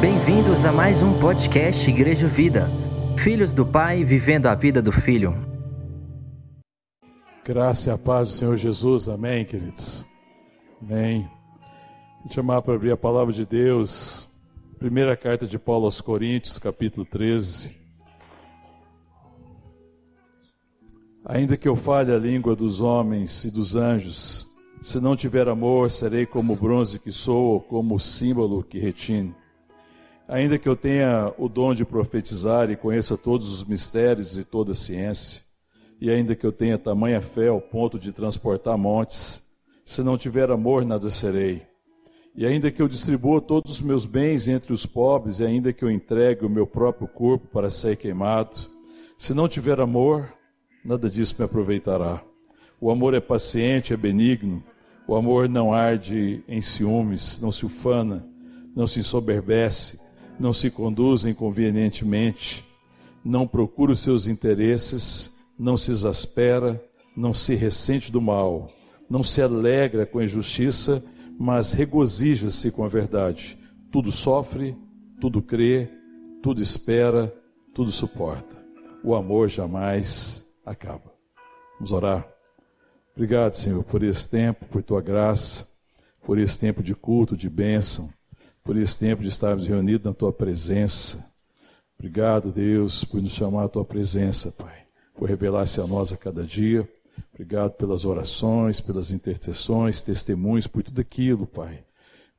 Bem-vindos 0.00 0.64
a 0.64 0.72
mais 0.72 1.02
um 1.02 1.18
podcast 1.18 1.90
Igreja 1.90 2.28
Vida. 2.28 2.68
Filhos 3.18 3.52
do 3.52 3.66
Pai 3.66 4.04
vivendo 4.04 4.46
a 4.46 4.54
vida 4.54 4.80
do 4.80 4.92
Filho. 4.92 5.34
Graça 7.44 7.90
e 7.90 7.92
a 7.92 7.98
paz 7.98 8.28
do 8.28 8.34
Senhor 8.34 8.56
Jesus, 8.56 9.08
amém, 9.08 9.44
queridos. 9.44 10.06
Amém. 10.80 11.28
Vou 12.22 12.32
chamar 12.32 12.62
para 12.62 12.74
abrir 12.74 12.92
a 12.92 12.96
palavra 12.96 13.32
de 13.32 13.44
Deus, 13.44 14.30
primeira 14.78 15.16
carta 15.16 15.48
de 15.48 15.58
Paulo 15.58 15.86
aos 15.86 16.00
Coríntios, 16.00 16.60
capítulo 16.60 17.04
13. 17.04 17.81
Ainda 21.24 21.56
que 21.56 21.68
eu 21.68 21.76
fale 21.76 22.12
a 22.12 22.18
língua 22.18 22.56
dos 22.56 22.80
homens 22.80 23.44
e 23.44 23.50
dos 23.50 23.76
anjos, 23.76 24.48
se 24.80 24.98
não 24.98 25.14
tiver 25.14 25.48
amor, 25.48 25.88
serei 25.88 26.26
como 26.26 26.54
o 26.54 26.56
bronze 26.56 26.98
que 26.98 27.12
sou, 27.12 27.52
ou 27.52 27.60
como 27.60 27.94
o 27.94 28.00
símbolo 28.00 28.64
que 28.64 28.80
retine. 28.80 29.32
Ainda 30.26 30.58
que 30.58 30.68
eu 30.68 30.74
tenha 30.74 31.32
o 31.38 31.48
dom 31.48 31.74
de 31.74 31.84
profetizar 31.84 32.70
e 32.70 32.76
conheça 32.76 33.16
todos 33.16 33.54
os 33.54 33.62
mistérios 33.62 34.36
e 34.36 34.42
toda 34.42 34.72
a 34.72 34.74
ciência, 34.74 35.42
e 36.00 36.10
ainda 36.10 36.34
que 36.34 36.44
eu 36.44 36.50
tenha 36.50 36.76
tamanha 36.76 37.20
fé 37.20 37.46
ao 37.46 37.60
ponto 37.60 38.00
de 38.00 38.10
transportar 38.10 38.76
montes, 38.76 39.48
se 39.84 40.02
não 40.02 40.18
tiver 40.18 40.50
amor, 40.50 40.84
nada 40.84 41.08
serei. 41.08 41.62
E 42.34 42.44
ainda 42.44 42.72
que 42.72 42.82
eu 42.82 42.88
distribua 42.88 43.40
todos 43.40 43.74
os 43.74 43.80
meus 43.80 44.04
bens 44.04 44.48
entre 44.48 44.72
os 44.72 44.84
pobres, 44.84 45.38
e 45.38 45.44
ainda 45.44 45.72
que 45.72 45.84
eu 45.84 45.90
entregue 45.90 46.44
o 46.44 46.50
meu 46.50 46.66
próprio 46.66 47.06
corpo 47.06 47.46
para 47.46 47.70
ser 47.70 47.96
queimado, 47.96 48.56
se 49.16 49.32
não 49.32 49.46
tiver 49.46 49.78
amor, 49.78 50.32
nada 50.84 51.08
disso 51.08 51.34
me 51.38 51.44
aproveitará. 51.44 52.22
O 52.80 52.90
amor 52.90 53.14
é 53.14 53.20
paciente, 53.20 53.92
é 53.92 53.96
benigno, 53.96 54.62
o 55.06 55.14
amor 55.14 55.48
não 55.48 55.72
arde 55.72 56.42
em 56.48 56.60
ciúmes, 56.60 57.40
não 57.40 57.52
se 57.52 57.66
ufana, 57.66 58.26
não 58.74 58.86
se 58.86 59.00
ensoberbece, 59.00 60.00
não 60.38 60.52
se 60.52 60.70
conduz 60.70 61.24
inconvenientemente, 61.24 62.64
não 63.24 63.46
procura 63.46 63.92
os 63.92 64.00
seus 64.00 64.26
interesses, 64.26 65.38
não 65.58 65.76
se 65.76 65.90
exaspera, 65.90 66.82
não 67.16 67.32
se 67.32 67.54
ressente 67.54 68.10
do 68.10 68.20
mal, 68.20 68.70
não 69.08 69.22
se 69.22 69.42
alegra 69.42 70.06
com 70.06 70.18
a 70.18 70.24
injustiça, 70.24 71.04
mas 71.38 71.72
regozija-se 71.72 72.70
com 72.72 72.84
a 72.84 72.88
verdade. 72.88 73.58
Tudo 73.90 74.10
sofre, 74.10 74.76
tudo 75.20 75.42
crê, 75.42 75.88
tudo 76.42 76.60
espera, 76.60 77.32
tudo 77.74 77.92
suporta. 77.92 78.60
O 79.04 79.14
amor 79.14 79.48
jamais 79.48 80.41
acaba. 80.64 81.12
Vamos 81.74 81.92
orar. 81.92 82.26
Obrigado, 83.14 83.54
Senhor, 83.54 83.84
por 83.84 84.02
esse 84.02 84.28
tempo, 84.28 84.64
por 84.66 84.82
tua 84.82 85.00
graça, 85.00 85.68
por 86.24 86.38
esse 86.38 86.58
tempo 86.58 86.82
de 86.82 86.94
culto, 86.94 87.36
de 87.36 87.48
bênção 87.48 88.10
por 88.64 88.76
esse 88.76 88.98
tempo 88.98 89.22
de 89.22 89.28
estarmos 89.28 89.66
reunidos 89.66 90.04
na 90.04 90.14
tua 90.14 90.32
presença. 90.32 91.24
Obrigado, 91.98 92.50
Deus, 92.50 93.04
por 93.04 93.20
nos 93.20 93.32
chamar 93.32 93.64
à 93.64 93.68
tua 93.68 93.84
presença, 93.84 94.52
Pai, 94.52 94.84
por 95.14 95.28
revelar-se 95.28 95.80
a 95.80 95.86
nós 95.86 96.12
a 96.12 96.16
cada 96.16 96.44
dia. 96.44 96.88
Obrigado 97.34 97.72
pelas 97.72 98.04
orações, 98.04 98.80
pelas 98.80 99.10
intercessões, 99.10 100.02
testemunhos, 100.02 100.66
por 100.66 100.82
tudo 100.82 101.00
aquilo, 101.00 101.46
Pai, 101.46 101.84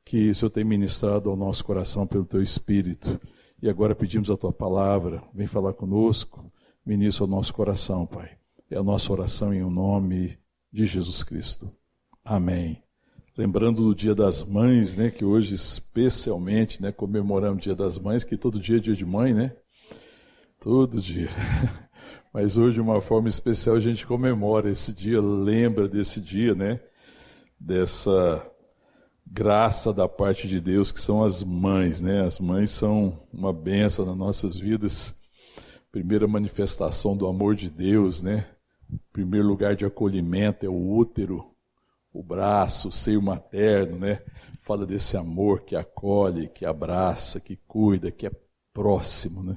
que 0.06 0.30
o 0.30 0.36
Senhor 0.36 0.50
tem 0.50 0.64
ministrado 0.64 1.30
ao 1.30 1.36
nosso 1.36 1.64
coração 1.64 2.08
pelo 2.08 2.26
teu 2.26 2.42
Espírito. 2.42 3.20
E 3.62 3.70
agora 3.70 3.96
pedimos 3.96 4.30
a 4.32 4.38
tua 4.38 4.52
palavra, 4.52 5.24
vem 5.34 5.48
falar 5.48 5.74
conosco, 5.74 6.46
ministra 6.86 7.24
ao 7.24 7.30
nosso 7.30 7.54
coração, 7.54 8.06
Pai. 8.06 8.32
É 8.70 8.78
a 8.78 8.84
nossa 8.84 9.12
oração 9.12 9.54
em 9.54 9.64
o 9.64 9.70
nome 9.70 10.38
de 10.72 10.86
Jesus 10.86 11.24
Cristo. 11.24 11.70
Amém. 12.24 12.82
Lembrando 13.38 13.84
do 13.84 13.96
Dia 13.96 14.14
das 14.14 14.44
Mães, 14.44 14.96
né, 14.96 15.10
que 15.10 15.26
hoje 15.26 15.56
especialmente, 15.56 16.82
né, 16.82 16.92
comemoramos 16.92 17.58
o 17.58 17.62
Dia 17.62 17.76
das 17.76 17.98
Mães, 17.98 18.24
que 18.24 18.38
todo 18.38 18.60
dia 18.60 18.78
é 18.78 18.80
dia 18.80 18.96
de 18.96 19.06
mãe, 19.06 19.34
né? 19.34 19.56
Todo 20.60 21.02
dia. 21.02 21.30
Mas 22.34 22.58
hoje, 22.58 22.76
de 22.76 22.82
uma 22.82 23.02
forma 23.02 23.28
especial, 23.28 23.76
a 23.76 23.80
gente 23.80 24.06
comemora 24.06 24.70
esse 24.70 24.94
dia, 24.94 25.22
lembra 25.22 25.88
desse 25.88 26.20
dia, 26.22 26.56
né? 26.56 26.80
Dessa 27.60 28.44
graça 29.26 29.94
da 29.94 30.08
parte 30.08 30.48
de 30.48 30.60
Deus, 30.60 30.92
que 30.92 31.02
são 31.02 31.24
as 31.24 31.44
mães, 31.44 32.02
né? 32.02 32.26
As 32.26 32.40
mães 32.40 32.70
são 32.72 33.20
uma 33.32 33.54
benção 33.54 34.06
nas 34.06 34.18
nossas 34.18 34.58
vidas. 34.58 35.16
Primeira 35.94 36.28
manifestação 36.28 37.16
do 37.16 37.28
amor 37.28 37.56
de 37.56 37.70
Deus, 37.70 38.24
né? 38.24 38.48
Primeiro 39.14 39.48
lugar 39.48 39.76
de 39.76 39.86
acolhimento 39.86 40.66
é 40.66 40.70
o 40.70 40.94
útero 40.98 41.54
o 42.12 42.22
braço, 42.22 42.90
o 42.90 42.92
seio 42.92 43.22
materno, 43.22 44.00
né? 44.00 44.22
Fala 44.64 44.88
desse 44.88 45.16
amor 45.16 45.62
que 45.62 45.76
acolhe, 45.76 46.48
que 46.48 46.66
abraça, 46.66 47.40
que 47.40 47.56
cuida, 47.68 48.12
que 48.12 48.26
é 48.26 48.32
próximo, 48.74 49.44
né? 49.44 49.56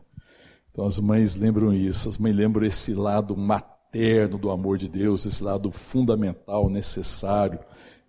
Então 0.70 0.84
as 0.84 0.98
mães 0.98 1.36
lembram 1.36 1.72
isso, 1.72 2.06
as 2.06 2.18
mães 2.18 2.36
lembram 2.36 2.66
esse 2.66 2.92
lado 2.92 3.34
materno 3.34 4.36
do 4.36 4.50
amor 4.50 4.76
de 4.76 4.90
Deus, 4.90 5.24
esse 5.24 5.42
lado 5.42 5.70
fundamental, 5.70 6.68
necessário, 6.68 7.58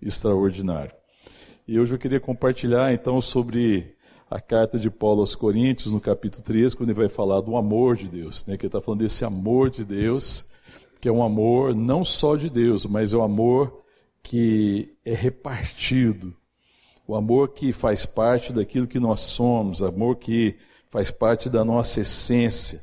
extraordinário. 0.02 0.94
E 1.66 1.80
hoje 1.80 1.96
eu 1.96 2.00
queria 2.00 2.20
compartilhar 2.20 2.94
então 2.94 3.22
sobre 3.22 3.97
a 4.30 4.42
carta 4.42 4.78
de 4.78 4.90
Paulo 4.90 5.22
aos 5.22 5.36
Coríntios, 5.36 5.94
no 5.94 6.02
capítulo 6.02 6.44
3, 6.44 6.74
quando 6.74 6.90
ele 6.90 7.00
vai 7.00 7.10
falar 7.10 7.40
do 7.40 7.56
amor 7.56 7.96
de 7.96 8.08
Deus, 8.08 8.46
né? 8.46 8.58
que 8.58 8.66
ele 8.66 8.68
está 8.68 8.82
falando 8.82 9.00
desse 9.00 9.24
amor 9.24 9.70
de 9.70 9.86
Deus, 9.86 10.46
que 11.00 11.08
é 11.08 11.12
um 11.12 11.24
amor 11.24 11.74
não 11.74 12.04
só 12.04 12.36
de 12.36 12.50
Deus, 12.50 12.86
mas 12.86 13.14
é 13.14 13.18
um 13.18 13.24
amor 13.24 13.84
que 14.22 14.94
é 15.06 15.14
repartido, 15.14 16.36
o 17.08 17.16
amor 17.16 17.54
que 17.54 17.72
faz 17.72 18.06
parte 18.06 18.52
daquilo 18.52 18.86
que 18.86 19.00
nós 19.00 19.22
somos, 19.22 19.82
amor 19.82 20.18
que 20.18 20.58
faz 20.92 21.10
parte 21.10 21.50
da 21.50 21.64
nossa 21.64 22.02
essência. 22.02 22.82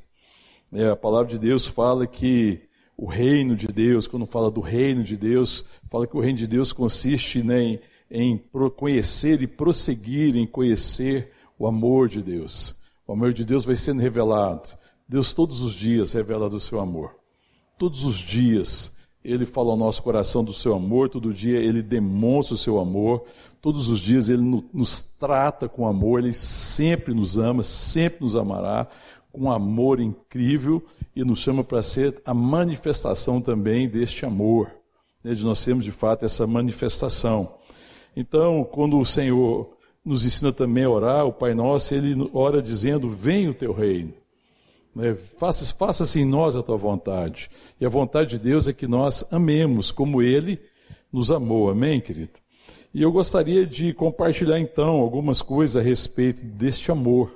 É, 0.73 0.89
a 0.89 0.97
palavra 0.97 1.31
de 1.33 1.39
Deus 1.39 1.67
fala 1.67 2.07
que 2.07 2.63
o 2.97 3.07
reino 3.07 3.55
de 3.55 3.67
Deus, 3.67 4.09
quando 4.09 4.25
fala 4.25 4.51
do 4.51 4.61
reino 4.63 5.05
de 5.05 5.17
Deus, 5.17 5.67
fala 5.91 6.07
que 6.07 6.17
o 6.17 6.21
reino 6.21 6.39
de 6.39 6.47
Deus 6.47 6.73
consiste 6.73 7.43
né, 7.43 7.61
em, 7.63 7.81
em 8.11 8.39
conhecer 8.77 9.43
e 9.43 9.47
prosseguir 9.47 10.37
em 10.37 10.47
conhecer 10.47 11.34
o 11.59 11.67
amor 11.67 12.09
de 12.09 12.23
Deus. 12.23 12.77
O 13.07 13.13
amor 13.13 13.33
de 13.33 13.45
Deus 13.45 13.65
vai 13.65 13.77
sendo 13.77 14.01
revelado. 14.01 14.71
Deus 15.09 15.33
todos 15.33 15.63
os 15.63 15.75
dias 15.75 16.13
revela 16.13 16.49
do 16.49 16.59
seu 16.59 16.81
amor. 16.81 17.15
Todos 17.79 18.05
os 18.05 18.17
dias 18.17 18.95
ele 19.25 19.47
fala 19.47 19.71
ao 19.71 19.77
nosso 19.77 20.03
coração 20.03 20.45
do 20.45 20.53
seu 20.53 20.75
amor, 20.75 21.09
todo 21.09 21.33
dia 21.33 21.59
ele 21.59 21.83
demonstra 21.83 22.55
o 22.55 22.59
seu 22.59 22.79
amor, 22.79 23.25
todos 23.61 23.89
os 23.89 23.99
dias 23.99 24.29
ele 24.29 24.63
nos 24.73 25.01
trata 25.01 25.67
com 25.67 25.87
amor, 25.87 26.21
ele 26.21 26.35
sempre 26.35 27.15
nos 27.15 27.39
ama, 27.39 27.63
sempre 27.63 28.23
nos 28.23 28.37
amará, 28.37 28.87
com 29.33 29.45
um 29.45 29.51
amor 29.51 29.99
incrível 29.99 30.85
e 31.17 31.25
nos 31.25 31.39
chama 31.39 31.65
para 31.65 31.83
ser 31.83 32.21
a 32.25 32.35
manifestação 32.35 33.41
também 33.41 33.89
deste 33.89 34.27
amor, 34.27 34.71
né, 35.25 35.33
de 35.33 35.43
nós 35.43 35.59
sermos 35.59 35.85
de 35.85 35.91
fato 35.91 36.25
essa 36.25 36.47
manifestação. 36.47 37.59
Então, 38.15 38.63
quando 38.63 38.99
o 38.99 39.05
Senhor 39.07 39.75
nos 40.05 40.27
ensina 40.27 40.53
também 40.53 40.85
a 40.85 40.91
orar, 40.91 41.27
o 41.27 41.33
Pai 41.33 41.55
Nosso, 41.55 41.95
ele 41.95 42.31
ora 42.33 42.61
dizendo: 42.61 43.11
Venha 43.11 43.51
o 43.51 43.55
teu 43.55 43.73
reino. 43.73 44.13
Né? 44.95 45.15
Faça-se 45.39 45.73
faça 45.73 46.19
em 46.19 46.25
nós 46.25 46.57
a 46.57 46.63
tua 46.63 46.77
vontade. 46.77 47.51
E 47.81 47.87
a 47.87 47.89
vontade 47.89 48.31
de 48.31 48.39
Deus 48.39 48.69
é 48.69 48.73
que 48.73 48.87
nós 48.87 49.25
amemos 49.33 49.91
como 49.91 50.23
Ele 50.23 50.61
nos 51.13 51.31
amou. 51.31 51.71
Amém, 51.71 52.01
querido? 52.01 52.33
E 52.93 53.03
eu 53.03 53.11
gostaria 53.11 53.67
de 53.67 53.93
compartilhar 53.93 54.61
então 54.61 55.01
algumas 55.01 55.43
coisas 55.43 55.77
a 55.77 55.85
respeito 55.85 56.45
deste 56.45 56.93
amor, 56.93 57.33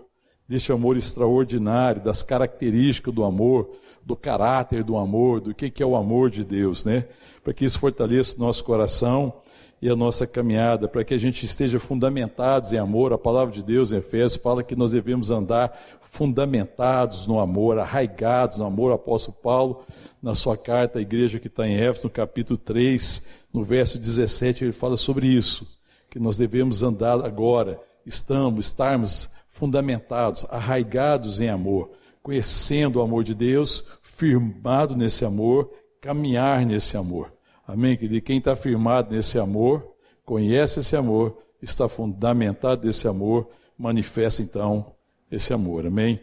deste 0.46 0.70
amor 0.70 0.96
extraordinário, 0.96 2.00
das 2.00 2.22
características 2.22 3.12
do 3.12 3.24
amor, 3.24 3.68
do 4.04 4.14
caráter 4.14 4.84
do 4.84 4.96
amor, 4.96 5.40
do 5.40 5.52
que 5.52 5.82
é 5.82 5.86
o 5.86 5.96
amor 5.96 6.30
de 6.30 6.44
Deus, 6.44 6.84
né? 6.84 7.06
Para 7.42 7.52
que 7.52 7.64
isso 7.64 7.78
fortaleça 7.78 8.36
o 8.36 8.40
nosso 8.40 8.62
coração 8.62 9.32
e 9.80 9.88
a 9.88 9.94
nossa 9.94 10.26
caminhada, 10.26 10.88
para 10.88 11.04
que 11.04 11.14
a 11.14 11.18
gente 11.18 11.46
esteja 11.46 11.78
fundamentados 11.78 12.72
em 12.72 12.78
amor. 12.78 13.12
A 13.12 13.18
palavra 13.18 13.54
de 13.54 13.62
Deus 13.62 13.92
em 13.92 13.98
Efésios 13.98 14.42
fala 14.42 14.62
que 14.62 14.74
nós 14.74 14.90
devemos 14.90 15.30
andar 15.30 15.78
fundamentados 16.10 17.26
no 17.26 17.38
amor, 17.38 17.78
arraigados 17.78 18.58
no 18.58 18.66
amor. 18.66 18.90
O 18.90 18.94
apóstolo 18.94 19.36
Paulo, 19.40 19.84
na 20.22 20.34
sua 20.34 20.56
carta 20.56 20.98
à 20.98 21.02
igreja 21.02 21.38
que 21.38 21.46
está 21.46 21.66
em 21.66 21.76
Éfeso, 21.76 22.08
no 22.08 22.12
capítulo 22.12 22.58
3, 22.58 23.26
no 23.52 23.62
verso 23.62 23.98
17, 23.98 24.64
ele 24.64 24.72
fala 24.72 24.96
sobre 24.96 25.26
isso, 25.28 25.66
que 26.10 26.18
nós 26.18 26.36
devemos 26.36 26.82
andar 26.82 27.24
agora, 27.24 27.80
estamos, 28.04 28.66
estarmos 28.66 29.30
fundamentados, 29.50 30.44
arraigados 30.50 31.40
em 31.40 31.48
amor, 31.48 31.90
conhecendo 32.22 32.98
o 32.98 33.02
amor 33.02 33.22
de 33.22 33.34
Deus, 33.34 33.86
firmado 34.02 34.96
nesse 34.96 35.24
amor, 35.24 35.70
caminhar 36.00 36.64
nesse 36.66 36.96
amor. 36.96 37.37
Amém, 37.68 37.98
querido? 37.98 38.24
Quem 38.24 38.38
está 38.38 38.56
firmado 38.56 39.14
nesse 39.14 39.38
amor, 39.38 39.86
conhece 40.24 40.80
esse 40.80 40.96
amor, 40.96 41.36
está 41.60 41.86
fundamentado 41.86 42.86
nesse 42.86 43.06
amor, 43.06 43.46
manifesta 43.76 44.40
então 44.40 44.94
esse 45.30 45.52
amor, 45.52 45.86
amém? 45.86 46.18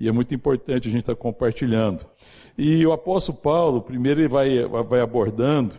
E 0.00 0.08
é 0.08 0.12
muito 0.12 0.34
importante 0.34 0.88
a 0.88 0.90
gente 0.90 1.00
estar 1.00 1.14
compartilhando. 1.14 2.06
E 2.56 2.86
o 2.86 2.92
apóstolo 2.92 3.36
Paulo, 3.36 3.82
primeiro 3.82 4.22
ele 4.22 4.28
vai, 4.28 4.64
vai 4.64 5.02
abordando 5.02 5.78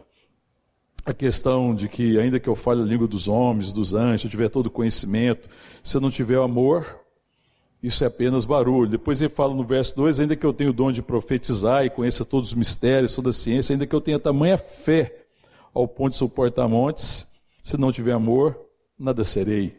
a 1.03 1.11
questão 1.11 1.73
de 1.73 1.89
que, 1.89 2.19
ainda 2.19 2.39
que 2.39 2.47
eu 2.47 2.55
fale 2.55 2.83
a 2.83 2.85
língua 2.85 3.07
dos 3.07 3.27
homens, 3.27 3.71
dos 3.71 3.95
anjos, 3.95 4.25
eu 4.25 4.29
tiver 4.29 4.49
todo 4.49 4.69
conhecimento, 4.69 5.49
se 5.81 5.97
eu 5.97 6.01
não 6.01 6.11
tiver 6.11 6.37
amor, 6.37 6.85
isso 7.81 8.03
é 8.03 8.07
apenas 8.07 8.45
barulho. 8.45 8.89
Depois 8.89 9.21
ele 9.21 9.29
fala 9.29 9.53
no 9.53 9.63
verso 9.63 9.95
2: 9.95 10.19
ainda 10.19 10.35
que 10.35 10.45
eu 10.45 10.53
tenha 10.53 10.69
o 10.69 10.73
dom 10.73 10.91
de 10.91 11.01
profetizar 11.01 11.85
e 11.85 11.89
conheça 11.89 12.25
todos 12.25 12.49
os 12.49 12.55
mistérios, 12.55 13.13
toda 13.13 13.29
a 13.29 13.33
ciência, 13.33 13.73
ainda 13.73 13.85
que 13.85 13.93
eu 13.93 14.01
tenha 14.01 14.19
tamanha 14.19 14.57
fé 14.57 15.25
ao 15.73 15.87
ponto 15.87 16.11
de 16.11 16.17
suportar 16.17 16.67
montes, 16.67 17.27
se 17.61 17.77
não 17.77 17.91
tiver 17.91 18.13
amor, 18.13 18.59
nada 18.97 19.23
serei. 19.23 19.77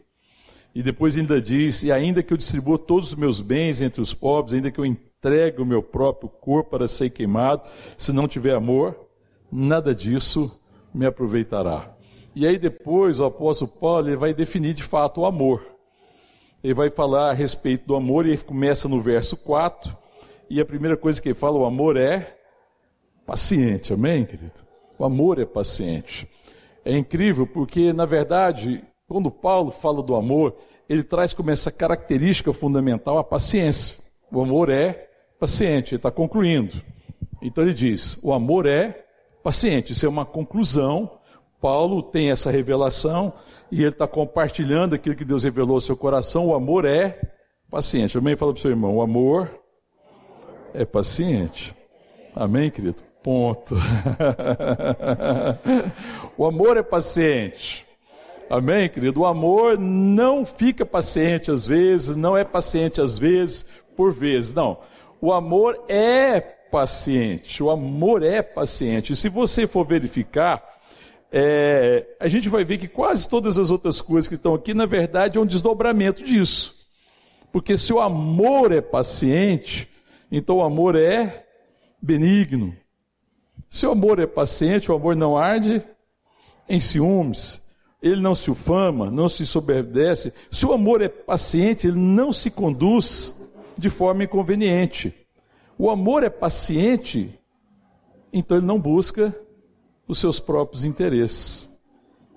E 0.73 0.81
depois 0.81 1.17
ainda 1.17 1.41
diz: 1.41 1.83
e 1.83 1.91
ainda 1.91 2.23
que 2.23 2.31
eu 2.31 2.37
distribua 2.37 2.77
todos 2.77 3.09
os 3.09 3.15
meus 3.15 3.41
bens 3.41 3.81
entre 3.81 4.01
os 4.01 4.13
pobres, 4.13 4.53
ainda 4.53 4.71
que 4.71 4.79
eu 4.79 4.85
entregue 4.85 5.61
o 5.61 5.65
meu 5.65 5.83
próprio 5.83 6.29
corpo 6.29 6.71
para 6.71 6.87
ser 6.87 7.09
queimado, 7.09 7.63
se 7.97 8.13
não 8.13 8.27
tiver 8.27 8.55
amor, 8.55 8.95
nada 9.51 9.93
disso 9.93 10.57
me 10.93 11.05
aproveitará. 11.05 11.93
E 12.35 12.47
aí 12.47 12.57
depois 12.57 13.19
o 13.19 13.25
apóstolo 13.25 13.71
Paulo 13.71 14.07
ele 14.07 14.15
vai 14.15 14.33
definir 14.33 14.73
de 14.73 14.83
fato 14.83 15.21
o 15.21 15.25
amor. 15.25 15.78
Ele 16.63 16.73
vai 16.73 16.89
falar 16.89 17.29
a 17.29 17.33
respeito 17.33 17.87
do 17.87 17.95
amor 17.95 18.25
e 18.25 18.29
ele 18.29 18.37
começa 18.37 18.87
no 18.87 19.01
verso 19.01 19.37
4. 19.37 19.95
E 20.49 20.59
a 20.59 20.65
primeira 20.65 20.97
coisa 20.97 21.21
que 21.21 21.29
ele 21.29 21.35
fala, 21.35 21.57
o 21.57 21.65
amor 21.65 21.95
é 21.95 22.35
paciente, 23.25 23.93
amém, 23.93 24.25
querido? 24.25 24.67
O 24.97 25.05
amor 25.05 25.39
é 25.39 25.45
paciente. 25.45 26.27
É 26.83 26.97
incrível 26.97 27.45
porque, 27.45 27.93
na 27.93 28.05
verdade, 28.05 28.83
quando 29.07 29.29
Paulo 29.29 29.71
fala 29.71 30.01
do 30.01 30.15
amor, 30.15 30.55
ele 30.89 31.03
traz 31.03 31.33
como 31.33 31.51
essa 31.51 31.71
característica 31.71 32.51
fundamental 32.51 33.17
a 33.17 33.23
paciência. 33.23 33.99
O 34.31 34.41
amor 34.41 34.69
é 34.69 35.07
paciente, 35.39 35.93
ele 35.93 35.99
está 35.99 36.11
concluindo. 36.11 36.81
Então 37.41 37.63
ele 37.63 37.73
diz: 37.73 38.19
o 38.23 38.33
amor 38.33 38.65
é 38.65 39.05
paciente. 39.43 39.93
Isso 39.93 40.05
é 40.05 40.09
uma 40.09 40.25
conclusão. 40.25 41.18
Paulo 41.61 42.01
tem 42.01 42.31
essa 42.31 42.49
revelação 42.49 43.33
e 43.71 43.81
ele 43.81 43.89
está 43.89 44.07
compartilhando 44.07 44.95
aquilo 44.95 45.15
que 45.15 45.25
Deus 45.25 45.43
revelou 45.43 45.75
ao 45.75 45.81
seu 45.81 45.95
coração. 45.95 46.47
O 46.47 46.55
amor 46.55 46.85
é 46.85 47.19
paciente. 47.69 48.17
Amém? 48.17 48.35
Fala 48.35 48.53
para 48.53 48.59
o 48.59 48.61
seu 48.61 48.71
irmão: 48.71 48.95
o 48.95 49.01
amor 49.01 49.51
é 50.73 50.85
paciente. 50.85 51.75
Amém, 52.35 52.69
querido? 52.71 53.03
Ponto. 53.21 53.75
o 56.37 56.45
amor 56.45 56.77
é 56.77 56.83
paciente. 56.83 57.85
Amém, 58.49 58.89
querido? 58.89 59.21
O 59.21 59.25
amor 59.25 59.77
não 59.77 60.45
fica 60.45 60.85
paciente 60.85 61.51
às 61.51 61.67
vezes, 61.67 62.15
não 62.15 62.35
é 62.35 62.43
paciente 62.43 63.01
às 63.01 63.17
vezes, 63.17 63.65
por 63.95 64.13
vezes. 64.13 64.53
Não. 64.53 64.79
O 65.21 65.33
amor 65.33 65.83
é 65.87 66.39
paciente. 66.39 67.61
O 67.61 67.69
amor 67.69 68.23
é 68.23 68.41
paciente. 68.41 69.13
E 69.13 69.15
se 69.15 69.27
você 69.29 69.67
for 69.67 69.85
verificar, 69.85 70.63
é, 71.31 72.07
a 72.19 72.27
gente 72.27 72.49
vai 72.49 72.63
ver 72.63 72.77
que 72.77 72.87
quase 72.87 73.29
todas 73.29 73.59
as 73.59 73.69
outras 73.69 74.01
coisas 74.01 74.27
que 74.27 74.35
estão 74.35 74.55
aqui, 74.55 74.73
na 74.73 74.85
verdade, 74.85 75.37
é 75.37 75.41
um 75.41 75.45
desdobramento 75.45 76.23
disso. 76.23 76.75
Porque 77.51 77.77
se 77.77 77.93
o 77.93 77.99
amor 77.99 78.71
é 78.71 78.81
paciente, 78.81 79.87
então 80.31 80.57
o 80.57 80.63
amor 80.63 80.95
é 80.95 81.45
benigno. 82.01 82.75
Se 83.69 83.85
o 83.85 83.91
amor 83.91 84.19
é 84.19 84.25
paciente, 84.25 84.91
o 84.91 84.95
amor 84.95 85.15
não 85.15 85.37
arde 85.37 85.83
em 86.67 86.79
ciúmes, 86.79 87.63
ele 88.01 88.21
não 88.21 88.33
se 88.33 88.49
ufama, 88.49 89.11
não 89.11 89.27
se 89.27 89.45
sobredece. 89.45 90.33
Se 90.49 90.65
o 90.65 90.73
amor 90.73 91.01
é 91.01 91.09
paciente, 91.09 91.87
ele 91.87 91.99
não 91.99 92.31
se 92.31 92.49
conduz 92.49 93.35
de 93.77 93.89
forma 93.89 94.23
inconveniente. 94.23 95.13
O 95.77 95.89
amor 95.89 96.23
é 96.23 96.29
paciente, 96.29 97.37
então 98.33 98.57
ele 98.57 98.65
não 98.65 98.79
busca 98.79 99.35
os 100.09 100.17
seus 100.17 100.39
próprios 100.39 100.83
interesses, 100.83 101.79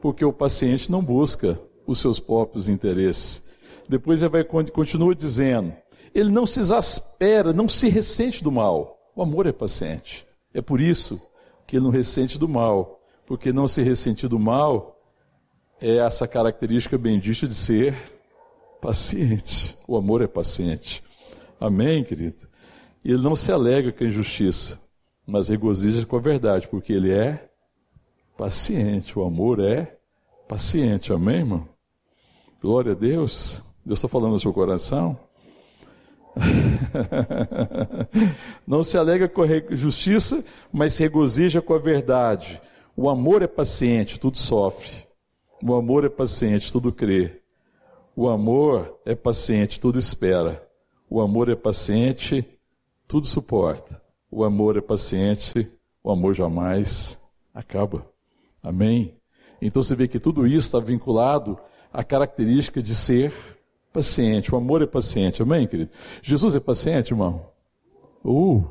porque 0.03 0.23
o 0.23 0.33
paciente 0.33 0.93
não 0.93 1.03
busca 1.03 1.59
os 1.87 1.99
seus 1.99 2.21
próprios 2.21 2.69
interesses. 2.69 3.49
Depois 3.89 4.23
ele 4.23 4.29
vai 4.29 4.45
continua 4.45 5.15
dizendo, 5.15 5.75
ele 6.15 6.31
não 6.31 6.45
se 6.45 6.61
exaspera, 6.61 7.51
não 7.51 7.67
se 7.71 7.89
ressente 7.89 8.45
do 8.45 8.53
mal. 8.53 8.99
O 9.17 9.23
amor 9.23 9.47
é 9.47 9.53
paciente. 9.53 10.27
É 10.53 10.61
por 10.61 10.83
isso 10.83 11.19
que 11.67 11.77
ele 11.77 11.85
não 11.85 11.91
ressente 11.91 12.39
do 12.39 12.47
mal, 12.47 13.01
porque 13.27 13.55
não 13.55 13.67
se 13.67 13.83
ressentir 13.83 14.29
do 14.29 14.39
mal 14.39 15.01
é 15.81 15.97
essa 15.97 16.29
característica 16.29 16.99
bendita 16.99 17.49
de 17.49 17.55
ser 17.55 17.97
paciente. 18.83 19.79
O 19.89 19.97
amor 19.97 20.21
é 20.21 20.27
paciente. 20.27 21.03
Amém, 21.59 22.05
querido? 22.05 22.47
Ele 23.03 23.23
não 23.23 23.35
se 23.35 23.51
alega 23.51 23.91
com 23.91 24.05
a 24.05 24.07
injustiça, 24.07 24.79
mas 25.27 25.49
regozija 25.49 26.05
com 26.05 26.17
a 26.17 26.21
verdade, 26.21 26.69
porque 26.69 26.93
ele 26.93 27.11
é 27.11 27.49
paciente. 28.37 29.19
O 29.19 29.25
amor 29.25 29.61
é 29.61 29.97
paciente. 30.49 31.13
Amém, 31.13 31.37
irmão? 31.37 31.69
Glória 32.61 32.93
a 32.93 32.95
Deus. 32.95 33.63
Deus 33.85 33.99
está 33.99 34.09
falando 34.09 34.33
no 34.33 34.41
seu 34.41 34.53
coração. 34.53 35.19
não 38.67 38.83
se 38.83 38.97
alega 38.97 39.29
com 39.29 39.43
a 39.43 39.47
justiça, 39.71 40.45
mas 40.73 40.95
se 40.95 41.03
regozija 41.03 41.61
com 41.61 41.75
a 41.75 41.79
verdade. 41.79 42.61
O 42.97 43.09
amor 43.09 43.43
é 43.43 43.47
paciente, 43.47 44.19
tudo 44.19 44.39
sofre. 44.39 45.07
O 45.63 45.75
amor 45.75 46.05
é 46.05 46.09
paciente, 46.09 46.73
tudo 46.73 46.93
crê. 46.93 47.41
O 48.15 48.29
amor 48.29 48.99
é 49.07 49.15
paciente, 49.15 49.81
tudo 49.81 49.99
espera. 49.99 50.67
O 51.09 51.21
amor 51.21 51.49
é 51.49 51.55
paciente, 51.55 52.47
tudo 53.09 53.27
suporta. 53.27 54.01
O 54.31 54.45
amor 54.45 54.77
é 54.77 54.81
paciente, 54.81 55.71
o 56.03 56.11
amor 56.11 56.35
jamais 56.35 57.19
acaba. 57.55 58.12
Amém? 58.63 59.15
Então 59.61 59.83
você 59.83 59.95
vê 59.95 60.07
que 60.07 60.19
tudo 60.19 60.47
isso 60.47 60.67
está 60.67 60.79
vinculado 60.79 61.59
à 61.93 62.05
característica 62.05 62.83
de 62.83 62.95
ser 62.95 63.33
paciente. 63.93 64.55
O 64.55 64.57
amor 64.57 64.83
é 64.83 64.87
paciente. 64.87 65.43
Amém, 65.43 65.67
querido? 65.67 65.91
Jesus 66.23 66.57
é 66.57 66.61
paciente, 66.61 67.13
irmão? 67.13 67.47
Uh, 68.25 68.65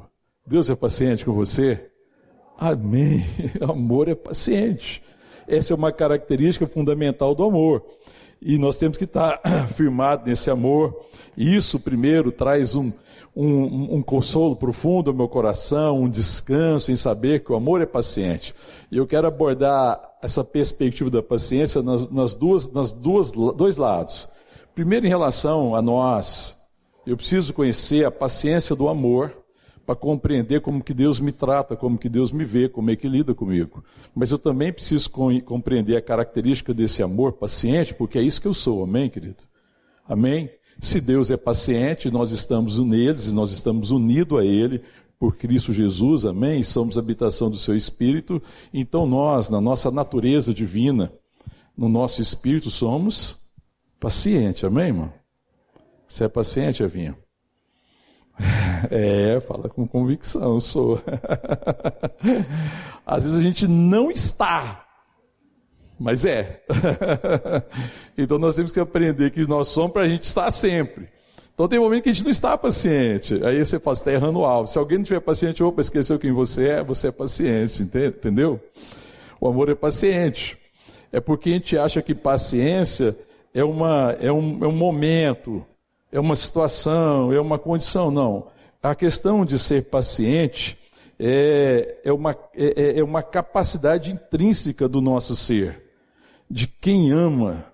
Deus 0.45 0.69
é 0.69 0.75
paciente 0.75 1.23
com 1.23 1.33
você? 1.33 1.91
Amém. 2.57 3.25
Amor 3.61 4.07
é 4.07 4.13
paciente. 4.13 5.03
Essa 5.47 5.73
é 5.73 5.75
uma 5.75 5.91
característica 5.91 6.67
fundamental 6.67 7.33
do 7.33 7.43
amor. 7.43 7.83
E 8.41 8.57
nós 8.57 8.77
temos 8.77 8.97
que 8.97 9.03
estar 9.03 9.39
firmados 9.75 10.25
nesse 10.25 10.49
amor. 10.49 11.05
Isso, 11.37 11.79
primeiro, 11.79 12.31
traz 12.31 12.75
um, 12.75 12.91
um, 13.35 13.97
um, 13.97 14.01
consolo 14.01 14.55
profundo 14.55 15.11
ao 15.11 15.15
meu 15.15 15.27
coração, 15.27 16.01
um 16.01 16.09
descanso 16.09 16.91
em 16.91 16.95
saber 16.95 17.43
que 17.43 17.51
o 17.51 17.55
amor 17.55 17.81
é 17.81 17.85
paciente. 17.85 18.55
E 18.91 18.97
eu 18.97 19.05
quero 19.05 19.27
abordar 19.27 20.01
essa 20.23 20.43
perspectiva 20.43 21.09
da 21.09 21.21
paciência 21.21 21.83
nas, 21.83 22.09
nas 22.09 22.35
duas, 22.35 22.71
nas 22.71 22.91
duas, 22.91 23.31
dois 23.31 23.77
lados. 23.77 24.27
Primeiro, 24.73 25.05
em 25.05 25.09
relação 25.09 25.75
a 25.75 25.81
nós, 25.81 26.57
eu 27.05 27.15
preciso 27.15 27.53
conhecer 27.53 28.05
a 28.05 28.11
paciência 28.11 28.75
do 28.75 28.87
amor 28.87 29.40
para 29.85 29.95
compreender 29.95 30.61
como 30.61 30.83
que 30.83 30.93
Deus 30.93 31.19
me 31.19 31.31
trata, 31.31 31.75
como 31.75 31.97
que 31.97 32.07
Deus 32.07 32.31
me 32.31 32.45
vê, 32.45 32.69
como 32.69 32.89
é 32.91 32.95
que 32.95 33.07
lida 33.07 33.33
comigo. 33.33 33.83
Mas 34.15 34.31
eu 34.31 34.37
também 34.37 34.71
preciso 34.71 35.09
compreender 35.43 35.97
a 35.97 36.01
característica 36.01 36.73
desse 36.73 37.01
amor 37.01 37.33
paciente, 37.33 37.93
porque 37.93 38.17
é 38.17 38.21
isso 38.21 38.41
que 38.41 38.47
eu 38.47 38.53
sou, 38.53 38.83
amém, 38.83 39.09
querido? 39.09 39.43
Amém? 40.07 40.49
Se 40.79 41.01
Deus 41.01 41.29
é 41.31 41.37
paciente, 41.37 42.09
nós 42.09 42.31
estamos 42.31 42.79
neles, 42.79 43.31
nós 43.33 43.51
estamos 43.51 43.91
unidos 43.91 44.39
a 44.39 44.45
Ele 44.45 44.81
por 45.19 45.35
Cristo 45.35 45.71
Jesus, 45.71 46.25
amém? 46.25 46.63
Somos 46.63 46.97
habitação 46.97 47.49
do 47.49 47.57
Seu 47.57 47.75
Espírito, 47.75 48.41
então 48.73 49.05
nós, 49.05 49.49
na 49.49 49.61
nossa 49.61 49.91
natureza 49.91 50.53
divina, 50.53 51.11
no 51.77 51.87
nosso 51.87 52.21
espírito, 52.21 52.69
somos 52.69 53.39
pacientes, 53.99 54.63
amém, 54.63 54.87
irmão? 54.87 55.13
Você 56.07 56.25
é 56.25 56.27
paciente, 56.27 56.83
Evinha? 56.83 57.15
É, 58.89 59.39
fala 59.41 59.69
com 59.69 59.87
convicção, 59.87 60.59
sou. 60.59 60.99
Às 63.05 63.23
vezes 63.23 63.39
a 63.39 63.41
gente 63.41 63.67
não 63.67 64.09
está, 64.09 64.85
mas 65.99 66.25
é. 66.25 66.63
Então 68.17 68.37
nós 68.39 68.55
temos 68.55 68.71
que 68.71 68.79
aprender 68.79 69.31
que 69.31 69.47
nós 69.47 69.67
somos 69.69 69.91
para 69.91 70.01
a 70.03 70.07
gente 70.07 70.23
estar 70.23 70.49
sempre. 70.51 71.07
Então 71.53 71.67
tem 71.67 71.79
momento 71.79 72.03
que 72.03 72.09
a 72.09 72.13
gente 72.13 72.23
não 72.23 72.31
está 72.31 72.57
paciente. 72.57 73.39
Aí 73.43 73.63
você 73.63 73.79
fala, 73.79 73.93
está 73.93 74.11
errando 74.11 74.39
o 74.39 74.45
alvo. 74.45 74.67
Se 74.67 74.79
alguém 74.79 74.97
não 74.97 75.05
tiver 75.05 75.19
paciente, 75.19 75.63
opa, 75.63 75.81
esqueceu 75.81 76.17
quem 76.17 76.31
você 76.31 76.69
é, 76.69 76.83
você 76.83 77.09
é 77.09 77.11
paciente, 77.11 77.83
entendeu? 77.83 78.59
O 79.39 79.47
amor 79.47 79.69
é 79.69 79.75
paciente. 79.75 80.57
É 81.11 81.19
porque 81.19 81.49
a 81.49 81.53
gente 81.53 81.77
acha 81.77 82.01
que 82.01 82.15
paciência 82.15 83.15
é, 83.53 83.63
uma, 83.63 84.15
é, 84.19 84.31
um, 84.31 84.63
é 84.63 84.67
um 84.67 84.71
momento, 84.71 85.65
é 86.11 86.19
uma 86.19 86.35
situação, 86.35 87.31
é 87.31 87.39
uma 87.39 87.57
condição. 87.57 88.11
Não. 88.11 88.47
A 88.83 88.93
questão 88.93 89.45
de 89.45 89.57
ser 89.57 89.89
paciente 89.89 90.77
é, 91.19 91.99
é, 92.03 92.11
uma, 92.11 92.31
é, 92.55 92.95
é, 92.95 92.99
é 92.99 93.03
uma 93.03 93.23
capacidade 93.23 94.11
intrínseca 94.11 94.89
do 94.89 94.99
nosso 94.99 95.35
ser, 95.35 95.83
de 96.49 96.67
quem 96.67 97.11
ama, 97.11 97.65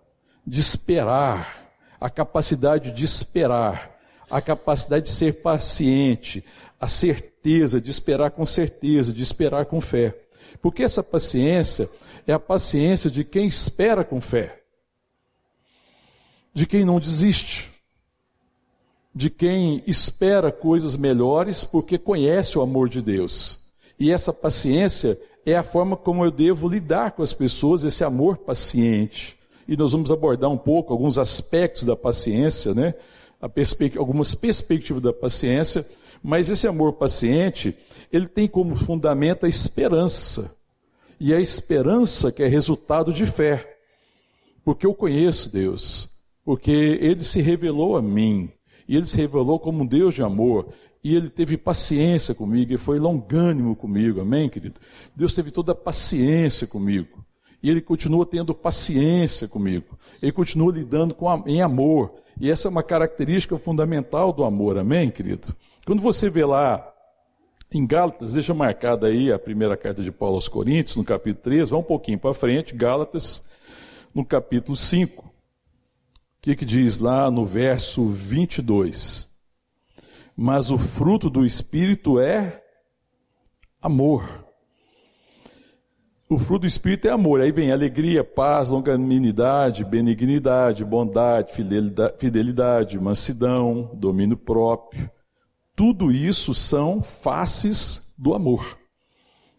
de 0.45 0.59
esperar, 0.59 1.55
a 1.99 2.09
capacidade 2.09 2.91
de 2.91 3.03
esperar, 3.03 3.97
a 4.29 4.39
capacidade 4.41 5.05
de 5.05 5.11
ser 5.11 5.41
paciente, 5.41 6.43
a 6.79 6.87
certeza 6.87 7.81
de 7.81 7.89
esperar 7.89 8.31
com 8.31 8.45
certeza, 8.45 9.11
de 9.11 9.23
esperar 9.23 9.65
com 9.65 9.81
fé. 9.81 10.15
Porque 10.61 10.83
essa 10.83 11.01
paciência 11.01 11.89
é 12.27 12.33
a 12.33 12.39
paciência 12.39 13.09
de 13.09 13.23
quem 13.23 13.47
espera 13.47 14.03
com 14.03 14.21
fé, 14.21 14.61
de 16.53 16.67
quem 16.67 16.83
não 16.83 16.99
desiste, 16.99 17.71
de 19.17 19.31
quem 19.31 19.81
espera 19.87 20.51
coisas 20.51 20.95
melhores 20.95 21.63
porque 21.63 21.97
conhece 21.97 22.55
o 22.55 22.61
amor 22.61 22.87
de 22.87 23.01
Deus. 23.01 23.59
E 23.99 24.11
essa 24.11 24.31
paciência 24.31 25.19
é 25.43 25.55
a 25.55 25.63
forma 25.63 25.97
como 25.97 26.23
eu 26.23 26.29
devo 26.29 26.69
lidar 26.69 27.13
com 27.13 27.23
as 27.23 27.33
pessoas, 27.33 27.83
esse 27.83 28.03
amor 28.03 28.37
paciente. 28.37 29.35
E 29.67 29.75
nós 29.75 29.91
vamos 29.91 30.11
abordar 30.11 30.51
um 30.51 30.57
pouco 30.57 30.93
alguns 30.93 31.17
aspectos 31.17 31.83
da 31.83 31.95
paciência, 31.95 32.75
né? 32.75 32.93
Algumas 33.97 34.35
perspectivas 34.35 35.01
da 35.01 35.11
paciência, 35.11 35.83
mas 36.21 36.47
esse 36.47 36.67
amor 36.67 36.93
paciente, 36.93 37.75
ele 38.13 38.27
tem 38.27 38.47
como 38.47 38.75
fundamento 38.75 39.47
a 39.47 39.49
esperança. 39.49 40.55
E 41.19 41.33
a 41.33 41.41
esperança 41.41 42.31
que 42.31 42.43
é 42.43 42.47
resultado 42.47 43.11
de 43.11 43.25
fé. 43.25 43.79
Porque 44.63 44.85
eu 44.85 44.93
conheço 44.93 45.51
Deus, 45.51 46.07
porque 46.45 46.99
ele 47.01 47.23
se 47.23 47.41
revelou 47.41 47.97
a 47.97 48.01
mim, 48.01 48.51
e 48.87 48.95
ele 48.95 49.05
se 49.05 49.17
revelou 49.17 49.59
como 49.59 49.83
um 49.83 49.85
Deus 49.85 50.15
de 50.15 50.23
amor. 50.23 50.69
E 51.03 51.15
ele 51.15 51.29
teve 51.29 51.57
paciência 51.57 52.33
comigo, 52.33 52.73
e 52.73 52.77
foi 52.77 52.99
longânimo 52.99 53.75
comigo, 53.75 54.19
amém, 54.19 54.49
querido? 54.49 54.79
Deus 55.15 55.33
teve 55.33 55.51
toda 55.51 55.71
a 55.71 55.75
paciência 55.75 56.65
comigo. 56.65 57.23
E 57.61 57.69
ele 57.69 57.81
continua 57.81 58.25
tendo 58.25 58.53
paciência 58.53 59.47
comigo. 59.47 59.97
Ele 60.21 60.31
continua 60.31 60.71
lidando 60.71 61.13
com 61.13 61.29
a, 61.29 61.41
em 61.45 61.61
amor. 61.61 62.13
E 62.39 62.49
essa 62.49 62.67
é 62.67 62.71
uma 62.71 62.83
característica 62.83 63.57
fundamental 63.57 64.31
do 64.31 64.43
amor, 64.43 64.77
amém, 64.77 65.09
querido? 65.09 65.55
Quando 65.85 66.01
você 66.01 66.29
vê 66.29 66.45
lá 66.45 66.93
em 67.73 67.85
Gálatas, 67.85 68.33
deixa 68.33 68.53
marcada 68.53 69.07
aí 69.07 69.31
a 69.31 69.39
primeira 69.39 69.75
carta 69.75 70.03
de 70.03 70.11
Paulo 70.11 70.35
aos 70.35 70.47
Coríntios, 70.47 70.97
no 70.97 71.03
capítulo 71.03 71.43
3, 71.43 71.69
vai 71.69 71.79
um 71.79 71.83
pouquinho 71.83 72.19
para 72.19 72.33
frente, 72.33 72.75
Gálatas, 72.75 73.45
no 74.13 74.25
capítulo 74.25 74.75
5 74.75 75.36
que, 76.47 76.55
que 76.55 76.65
diz 76.65 76.99
lá 76.99 77.29
no 77.29 77.45
verso 77.45 78.07
22? 78.07 79.27
Mas 80.33 80.71
o 80.71 80.77
fruto 80.77 81.29
do 81.29 81.45
Espírito 81.45 82.21
é 82.21 82.63
amor. 83.81 84.45
O 86.29 86.37
fruto 86.37 86.61
do 86.61 86.67
Espírito 86.67 87.05
é 87.07 87.11
amor. 87.11 87.41
Aí 87.41 87.51
vem 87.51 87.71
alegria, 87.71 88.23
paz, 88.23 88.69
longanimidade, 88.69 89.83
benignidade, 89.83 90.85
bondade, 90.85 91.53
fidelidade, 91.53 92.13
fidelidade, 92.17 92.97
mansidão, 92.97 93.91
domínio 93.95 94.37
próprio. 94.37 95.09
Tudo 95.75 96.13
isso 96.13 96.53
são 96.53 97.01
faces 97.01 98.15
do 98.17 98.33
amor. 98.33 98.77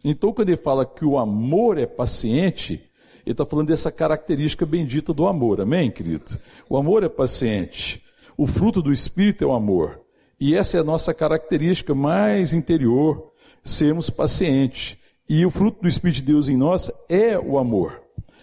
Então, 0.02 0.32
quando 0.32 0.48
ele 0.48 0.56
fala 0.56 0.86
que 0.86 1.04
o 1.04 1.18
amor 1.18 1.76
é 1.76 1.86
paciente, 1.86 2.87
ele 3.28 3.34
está 3.34 3.44
falando 3.44 3.68
dessa 3.68 3.92
característica 3.92 4.64
bendita 4.64 5.12
do 5.12 5.26
amor, 5.26 5.60
amém, 5.60 5.90
querido? 5.90 6.24
O 6.66 6.78
amor 6.78 7.04
é 7.04 7.10
paciente. 7.10 8.02
O 8.38 8.46
fruto 8.46 8.80
do 8.80 8.90
Espírito 8.90 9.44
é 9.44 9.46
o 9.46 9.52
amor. 9.52 10.00
E 10.40 10.54
essa 10.54 10.78
é 10.78 10.80
a 10.80 10.84
nossa 10.84 11.12
característica 11.12 11.94
mais 11.94 12.54
interior, 12.54 13.30
sermos 13.62 14.08
pacientes. 14.08 14.96
E 15.28 15.44
o 15.44 15.50
fruto 15.50 15.82
do 15.82 15.88
Espírito 15.88 16.16
de 16.16 16.22
Deus 16.22 16.48
em 16.48 16.56
nós 16.56 16.90
é 17.06 17.38
o 17.38 17.58
amor. 17.58 18.00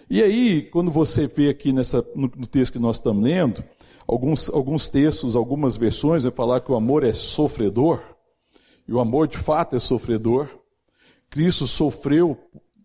E 0.08 0.22
aí, 0.22 0.62
quando 0.62 0.92
você 0.92 1.26
vê 1.26 1.48
aqui 1.48 1.72
nessa, 1.72 2.06
no, 2.14 2.30
no 2.36 2.46
texto 2.46 2.74
que 2.74 2.78
nós 2.78 2.94
estamos 2.94 3.24
lendo, 3.24 3.64
alguns, 4.06 4.48
alguns 4.48 4.88
textos, 4.88 5.34
algumas 5.34 5.76
versões 5.76 6.22
vai 6.22 6.30
falar 6.30 6.60
que 6.60 6.70
o 6.70 6.76
amor 6.76 7.02
é 7.02 7.12
sofredor, 7.12 8.00
e 8.86 8.92
o 8.92 9.00
amor 9.00 9.26
de 9.26 9.36
fato 9.36 9.74
é 9.74 9.80
sofredor. 9.80 10.48
Cristo 11.28 11.66
sofreu 11.66 12.38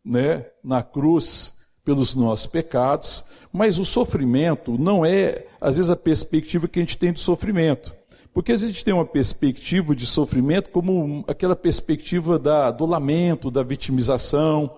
né, 0.03 0.48
na 0.63 0.81
cruz 0.81 1.61
pelos 1.92 2.16
nossos 2.16 2.46
pecados, 2.46 3.22
mas 3.52 3.78
o 3.78 3.84
sofrimento 3.84 4.78
não 4.78 5.06
é, 5.06 5.46
às 5.60 5.76
vezes, 5.76 5.92
a 5.92 5.96
perspectiva 5.96 6.70
que 6.70 6.80
a 6.80 6.82
gente 6.82 6.98
tem 6.98 7.12
de 7.12 7.20
sofrimento. 7.20 7.94
Porque 8.34 8.54
a 8.54 8.56
gente 8.56 8.86
tem 8.86 8.94
uma 8.94 9.04
perspectiva 9.04 9.94
de 9.94 10.06
sofrimento 10.06 10.70
como 10.70 11.26
aquela 11.28 11.54
perspectiva 11.54 12.40
da, 12.40 12.72
do 12.72 12.86
lamento, 12.86 13.52
da 13.52 13.62
vitimização, 13.62 14.78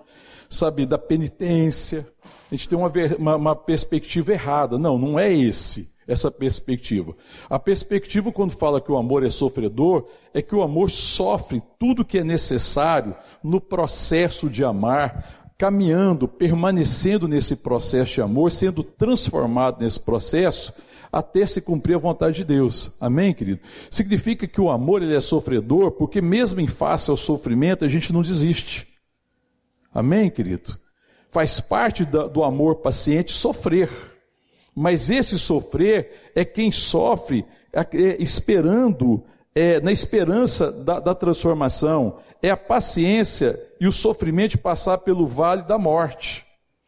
sabe, 0.50 0.84
da 0.84 0.98
penitência. 0.98 2.04
A 2.50 2.56
gente 2.56 2.68
tem 2.68 2.76
uma, 2.76 2.90
uma, 3.16 3.36
uma 3.36 3.56
perspectiva 3.56 4.32
errada. 4.32 4.76
Não, 4.76 4.98
não 4.98 5.16
é 5.16 5.32
esse 5.32 5.94
essa 6.06 6.30
perspectiva. 6.30 7.14
A 7.48 7.58
perspectiva, 7.58 8.30
quando 8.30 8.52
fala 8.52 8.78
que 8.78 8.92
o 8.92 8.96
amor 8.98 9.24
é 9.24 9.30
sofredor, 9.30 10.06
é 10.34 10.42
que 10.42 10.54
o 10.54 10.62
amor 10.62 10.90
sofre 10.90 11.62
tudo 11.78 12.04
que 12.04 12.18
é 12.18 12.24
necessário 12.24 13.14
no 13.42 13.58
processo 13.58 14.50
de 14.50 14.62
amar, 14.62 15.43
caminhando, 15.56 16.26
permanecendo 16.26 17.28
nesse 17.28 17.56
processo 17.56 18.14
de 18.14 18.20
amor, 18.20 18.50
sendo 18.50 18.82
transformado 18.82 19.80
nesse 19.80 20.00
processo 20.00 20.72
até 21.12 21.46
se 21.46 21.60
cumprir 21.60 21.94
a 21.94 21.98
vontade 21.98 22.36
de 22.36 22.44
Deus. 22.44 22.92
Amém, 23.00 23.32
querido? 23.32 23.60
Significa 23.88 24.48
que 24.48 24.60
o 24.60 24.68
amor 24.68 25.00
ele 25.00 25.14
é 25.14 25.20
sofredor, 25.20 25.92
porque 25.92 26.20
mesmo 26.20 26.60
em 26.60 26.66
face 26.66 27.08
ao 27.08 27.16
sofrimento 27.16 27.84
a 27.84 27.88
gente 27.88 28.12
não 28.12 28.20
desiste. 28.20 28.88
Amém, 29.92 30.28
querido? 30.28 30.76
Faz 31.30 31.60
parte 31.60 32.04
do 32.04 32.42
amor 32.42 32.76
paciente 32.76 33.32
sofrer. 33.32 33.90
Mas 34.74 35.08
esse 35.08 35.38
sofrer 35.38 36.32
é 36.34 36.44
quem 36.44 36.72
sofre 36.72 37.44
é, 37.72 37.80
é, 37.80 38.16
esperando, 38.20 39.24
é, 39.54 39.80
na 39.80 39.92
esperança 39.92 40.72
da, 40.72 40.98
da 40.98 41.14
transformação, 41.14 42.18
é 42.42 42.50
a 42.50 42.56
paciência 42.56 43.58
e 43.80 43.86
o 43.86 43.92
sofrimento 43.92 44.52
de 44.52 44.58
passar 44.58 44.98
pelo 44.98 45.26
vale 45.26 45.62
da 45.62 45.78
morte, 45.78 46.44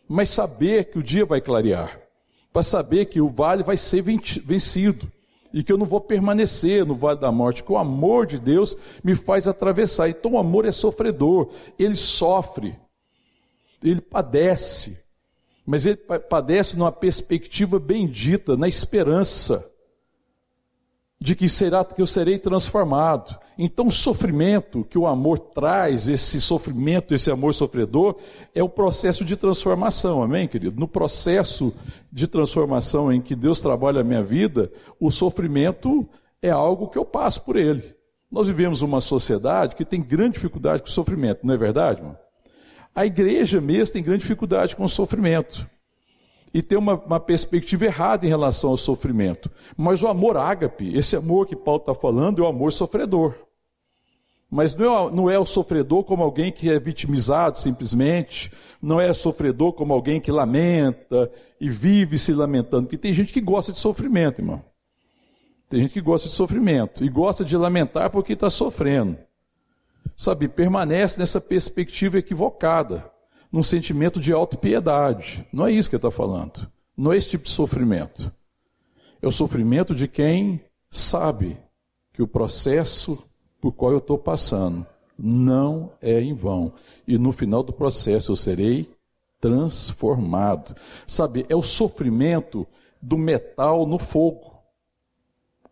mas 0.08 0.30
saber 0.30 0.90
que 0.90 0.98
o 0.98 1.02
dia 1.02 1.24
vai 1.24 1.40
clarear, 1.40 2.00
para 2.52 2.62
saber 2.62 3.06
que 3.06 3.20
o 3.20 3.28
vale 3.28 3.62
vai 3.62 3.76
ser 3.76 4.02
vencido 4.02 5.10
e 5.52 5.62
que 5.62 5.72
eu 5.72 5.78
não 5.78 5.86
vou 5.86 6.00
permanecer 6.00 6.84
no 6.84 6.94
vale 6.94 7.20
da 7.20 7.30
morte, 7.30 7.62
que 7.62 7.72
o 7.72 7.78
amor 7.78 8.26
de 8.26 8.38
Deus 8.38 8.76
me 9.02 9.14
faz 9.14 9.46
atravessar. 9.46 10.08
Então 10.08 10.32
o 10.32 10.38
amor 10.38 10.66
é 10.66 10.72
sofredor, 10.72 11.50
ele 11.78 11.94
sofre, 11.94 12.76
ele 13.82 14.00
padece, 14.00 15.06
mas 15.64 15.86
ele 15.86 15.96
padece 15.96 16.76
numa 16.76 16.92
perspectiva 16.92 17.78
bendita, 17.78 18.56
na 18.56 18.68
esperança 18.68 19.75
de 21.20 21.34
que 21.34 21.48
será 21.48 21.84
que 21.84 22.00
eu 22.00 22.06
serei 22.06 22.38
transformado. 22.38 23.38
Então, 23.58 23.86
o 23.86 23.92
sofrimento 23.92 24.84
que 24.84 24.98
o 24.98 25.06
amor 25.06 25.38
traz, 25.38 26.08
esse 26.08 26.40
sofrimento, 26.40 27.14
esse 27.14 27.30
amor 27.30 27.54
sofredor, 27.54 28.16
é 28.54 28.62
o 28.62 28.68
processo 28.68 29.24
de 29.24 29.34
transformação, 29.34 30.22
amém, 30.22 30.46
querido? 30.46 30.78
No 30.78 30.86
processo 30.86 31.74
de 32.12 32.26
transformação 32.26 33.10
em 33.10 33.20
que 33.20 33.34
Deus 33.34 33.60
trabalha 33.60 34.02
a 34.02 34.04
minha 34.04 34.22
vida, 34.22 34.70
o 35.00 35.10
sofrimento 35.10 36.06
é 36.42 36.50
algo 36.50 36.88
que 36.88 36.98
eu 36.98 37.04
passo 37.04 37.40
por 37.42 37.56
ele. 37.56 37.94
Nós 38.30 38.46
vivemos 38.46 38.82
uma 38.82 39.00
sociedade 39.00 39.74
que 39.74 39.84
tem 39.84 40.02
grande 40.02 40.34
dificuldade 40.34 40.82
com 40.82 40.88
o 40.88 40.92
sofrimento, 40.92 41.46
não 41.46 41.54
é 41.54 41.56
verdade, 41.56 42.00
irmão? 42.00 42.16
A 42.94 43.06
igreja 43.06 43.60
mesmo 43.60 43.94
tem 43.94 44.02
grande 44.02 44.20
dificuldade 44.20 44.76
com 44.76 44.84
o 44.84 44.88
sofrimento 44.88 45.68
e 46.56 46.62
ter 46.62 46.78
uma, 46.78 46.94
uma, 46.94 47.20
perspectiva 47.20 47.84
errada 47.84 48.24
em 48.24 48.30
relação 48.30 48.70
ao 48.70 48.78
sofrimento. 48.78 49.50
Mas 49.76 50.02
o 50.02 50.08
amor 50.08 50.38
ágape, 50.38 50.96
esse 50.96 51.14
amor 51.14 51.46
que 51.46 51.54
Paulo 51.54 51.80
está 51.80 51.94
falando, 51.94 52.42
é 52.42 52.46
o 52.46 52.48
amor 52.48 52.72
sofredor. 52.72 53.34
Mas 54.50 54.74
não 54.74 54.86
é, 54.86 55.10
não 55.10 55.30
é 55.30 55.38
o 55.38 55.44
sofredor 55.44 56.02
como 56.04 56.22
alguém 56.22 56.50
que 56.50 56.70
é 56.70 56.78
vitimizado 56.78 57.58
simplesmente, 57.58 58.50
não 58.80 58.98
é 58.98 59.12
sofredor 59.12 59.74
como 59.74 59.92
alguém 59.92 60.18
que 60.18 60.32
lamenta 60.32 61.30
e 61.60 61.68
vive 61.68 62.18
se 62.18 62.32
lamentando, 62.32 62.84
porque 62.84 62.96
tem 62.96 63.12
gente 63.12 63.34
que 63.34 63.40
gosta 63.42 63.70
de 63.70 63.78
sofrimento, 63.78 64.40
irmão. 64.40 64.64
Tem 65.68 65.82
gente 65.82 65.92
que 65.92 66.00
gosta 66.00 66.26
de 66.26 66.34
sofrimento 66.34 67.04
e 67.04 67.08
gosta 67.10 67.44
de 67.44 67.54
lamentar 67.54 68.08
porque 68.08 68.32
está 68.32 68.48
sofrendo. 68.48 69.18
Sabe, 70.16 70.48
permanece 70.48 71.18
nessa 71.18 71.38
perspectiva 71.38 72.16
equivocada 72.16 73.14
num 73.56 73.62
sentimento 73.62 74.20
de 74.20 74.34
autopiedade. 74.34 75.48
Não 75.50 75.66
é 75.66 75.72
isso 75.72 75.88
que 75.88 75.96
ele 75.96 76.00
está 76.00 76.10
falando. 76.10 76.70
Não 76.94 77.10
é 77.10 77.16
esse 77.16 77.30
tipo 77.30 77.44
de 77.44 77.50
sofrimento. 77.50 78.30
É 79.22 79.26
o 79.26 79.32
sofrimento 79.32 79.94
de 79.94 80.06
quem 80.06 80.60
sabe 80.90 81.56
que 82.12 82.22
o 82.22 82.28
processo 82.28 83.26
por 83.58 83.72
qual 83.72 83.92
eu 83.92 83.98
estou 83.98 84.18
passando 84.18 84.86
não 85.18 85.90
é 86.02 86.20
em 86.20 86.34
vão. 86.34 86.74
E 87.08 87.16
no 87.16 87.32
final 87.32 87.62
do 87.62 87.72
processo 87.72 88.30
eu 88.30 88.36
serei 88.36 88.90
transformado. 89.40 90.76
Sabe, 91.06 91.46
é 91.48 91.56
o 91.56 91.62
sofrimento 91.62 92.66
do 93.00 93.16
metal 93.16 93.86
no 93.86 93.98
fogo, 93.98 94.52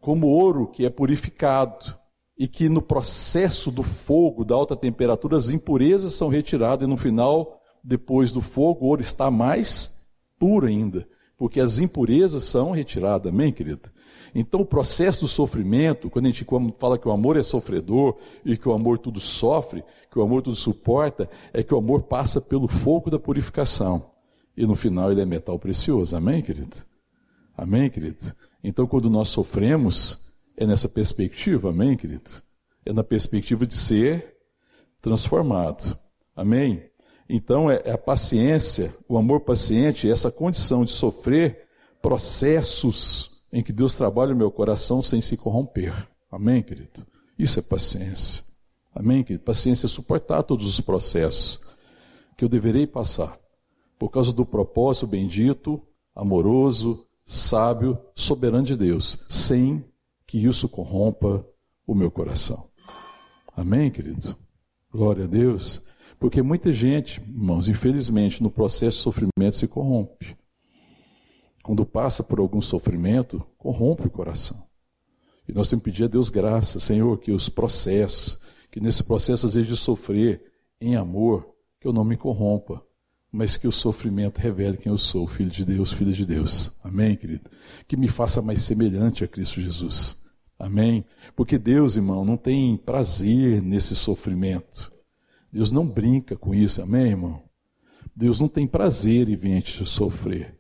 como 0.00 0.29
ouro 0.29 0.69
que 0.69 0.87
é 0.87 0.91
purificado 0.91 1.95
e 2.38 2.49
que 2.49 2.67
no 2.67 2.81
processo 2.81 3.71
do 3.71 3.83
fogo, 3.83 4.43
da 4.43 4.55
alta 4.55 4.75
temperatura, 4.75 5.37
as 5.37 5.50
impurezas 5.50 6.14
são 6.14 6.29
retiradas 6.29 6.88
e 6.88 6.91
no 6.91 6.97
final 6.97 7.61
depois 7.85 8.33
do 8.33 8.41
fogo, 8.41 8.87
o 8.87 8.88
ouro 8.88 9.03
está 9.03 9.31
mais 9.31 10.09
puro 10.38 10.67
ainda. 10.67 11.07
Porque 11.37 11.61
as 11.61 11.79
impurezas 11.79 12.45
são 12.45 12.71
retiradas, 12.71 13.31
amém, 13.31 13.53
querido? 13.53 13.93
Então, 14.35 14.61
o 14.61 14.67
processo 14.67 15.21
do 15.21 15.29
sofrimento, 15.29 16.09
quando 16.09 16.26
a 16.26 16.31
gente 16.31 16.47
fala 16.79 16.99
que 16.99 17.07
o 17.07 17.12
amor 17.12 17.37
é 17.37 17.43
sofredor 17.43 18.17
e 18.45 18.57
que 18.57 18.69
o 18.69 18.73
amor 18.73 18.99
tudo 18.99 19.21
sofre, 19.21 19.85
que 20.11 20.19
o 20.19 20.23
amor 20.23 20.43
tudo 20.43 20.57
suporta, 20.57 21.29
é 21.53 21.62
que 21.62 21.75
o 21.75 21.79
amor 21.79 22.05
passa 22.05 22.41
pelo 22.41 22.67
fogo 22.67 23.11
da 23.11 23.19
purificação. 23.19 24.05
E 24.57 24.67
no 24.67 24.75
final 24.75 25.12
ele 25.12 25.21
é 25.21 25.26
metal 25.26 25.59
precioso, 25.59 26.17
amém, 26.17 26.43
querido? 26.43 26.76
Amém, 27.57 27.91
querido? 27.91 28.33
Então, 28.62 28.87
quando 28.87 29.11
nós 29.11 29.29
sofremos, 29.29 30.37
é 30.57 30.67
nessa 30.67 30.88
perspectiva, 30.88 31.71
amém, 31.71 31.97
querido? 31.97 32.31
É 32.85 32.93
na 32.93 33.05
perspectiva 33.05 33.67
de 33.67 33.76
ser 33.76 34.37
transformado, 35.00 35.99
amém? 36.35 36.83
Então, 37.28 37.71
é, 37.71 37.83
é 37.85 37.93
a 37.93 37.99
paciência, 37.99 38.95
o 39.09 39.16
amor 39.16 39.40
paciente, 39.40 40.11
essa 40.11 40.31
condição 40.31 40.85
de 40.85 40.93
sofrer 40.93 41.66
processos 42.02 43.45
em 43.52 43.62
que 43.62 43.73
Deus 43.73 43.97
trabalha 43.97 44.35
o 44.35 44.37
meu 44.37 44.50
coração 44.50 45.02
sem 45.02 45.21
se 45.21 45.37
corromper. 45.37 46.09
Amém, 46.31 46.62
querido? 46.62 47.07
Isso 47.38 47.59
é 47.59 47.62
paciência. 47.62 48.45
Amém, 48.95 49.25
querido? 49.25 49.45
Paciência 49.45 49.87
é 49.87 49.88
suportar 49.88 50.43
todos 50.43 50.66
os 50.66 50.81
processos 50.81 51.61
que 52.37 52.45
eu 52.45 52.49
deverei 52.49 52.87
passar, 52.87 53.38
por 53.99 54.11
causa 54.11 54.33
do 54.33 54.45
propósito 54.45 55.07
bendito, 55.07 55.81
amoroso, 56.14 57.07
sábio, 57.25 57.99
soberano 58.14 58.64
de 58.64 58.76
Deus, 58.76 59.25
sem 59.28 59.85
que 60.26 60.45
isso 60.45 60.69
corrompa 60.69 61.47
o 61.87 61.95
meu 61.95 62.11
coração. 62.11 62.69
Amém, 63.57 63.90
querido? 63.90 64.37
Glória 64.93 65.25
a 65.25 65.28
Deus. 65.28 65.83
Porque 66.25 66.40
muita 66.40 66.73
gente, 66.73 67.21
irmãos, 67.21 67.69
infelizmente, 67.69 68.43
no 68.43 68.50
processo 68.50 68.97
de 68.97 69.02
sofrimento 69.02 69.57
se 69.57 69.69
corrompe 69.69 70.35
quando 71.62 71.85
passa 71.85 72.23
por 72.23 72.38
algum 72.38 72.62
sofrimento, 72.62 73.47
corrompe 73.59 74.07
o 74.07 74.11
coração. 74.11 74.57
E 75.47 75.52
nós 75.52 75.69
temos 75.69 75.85
que 75.85 75.90
pedir 75.90 76.04
a 76.04 76.07
Deus 76.07 76.31
graça, 76.31 76.81
Senhor, 76.81 77.19
que 77.19 77.31
os 77.31 77.50
processos, 77.50 78.40
que 78.71 78.81
nesse 78.81 79.04
processo 79.04 79.47
às 79.47 79.54
vezes 79.54 79.69
de 79.69 79.76
sofrer 79.76 80.43
em 80.81 80.97
amor, 80.97 81.47
que 81.78 81.87
eu 81.87 81.93
não 81.93 82.04
me 82.04 82.16
corrompa, 82.16 82.83
mas 83.31 83.59
que 83.59 83.69
o 83.69 83.73
sofrimento 83.73 84.38
revele 84.38 84.78
quem 84.78 84.90
eu 84.90 84.97
sou, 84.97 85.28
filho 85.28 85.50
de 85.50 85.62
Deus, 85.62 85.93
filho 85.93 86.14
de 86.14 86.25
Deus. 86.25 86.73
Amém, 86.83 87.16
querido? 87.16 87.50
Que 87.87 87.99
me 87.99 88.09
faça 88.09 88.40
mais 88.40 88.62
semelhante 88.62 89.25
a 89.25 89.28
Cristo 89.28 89.61
Jesus. 89.61 90.25
Amém? 90.59 91.04
Porque 91.37 91.59
Deus, 91.59 91.97
irmão, 91.97 92.25
não 92.25 92.38
tem 92.38 92.78
prazer 92.78 93.61
nesse 93.61 93.95
sofrimento. 93.95 94.94
Deus 95.55 95.71
não 95.71 95.87
brinca 95.87 96.35
com 96.35 96.53
isso, 96.53 96.83
amém, 96.83 97.11
irmão? 97.11 97.41
Deus 98.17 98.41
não 98.41 98.49
tem 98.49 98.67
prazer 98.67 99.29
em 99.29 99.37
ver 99.37 99.53
a 99.53 99.55
gente 99.55 99.87
sofrer. 99.87 100.59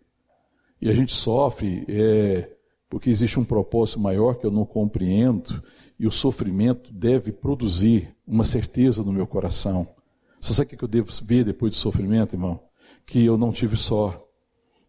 E 0.80 0.88
a 0.88 0.94
gente 0.94 1.12
sofre 1.12 1.84
é, 1.88 2.48
porque 2.88 3.10
existe 3.10 3.40
um 3.40 3.44
propósito 3.44 3.98
maior 3.98 4.34
que 4.34 4.46
eu 4.46 4.52
não 4.52 4.64
compreendo, 4.64 5.60
e 5.98 6.06
o 6.06 6.12
sofrimento 6.12 6.92
deve 6.92 7.32
produzir 7.32 8.14
uma 8.24 8.44
certeza 8.44 9.02
no 9.02 9.12
meu 9.12 9.26
coração. 9.26 9.84
Você 10.40 10.54
sabe 10.54 10.76
o 10.76 10.78
que 10.78 10.84
eu 10.84 10.88
devo 10.88 11.10
ver 11.24 11.44
depois 11.44 11.72
do 11.72 11.76
sofrimento, 11.76 12.36
irmão? 12.36 12.60
Que 13.04 13.24
eu 13.24 13.36
não 13.36 13.50
tive 13.50 13.76
só, 13.76 14.24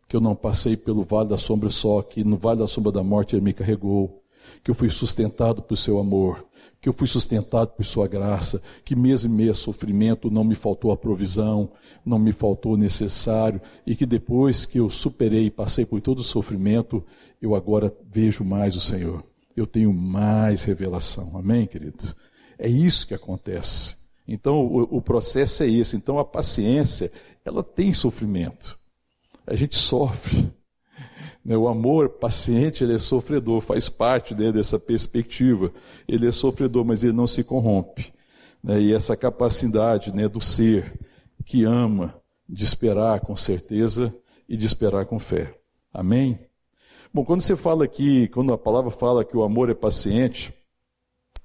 que 0.08 0.16
eu 0.16 0.22
não 0.22 0.36
passei 0.36 0.78
pelo 0.78 1.04
vale 1.04 1.30
da 1.30 1.38
sombra 1.40 1.72
só, 1.72 2.04
que 2.04 2.24
no 2.24 2.38
vale 2.38 2.60
da 2.60 2.68
sombra 2.68 2.92
da 2.92 3.02
morte 3.02 3.36
ele 3.36 3.44
me 3.44 3.54
carregou, 3.54 4.22
que 4.64 4.70
eu 4.70 4.76
fui 4.76 4.92
sustentado 4.92 5.64
por 5.64 5.76
seu 5.76 5.98
amor, 5.98 6.46
que 6.86 6.89
eu 6.89 6.94
fui 6.94 7.08
sustentado 7.08 7.70
por 7.70 7.84
sua 7.84 8.08
graça, 8.08 8.62
que 8.84 8.96
mesmo 8.96 9.34
em 9.34 9.36
meio 9.38 9.50
a 9.50 9.56
sofrimento 9.56 10.30
não 10.30 10.44
me 10.44 10.54
faltou 10.54 10.92
a 10.92 10.96
provisão, 10.96 11.72
não 12.06 12.20
me 12.20 12.32
faltou 12.32 12.74
o 12.74 12.77
necessário, 12.77 13.60
e 13.88 13.96
que 13.96 14.06
depois 14.06 14.68
que 14.68 14.77
eu 14.77 14.88
superei 14.88 15.48
e 15.48 15.50
passei 15.50 15.84
por 15.84 16.00
todo 16.00 16.20
o 16.20 16.24
sofrimento, 16.24 17.04
eu 17.42 17.56
agora 17.56 17.92
vejo 18.08 18.44
mais 18.44 18.75
o 18.75 18.80
Senhor. 18.80 19.24
Eu 19.58 19.65
tenho 19.65 19.92
mais 19.92 20.63
revelação. 20.63 21.36
Amém, 21.36 21.65
querido? 21.65 22.15
É 22.56 22.70
isso 22.70 23.08
que 23.08 23.15
acontece. 23.15 23.98
Então, 24.27 24.60
o, 24.60 24.98
o 24.98 25.01
processo 25.01 25.63
é 25.63 25.68
esse. 25.68 25.98
Então, 25.98 26.20
a 26.20 26.24
paciência, 26.24 27.12
ela 27.44 27.63
tem 27.63 27.94
sofrimento. 27.94 28.77
A 29.48 29.56
gente 29.56 29.75
sofre. 29.75 30.54
Né, 31.46 31.56
o 31.56 31.68
amor 31.68 32.10
paciente, 32.10 32.84
ele 32.84 32.96
é 32.96 32.98
sofredor, 32.98 33.62
faz 33.62 33.88
parte 33.88 34.34
né, 34.34 34.52
dessa 34.52 34.80
perspectiva. 34.80 35.72
Ele 36.08 36.28
é 36.28 36.32
sofredor, 36.32 36.84
mas 36.84 37.04
ele 37.04 37.13
não 37.13 37.28
se 37.28 37.43
corrompe. 37.43 38.12
Né, 38.63 38.82
e 38.82 38.93
essa 38.93 39.15
capacidade 39.15 40.12
do 40.28 40.41
ser 40.41 41.00
que 41.46 41.63
ama, 41.63 42.15
de 42.50 42.63
esperar 42.63 43.19
com 43.19 43.36
certeza 43.36 44.12
e 44.50 44.58
de 44.58 44.65
esperar 44.65 45.06
com 45.06 45.19
fé. 45.19 45.56
Amém? 45.93 46.39
Bom, 47.13 47.24
quando 47.24 47.41
você 47.41 47.56
fala 47.56 47.86
aqui, 47.86 48.28
quando 48.30 48.52
a 48.52 48.58
palavra 48.58 48.89
fala 48.89 49.24
que 49.24 49.38
o 49.38 49.43
amor 49.43 49.69
é 49.69 49.74
paciente, 49.76 50.54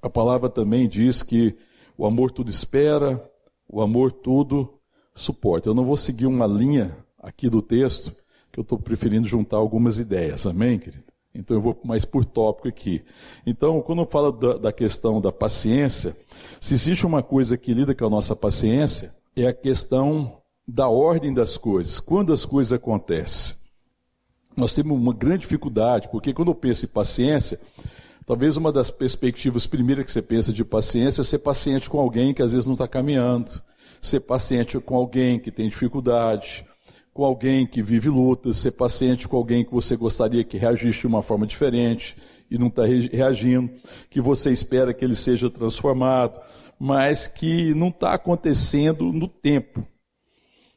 a 0.01 0.09
palavra 0.09 0.49
também 0.49 0.87
diz 0.89 1.21
que 1.21 1.55
o 1.95 2.05
amor 2.07 2.31
tudo 2.31 2.49
espera, 2.49 3.23
o 3.69 3.81
amor 3.81 4.11
tudo 4.11 4.73
suporta. 5.13 5.69
Eu 5.69 5.75
não 5.75 5.85
vou 5.85 5.95
seguir 5.95 6.25
uma 6.25 6.47
linha 6.47 6.97
aqui 7.19 7.49
do 7.49 7.61
texto, 7.61 8.11
que 8.51 8.59
eu 8.59 8.63
estou 8.63 8.77
preferindo 8.77 9.27
juntar 9.27 9.57
algumas 9.57 9.99
ideias, 9.99 10.45
amém, 10.45 10.77
querido? 10.77 11.11
Então 11.33 11.55
eu 11.55 11.61
vou 11.61 11.79
mais 11.83 12.03
por 12.03 12.25
tópico 12.25 12.67
aqui. 12.67 13.03
Então, 13.45 13.81
quando 13.81 14.01
eu 14.01 14.05
falo 14.05 14.31
da, 14.31 14.57
da, 14.57 14.73
questão 14.73 15.21
da 15.21 15.31
paciência, 15.31 16.15
se 16.59 16.73
existe 16.73 17.05
uma 17.05 17.23
coisa 17.23 17.57
que 17.57 17.73
lida 17.73 17.95
com 17.95 18.05
a 18.05 18.09
nossa 18.09 18.35
paciência, 18.35 19.11
é 19.35 19.47
a 19.47 19.53
questão 19.53 20.41
da 20.67 20.89
ordem 20.89 21.33
das 21.33 21.57
coisas. 21.57 21.99
Quando 21.99 22.33
as 22.33 22.45
coisas 22.45 22.73
acontecem. 22.73 23.57
Nós 24.55 24.75
temos 24.75 24.97
uma 24.97 25.13
grande 25.13 25.39
dificuldade, 25.39 26.09
porque 26.09 26.33
quando 26.33 26.49
eu 26.49 26.55
penso 26.55 26.85
em 26.85 26.89
paciência, 26.89 27.57
talvez 28.25 28.57
uma 28.57 28.69
das 28.69 28.91
perspectivas 28.91 29.65
primeiras 29.65 30.05
que 30.05 30.11
você 30.11 30.21
pensa 30.21 30.51
de 30.51 30.65
paciência 30.65 31.21
é 31.21 31.23
ser 31.23 31.39
paciente 31.39 31.89
com 31.89 31.97
alguém 31.97 32.33
que 32.33 32.41
às 32.41 32.51
vezes 32.51 32.67
não 32.67 32.73
está 32.73 32.85
caminhando, 32.85 33.49
ser 34.01 34.19
paciente 34.19 34.77
com 34.79 34.95
alguém 34.95 35.39
que 35.39 35.51
tem 35.51 35.69
dificuldade, 35.69 36.65
com 37.13 37.25
alguém 37.25 37.67
que 37.67 37.81
vive 37.81 38.09
lutas, 38.09 38.57
ser 38.57 38.71
paciente 38.71 39.27
com 39.27 39.35
alguém 39.35 39.65
que 39.65 39.71
você 39.71 39.95
gostaria 39.95 40.43
que 40.43 40.57
reagisse 40.57 41.01
de 41.01 41.07
uma 41.07 41.21
forma 41.21 41.45
diferente 41.45 42.15
e 42.49 42.57
não 42.57 42.67
está 42.67 42.83
reagindo, 42.85 43.71
que 44.09 44.19
você 44.19 44.51
espera 44.51 44.93
que 44.93 45.03
ele 45.03 45.15
seja 45.15 45.49
transformado, 45.49 46.39
mas 46.79 47.27
que 47.27 47.73
não 47.73 47.89
está 47.89 48.13
acontecendo 48.13 49.11
no 49.11 49.27
tempo. 49.27 49.85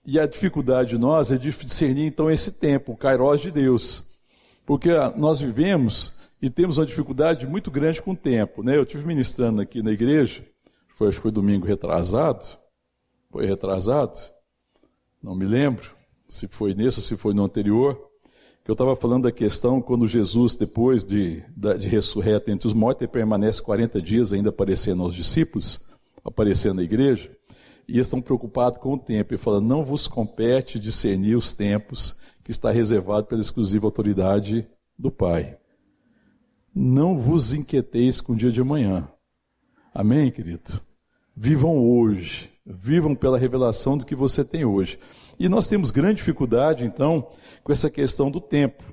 E 0.07 0.21
a 0.21 0.27
dificuldade 0.27 0.91
de 0.91 0.99
nós 0.99 1.33
é 1.33 1.39
discernir 1.39 2.07
então 2.07 2.31
esse 2.31 2.53
tempo, 2.53 2.93
o 2.93 2.97
kairos 2.97 3.41
de 3.41 3.51
Deus. 3.51 4.19
Porque 4.67 4.91
nós 5.17 5.41
vivemos 5.41 6.15
e 6.43 6.51
temos 6.51 6.79
uma 6.79 6.87
dificuldade 6.87 7.47
muito 7.47 7.71
grande 7.71 8.03
com 8.03 8.13
o 8.13 8.17
tempo. 8.17 8.63
Né? 8.63 8.77
Eu 8.77 8.83
estive 8.83 9.05
ministrando 9.07 9.63
aqui 9.63 9.83
na 9.83 9.91
igreja, 9.91 10.45
foi, 10.89 11.09
acho 11.09 11.17
que 11.17 11.23
foi 11.23 11.33
domingo 11.33 11.67
retrasado, 11.67 12.45
foi 13.31 13.47
retrasado, 13.47 14.19
não 15.23 15.35
me 15.35 15.47
lembro, 15.47 15.94
se 16.35 16.49
foi 16.49 16.75
nesse 16.75 16.99
ou 16.99 17.05
se 17.05 17.17
foi 17.17 17.33
no 17.33 17.45
anterior, 17.45 18.11
que 18.65 18.71
eu 18.71 18.73
estava 18.73 18.97
falando 18.97 19.23
da 19.23 19.33
questão 19.33 19.81
quando 19.81 20.05
Jesus, 20.05 20.57
depois 20.57 21.05
de, 21.05 21.45
de 21.79 21.89
ressurreto 21.89 22.51
entre 22.51 22.67
os 22.67 22.73
mortos, 22.73 23.03
ele 23.03 23.13
permanece 23.13 23.63
40 23.63 24.03
dias 24.03 24.33
ainda 24.33 24.49
aparecendo 24.49 25.05
aos 25.05 25.15
discípulos, 25.15 25.87
aparecendo 26.25 26.77
na 26.77 26.83
igreja, 26.83 27.31
e 27.87 28.01
estão 28.01 28.21
preocupados 28.21 28.81
com 28.81 28.95
o 28.95 28.99
tempo, 28.99 29.33
e 29.33 29.39
falando, 29.39 29.69
não 29.69 29.85
vos 29.85 30.09
compete 30.09 30.81
discernir 30.81 31.37
os 31.37 31.53
tempos 31.53 32.19
que 32.43 32.51
está 32.51 32.73
reservado 32.73 33.29
pela 33.29 33.41
exclusiva 33.41 33.87
autoridade 33.87 34.67
do 34.99 35.13
Pai. 35.13 35.57
Não 36.75 37.17
vos 37.17 37.55
inquieteis 37.55 38.21
com 38.21 38.33
o 38.33 38.37
dia 38.37 38.51
de 38.51 38.61
amanhã. 38.61 39.09
Amém, 39.95 40.33
querido? 40.33 40.81
Vivam 41.37 41.79
hoje, 41.79 42.51
vivam 42.67 43.15
pela 43.15 43.39
revelação 43.39 43.97
do 43.97 44.05
que 44.05 44.17
você 44.17 44.45
tem 44.45 44.65
hoje. 44.65 44.99
E 45.39 45.49
nós 45.49 45.67
temos 45.67 45.91
grande 45.91 46.17
dificuldade, 46.17 46.85
então, 46.85 47.29
com 47.63 47.73
essa 47.73 47.91
questão 47.91 48.31
do 48.31 48.41
tempo. 48.41 48.85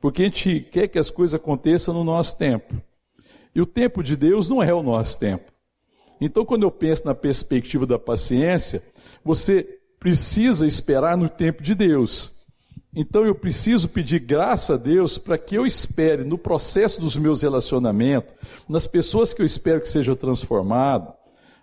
Porque 0.00 0.22
a 0.22 0.24
gente 0.24 0.60
quer 0.60 0.88
que 0.88 0.98
as 0.98 1.10
coisas 1.10 1.34
aconteçam 1.34 1.94
no 1.94 2.02
nosso 2.02 2.36
tempo. 2.36 2.74
E 3.54 3.60
o 3.60 3.66
tempo 3.66 4.02
de 4.02 4.16
Deus 4.16 4.48
não 4.48 4.62
é 4.62 4.72
o 4.72 4.82
nosso 4.82 5.18
tempo. 5.18 5.52
Então, 6.20 6.44
quando 6.44 6.62
eu 6.62 6.70
penso 6.70 7.04
na 7.04 7.14
perspectiva 7.14 7.86
da 7.86 7.98
paciência, 7.98 8.82
você 9.24 9.78
precisa 9.98 10.66
esperar 10.66 11.16
no 11.16 11.28
tempo 11.28 11.62
de 11.62 11.74
Deus. 11.74 12.32
Então, 12.94 13.24
eu 13.24 13.34
preciso 13.34 13.88
pedir 13.88 14.18
graça 14.18 14.74
a 14.74 14.76
Deus 14.76 15.18
para 15.18 15.38
que 15.38 15.54
eu 15.54 15.66
espere 15.66 16.24
no 16.24 16.36
processo 16.36 17.00
dos 17.00 17.16
meus 17.16 17.42
relacionamentos, 17.42 18.34
nas 18.68 18.86
pessoas 18.86 19.32
que 19.32 19.40
eu 19.40 19.46
espero 19.46 19.80
que 19.80 19.90
sejam 19.90 20.14
transformadas, 20.14 21.14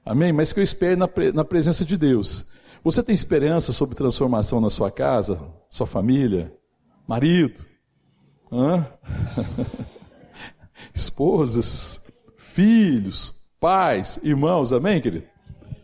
amém? 0.06 0.34
Mas 0.34 0.52
que 0.52 0.60
eu 0.60 0.64
espere 0.64 0.96
na, 0.96 1.10
na 1.34 1.44
presença 1.44 1.86
de 1.86 1.98
Deus. 1.98 2.48
Você 2.84 3.04
tem 3.04 3.14
esperança 3.14 3.72
sobre 3.72 3.96
transformação 3.96 4.62
na 4.62 4.70
sua 4.70 4.90
casa, 4.90 5.40
sua 5.70 5.86
família, 5.86 6.54
marido, 7.08 7.66
esposas, 10.94 12.02
filhos, 12.38 13.36
pais, 13.60 14.20
irmãos, 14.24 14.72
amém, 14.72 15.02
querido? 15.02 15.26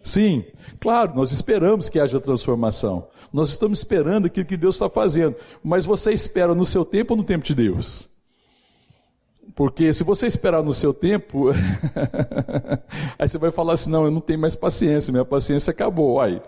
Sim, 0.01 0.45
claro, 0.79 1.15
nós 1.15 1.31
esperamos 1.31 1.89
que 1.89 1.99
haja 1.99 2.19
transformação. 2.19 3.07
Nós 3.33 3.49
estamos 3.49 3.79
esperando 3.79 4.27
aquilo 4.27 4.45
que 4.45 4.55
Deus 4.55 4.75
está 4.75 4.89
fazendo. 4.89 5.35
Mas 5.63 5.85
você 5.85 6.13
espera 6.13 6.55
no 6.55 6.65
seu 6.65 6.85
tempo 6.85 7.13
ou 7.13 7.17
no 7.17 7.23
tempo 7.23 7.43
de 7.43 7.53
Deus? 7.53 8.07
Porque 9.55 9.91
se 9.91 10.03
você 10.03 10.27
esperar 10.27 10.63
no 10.63 10.73
seu 10.73 10.93
tempo, 10.93 11.49
aí 13.17 13.27
você 13.27 13.37
vai 13.37 13.51
falar 13.51 13.73
assim: 13.73 13.89
não, 13.89 14.05
eu 14.05 14.11
não 14.11 14.21
tenho 14.21 14.39
mais 14.39 14.55
paciência, 14.55 15.11
minha 15.11 15.25
paciência 15.25 15.71
acabou. 15.71 16.21
Aí, 16.21 16.41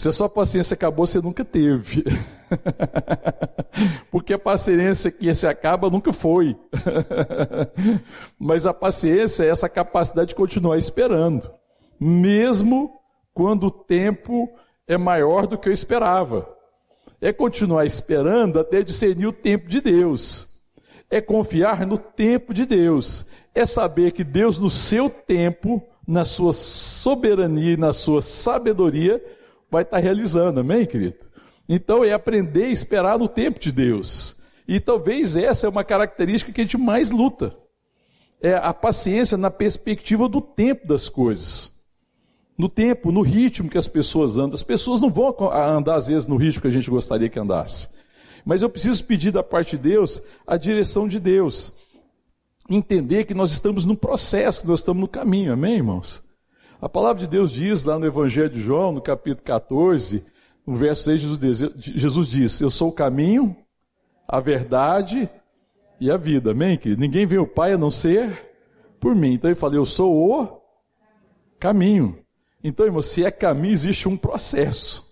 se 0.00 0.08
a 0.08 0.12
sua 0.12 0.30
paciência 0.30 0.72
acabou, 0.72 1.06
você 1.06 1.20
nunca 1.20 1.44
teve. 1.44 2.02
Porque 4.10 4.32
a 4.32 4.38
paciência 4.38 5.10
que 5.10 5.34
se 5.34 5.46
acaba 5.46 5.90
nunca 5.90 6.10
foi. 6.10 6.56
Mas 8.40 8.64
a 8.64 8.72
paciência 8.72 9.44
é 9.44 9.48
essa 9.48 9.68
capacidade 9.68 10.28
de 10.28 10.34
continuar 10.34 10.78
esperando, 10.78 11.52
mesmo 12.00 12.98
quando 13.34 13.66
o 13.66 13.70
tempo 13.70 14.48
é 14.88 14.96
maior 14.96 15.46
do 15.46 15.58
que 15.58 15.68
eu 15.68 15.72
esperava. 15.72 16.48
É 17.20 17.30
continuar 17.30 17.84
esperando 17.84 18.58
até 18.58 18.82
discernir 18.82 19.26
o 19.26 19.34
tempo 19.34 19.68
de 19.68 19.82
Deus. 19.82 20.64
É 21.10 21.20
confiar 21.20 21.86
no 21.86 21.98
tempo 21.98 22.54
de 22.54 22.64
Deus. 22.64 23.26
É 23.54 23.66
saber 23.66 24.12
que 24.12 24.24
Deus, 24.24 24.58
no 24.58 24.70
seu 24.70 25.10
tempo, 25.10 25.86
na 26.08 26.24
sua 26.24 26.54
soberania 26.54 27.74
e 27.74 27.76
na 27.76 27.92
sua 27.92 28.22
sabedoria, 28.22 29.22
vai 29.70 29.82
estar 29.82 29.98
realizando, 29.98 30.60
amém, 30.60 30.84
querido? 30.84 31.30
Então 31.68 32.02
é 32.02 32.12
aprender 32.12 32.64
a 32.64 32.70
esperar 32.70 33.18
no 33.18 33.28
tempo 33.28 33.60
de 33.60 33.70
Deus. 33.70 34.42
E 34.66 34.80
talvez 34.80 35.36
essa 35.36 35.66
é 35.66 35.70
uma 35.70 35.84
característica 35.84 36.52
que 36.52 36.60
a 36.60 36.64
gente 36.64 36.76
mais 36.76 37.10
luta. 37.10 37.56
É 38.42 38.54
a 38.54 38.74
paciência 38.74 39.36
na 39.36 39.50
perspectiva 39.50 40.28
do 40.28 40.40
tempo 40.40 40.86
das 40.86 41.08
coisas. 41.08 41.86
No 42.58 42.68
tempo, 42.68 43.12
no 43.12 43.22
ritmo 43.22 43.70
que 43.70 43.78
as 43.78 43.86
pessoas 43.86 44.38
andam. 44.38 44.54
As 44.54 44.62
pessoas 44.62 45.00
não 45.00 45.10
vão 45.10 45.34
andar, 45.52 45.96
às 45.96 46.08
vezes, 46.08 46.26
no 46.26 46.36
ritmo 46.36 46.62
que 46.62 46.68
a 46.68 46.72
gente 46.72 46.90
gostaria 46.90 47.28
que 47.28 47.38
andasse. 47.38 47.88
Mas 48.44 48.62
eu 48.62 48.70
preciso 48.70 49.04
pedir 49.04 49.30
da 49.30 49.42
parte 49.42 49.76
de 49.76 49.82
Deus 49.82 50.22
a 50.46 50.56
direção 50.56 51.06
de 51.06 51.20
Deus. 51.20 51.72
Entender 52.68 53.24
que 53.24 53.34
nós 53.34 53.50
estamos 53.50 53.84
no 53.84 53.96
processo, 53.96 54.62
que 54.62 54.68
nós 54.68 54.80
estamos 54.80 55.00
no 55.00 55.08
caminho, 55.08 55.52
amém, 55.52 55.76
irmãos? 55.76 56.22
A 56.80 56.88
palavra 56.88 57.20
de 57.20 57.26
Deus 57.26 57.52
diz 57.52 57.84
lá 57.84 57.98
no 57.98 58.06
Evangelho 58.06 58.48
de 58.48 58.62
João, 58.62 58.90
no 58.90 59.02
capítulo 59.02 59.44
14, 59.44 60.24
no 60.66 60.74
verso 60.76 61.02
6, 61.02 61.20
Jesus 61.20 61.38
diz, 61.38 61.58
Jesus 61.76 62.28
diz 62.28 62.60
Eu 62.60 62.70
sou 62.70 62.88
o 62.88 62.92
caminho, 62.92 63.54
a 64.26 64.40
verdade 64.40 65.28
e 66.00 66.10
a 66.10 66.16
vida. 66.16 66.52
Amém, 66.52 66.78
querido? 66.78 67.02
Ninguém 67.02 67.26
vê 67.26 67.36
o 67.36 67.46
Pai 67.46 67.74
a 67.74 67.78
não 67.78 67.90
ser 67.90 68.50
por 68.98 69.14
mim. 69.14 69.34
Então 69.34 69.50
ele 69.50 69.60
fala: 69.60 69.74
Eu 69.74 69.84
sou 69.84 70.16
o 70.16 70.62
caminho. 71.58 72.18
Então, 72.64 72.86
irmão, 72.86 73.02
se 73.02 73.22
é 73.24 73.30
caminho, 73.30 73.72
existe 73.72 74.08
um 74.08 74.16
processo. 74.16 75.06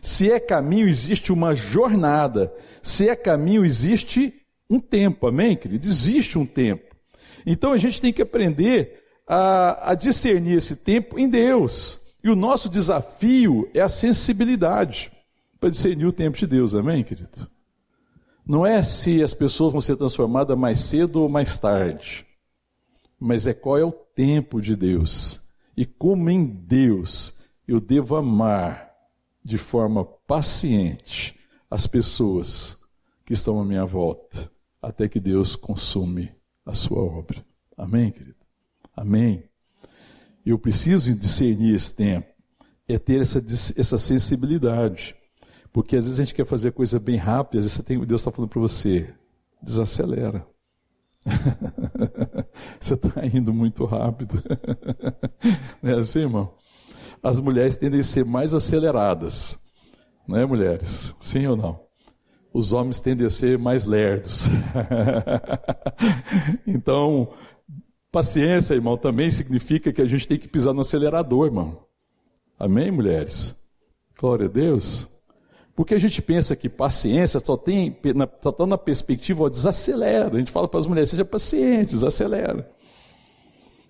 Se 0.00 0.32
é 0.32 0.40
caminho, 0.40 0.88
existe 0.88 1.30
uma 1.30 1.54
jornada. 1.54 2.50
Se 2.82 3.06
é 3.06 3.14
caminho, 3.14 3.66
existe 3.66 4.32
um 4.68 4.80
tempo. 4.80 5.26
Amém, 5.26 5.56
querido? 5.56 5.84
Existe 5.86 6.38
um 6.38 6.46
tempo. 6.46 6.96
Então 7.44 7.72
a 7.72 7.76
gente 7.76 8.00
tem 8.00 8.14
que 8.14 8.22
aprender 8.22 9.05
a, 9.26 9.90
a 9.90 9.94
discernir 9.94 10.56
esse 10.56 10.76
tempo 10.76 11.18
em 11.18 11.28
Deus. 11.28 12.00
E 12.22 12.30
o 12.30 12.36
nosso 12.36 12.68
desafio 12.68 13.68
é 13.74 13.80
a 13.80 13.88
sensibilidade 13.88 15.12
para 15.58 15.70
discernir 15.70 16.06
o 16.06 16.12
tempo 16.12 16.36
de 16.36 16.46
Deus, 16.46 16.74
amém, 16.74 17.02
querido? 17.02 17.48
Não 18.46 18.64
é 18.64 18.82
se 18.82 19.22
as 19.22 19.34
pessoas 19.34 19.72
vão 19.72 19.80
ser 19.80 19.96
transformadas 19.96 20.56
mais 20.56 20.80
cedo 20.80 21.22
ou 21.22 21.28
mais 21.28 21.58
tarde, 21.58 22.24
mas 23.18 23.46
é 23.46 23.54
qual 23.54 23.76
é 23.76 23.84
o 23.84 23.90
tempo 23.90 24.60
de 24.60 24.76
Deus 24.76 25.54
e 25.76 25.84
como 25.84 26.30
em 26.30 26.46
Deus 26.46 27.36
eu 27.66 27.80
devo 27.80 28.14
amar 28.16 28.92
de 29.44 29.58
forma 29.58 30.04
paciente 30.04 31.38
as 31.70 31.86
pessoas 31.86 32.78
que 33.24 33.32
estão 33.32 33.60
à 33.60 33.64
minha 33.64 33.84
volta, 33.84 34.50
até 34.80 35.08
que 35.08 35.18
Deus 35.18 35.56
consume 35.56 36.32
a 36.64 36.72
sua 36.72 37.02
obra. 37.02 37.44
Amém, 37.76 38.12
querido? 38.12 38.45
Amém? 38.96 39.44
Eu 40.44 40.58
preciso 40.58 41.14
discernir 41.14 41.74
esse 41.74 41.94
tempo, 41.94 42.26
é 42.88 42.98
ter 42.98 43.20
essa, 43.20 43.38
essa 43.76 43.98
sensibilidade. 43.98 45.14
Porque 45.72 45.96
às 45.96 46.04
vezes 46.04 46.18
a 46.18 46.24
gente 46.24 46.34
quer 46.34 46.46
fazer 46.46 46.72
coisa 46.72 46.98
bem 46.98 47.16
rápida, 47.16 47.58
às 47.58 47.66
vezes 47.66 47.84
tem, 47.84 47.98
Deus 48.04 48.22
está 48.22 48.30
falando 48.30 48.48
para 48.48 48.60
você, 48.60 49.12
desacelera. 49.62 50.46
você 52.80 52.94
está 52.94 53.26
indo 53.26 53.52
muito 53.52 53.84
rápido. 53.84 54.42
Não 55.82 55.90
é 55.90 55.98
assim, 55.98 56.20
irmão? 56.20 56.54
As 57.22 57.40
mulheres 57.40 57.76
tendem 57.76 58.00
a 58.00 58.04
ser 58.04 58.24
mais 58.24 58.54
aceleradas, 58.54 59.58
não 60.28 60.38
é, 60.38 60.46
mulheres? 60.46 61.14
Sim 61.18 61.46
ou 61.46 61.56
não? 61.56 61.80
Os 62.52 62.72
homens 62.72 63.00
tendem 63.00 63.26
a 63.26 63.30
ser 63.30 63.58
mais 63.58 63.84
lerdos. 63.84 64.48
então, 66.66 67.32
Paciência, 68.16 68.72
irmão, 68.72 68.96
também 68.96 69.30
significa 69.30 69.92
que 69.92 70.00
a 70.00 70.06
gente 70.06 70.26
tem 70.26 70.38
que 70.38 70.48
pisar 70.48 70.72
no 70.72 70.80
acelerador, 70.80 71.48
irmão. 71.48 71.80
Amém, 72.58 72.90
mulheres? 72.90 73.54
Glória 74.18 74.46
a 74.46 74.48
Deus. 74.48 75.06
Porque 75.74 75.94
a 75.94 75.98
gente 75.98 76.22
pensa 76.22 76.56
que 76.56 76.66
paciência 76.66 77.38
só 77.38 77.58
tem 77.58 77.94
só 78.40 78.48
está 78.48 78.66
na 78.66 78.78
perspectiva, 78.78 79.44
ó, 79.44 79.50
desacelera. 79.50 80.34
A 80.34 80.38
gente 80.38 80.50
fala 80.50 80.66
para 80.66 80.80
as 80.80 80.86
mulheres, 80.86 81.10
seja 81.10 81.26
paciente, 81.26 81.90
desacelera. 81.90 82.66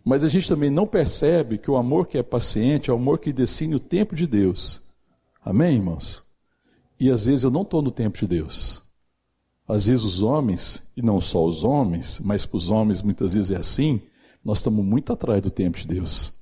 Mas 0.04 0.24
a 0.24 0.28
gente 0.28 0.48
também 0.48 0.70
não 0.70 0.88
percebe 0.88 1.56
que 1.56 1.70
o 1.70 1.76
amor 1.76 2.08
que 2.08 2.18
é 2.18 2.22
paciente 2.24 2.90
é 2.90 2.92
o 2.92 2.96
amor 2.96 3.20
que 3.20 3.32
decide 3.32 3.76
o 3.76 3.80
tempo 3.80 4.16
de 4.16 4.26
Deus. 4.26 4.82
Amém, 5.40 5.76
irmãos? 5.76 6.24
E 6.98 7.12
às 7.12 7.26
vezes 7.26 7.44
eu 7.44 7.50
não 7.52 7.62
estou 7.62 7.80
no 7.80 7.92
tempo 7.92 8.18
de 8.18 8.26
Deus. 8.26 8.82
Às 9.68 9.86
vezes 9.86 10.04
os 10.04 10.20
homens, 10.20 10.82
e 10.96 11.00
não 11.00 11.20
só 11.20 11.44
os 11.44 11.62
homens, 11.62 12.18
mas 12.18 12.44
para 12.44 12.56
os 12.56 12.70
homens 12.70 13.02
muitas 13.02 13.32
vezes 13.32 13.52
é 13.52 13.56
assim, 13.56 14.02
nós 14.46 14.58
estamos 14.58 14.84
muito 14.84 15.12
atrás 15.12 15.42
do 15.42 15.50
tempo 15.50 15.76
de 15.76 15.88
Deus. 15.88 16.32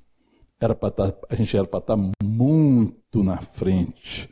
Era 0.60 0.74
estar, 0.74 0.90
tá, 0.90 1.14
a 1.26 1.34
gente 1.34 1.56
era 1.56 1.66
para 1.66 1.78
estar 1.78 1.96
tá 1.96 2.10
muito 2.22 3.24
na 3.24 3.38
frente 3.38 4.28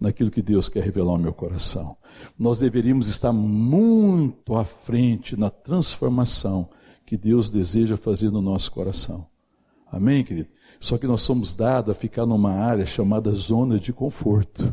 naquilo 0.00 0.30
que 0.30 0.40
Deus 0.40 0.68
quer 0.68 0.84
revelar 0.84 1.10
ao 1.10 1.18
meu 1.18 1.32
coração. 1.32 1.96
Nós 2.38 2.60
deveríamos 2.60 3.08
estar 3.08 3.32
muito 3.32 4.54
à 4.54 4.64
frente 4.64 5.36
na 5.36 5.50
transformação 5.50 6.70
que 7.04 7.16
Deus 7.16 7.50
deseja 7.50 7.96
fazer 7.96 8.30
no 8.30 8.40
nosso 8.40 8.70
coração. 8.70 9.26
Amém, 9.90 10.22
querido? 10.22 10.48
Só 10.78 10.96
que 10.96 11.06
nós 11.08 11.22
somos 11.22 11.52
dados 11.52 11.90
a 11.90 11.98
ficar 11.98 12.26
numa 12.26 12.52
área 12.52 12.86
chamada 12.86 13.32
zona 13.32 13.76
de 13.76 13.92
conforto. 13.92 14.72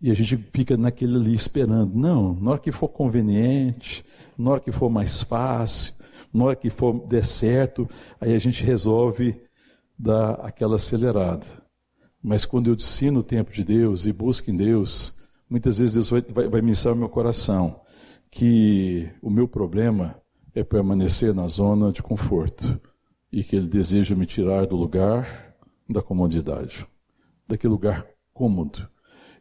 E 0.00 0.10
a 0.10 0.14
gente 0.14 0.34
fica 0.50 0.78
naquele 0.78 1.16
ali 1.16 1.34
esperando. 1.34 1.94
Não, 1.94 2.32
na 2.40 2.52
hora 2.52 2.60
que 2.60 2.72
for 2.72 2.88
conveniente, 2.88 4.02
na 4.38 4.52
hora 4.52 4.60
que 4.60 4.72
for 4.72 4.88
mais 4.88 5.22
fácil, 5.22 6.00
na 6.32 6.44
hora 6.44 6.56
que 6.56 6.70
for 6.70 7.06
der 7.06 7.24
certo, 7.24 7.88
aí 8.20 8.34
a 8.34 8.38
gente 8.38 8.64
resolve 8.64 9.40
dar 9.98 10.32
aquela 10.34 10.76
acelerada. 10.76 11.46
Mas 12.22 12.44
quando 12.44 12.68
eu 12.68 12.74
ensino 12.74 13.20
o 13.20 13.24
tempo 13.24 13.52
de 13.52 13.64
Deus 13.64 14.06
e 14.06 14.12
busco 14.12 14.50
em 14.50 14.56
Deus, 14.56 15.28
muitas 15.48 15.78
vezes 15.78 15.94
Deus 15.94 16.10
vai, 16.10 16.22
vai, 16.22 16.48
vai 16.48 16.60
ministrar 16.60 16.94
no 16.94 17.00
meu 17.00 17.08
coração 17.08 17.80
que 18.30 19.10
o 19.20 19.30
meu 19.30 19.48
problema 19.48 20.16
é 20.54 20.62
permanecer 20.62 21.34
na 21.34 21.46
zona 21.46 21.92
de 21.92 22.02
conforto 22.02 22.80
e 23.32 23.42
que 23.42 23.56
Ele 23.56 23.68
deseja 23.68 24.14
me 24.14 24.26
tirar 24.26 24.66
do 24.66 24.76
lugar 24.76 25.54
da 25.88 26.02
comodidade, 26.02 26.86
daquele 27.48 27.72
lugar 27.72 28.06
cômodo. 28.32 28.88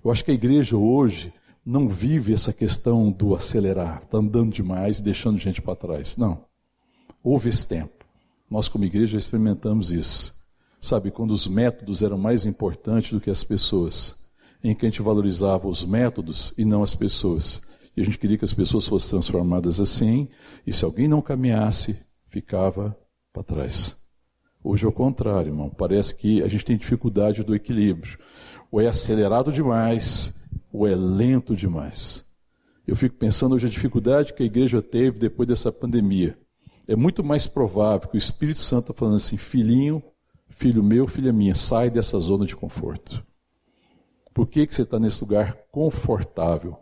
Eu 0.04 0.12
acho 0.12 0.24
que 0.24 0.32
a 0.32 0.34
igreja 0.34 0.78
hoje 0.78 1.34
não 1.66 1.88
vive 1.88 2.34
essa 2.34 2.52
questão 2.52 3.12
do 3.12 3.36
acelerar, 3.36 4.02
tá 4.06 4.18
andando 4.18 4.54
demais 4.54 5.00
e 5.00 5.04
deixando 5.04 5.38
gente 5.38 5.62
para 5.62 5.76
trás. 5.76 6.18
Não. 6.18 6.49
Houve 7.24 7.50
esse 7.50 7.68
tempo. 7.68 8.06
Nós, 8.50 8.68
como 8.68 8.86
igreja, 8.86 9.18
experimentamos 9.18 9.92
isso. 9.92 10.34
Sabe, 10.82 11.12
quando 11.12 11.32
os 11.32 11.48
métodos 11.48 12.02
eram 12.02 12.18
mais 12.18 12.46
importantes 12.46 13.12
do 13.12 13.20
que 13.20 13.30
as 13.30 13.44
pessoas, 13.44 14.18
em 14.64 14.74
que 14.74 14.86
a 14.86 14.90
gente 14.90 15.02
valorizava 15.02 15.68
os 15.68 15.86
métodos 15.86 16.54
e 16.58 16.64
não 16.64 16.82
as 16.82 16.96
pessoas. 16.96 17.62
E 17.96 18.02
a 18.02 18.04
gente 18.04 18.18
queria 18.18 18.38
que 18.38 18.46
as 18.46 18.54
pessoas 18.54 18.88
fossem 18.88 19.10
transformadas 19.12 19.82
assim, 19.82 20.30
e 20.66 20.72
se 20.72 20.86
alguém 20.86 21.08
não 21.08 21.22
caminhasse, 21.22 22.00
ficava 22.30 22.98
para 23.34 23.44
trás. 23.44 23.98
Hoje 24.64 24.86
é 24.86 24.88
o 24.88 24.92
contrário, 24.92 25.50
irmão. 25.50 25.70
Parece 25.70 26.16
que 26.16 26.42
a 26.42 26.48
gente 26.48 26.66
tem 26.66 26.78
dificuldade 26.78 27.44
do 27.44 27.54
equilíbrio. 27.54 28.18
Ou 28.72 28.80
é 28.80 28.88
acelerado 28.88 29.52
demais, 29.52 30.48
ou 30.72 30.88
é 30.88 30.96
lento 30.96 31.56
demais. 31.56 32.26
Eu 32.88 32.96
fico 32.96 33.16
pensando 33.16 33.56
hoje 33.56 33.68
a 33.68 33.70
dificuldade 33.70 34.34
que 34.34 34.44
a 34.44 34.46
igreja 34.46 34.82
teve 34.82 35.20
depois 35.20 35.48
dessa 35.48 35.72
pandemia 35.72 36.38
é 36.90 36.96
muito 36.96 37.24
mais 37.24 37.46
provável 37.46 38.10
que 38.10 38.16
o 38.16 38.18
Espírito 38.18 38.60
Santo 38.60 38.86
está 38.86 38.94
falando 38.94 39.16
assim: 39.16 39.38
filhinho, 39.38 40.02
filho 40.50 40.84
meu, 40.84 41.08
filha 41.08 41.32
minha, 41.32 41.54
sai 41.54 41.88
dessa 41.88 42.18
zona 42.18 42.48
de 42.48 42.56
conforto. 42.56 43.24
Por 44.34 44.48
que, 44.48 44.66
que 44.66 44.74
você 44.74 44.82
está 44.82 45.00
nesse 45.00 45.24
lugar 45.24 45.56
confortável? 45.72 46.80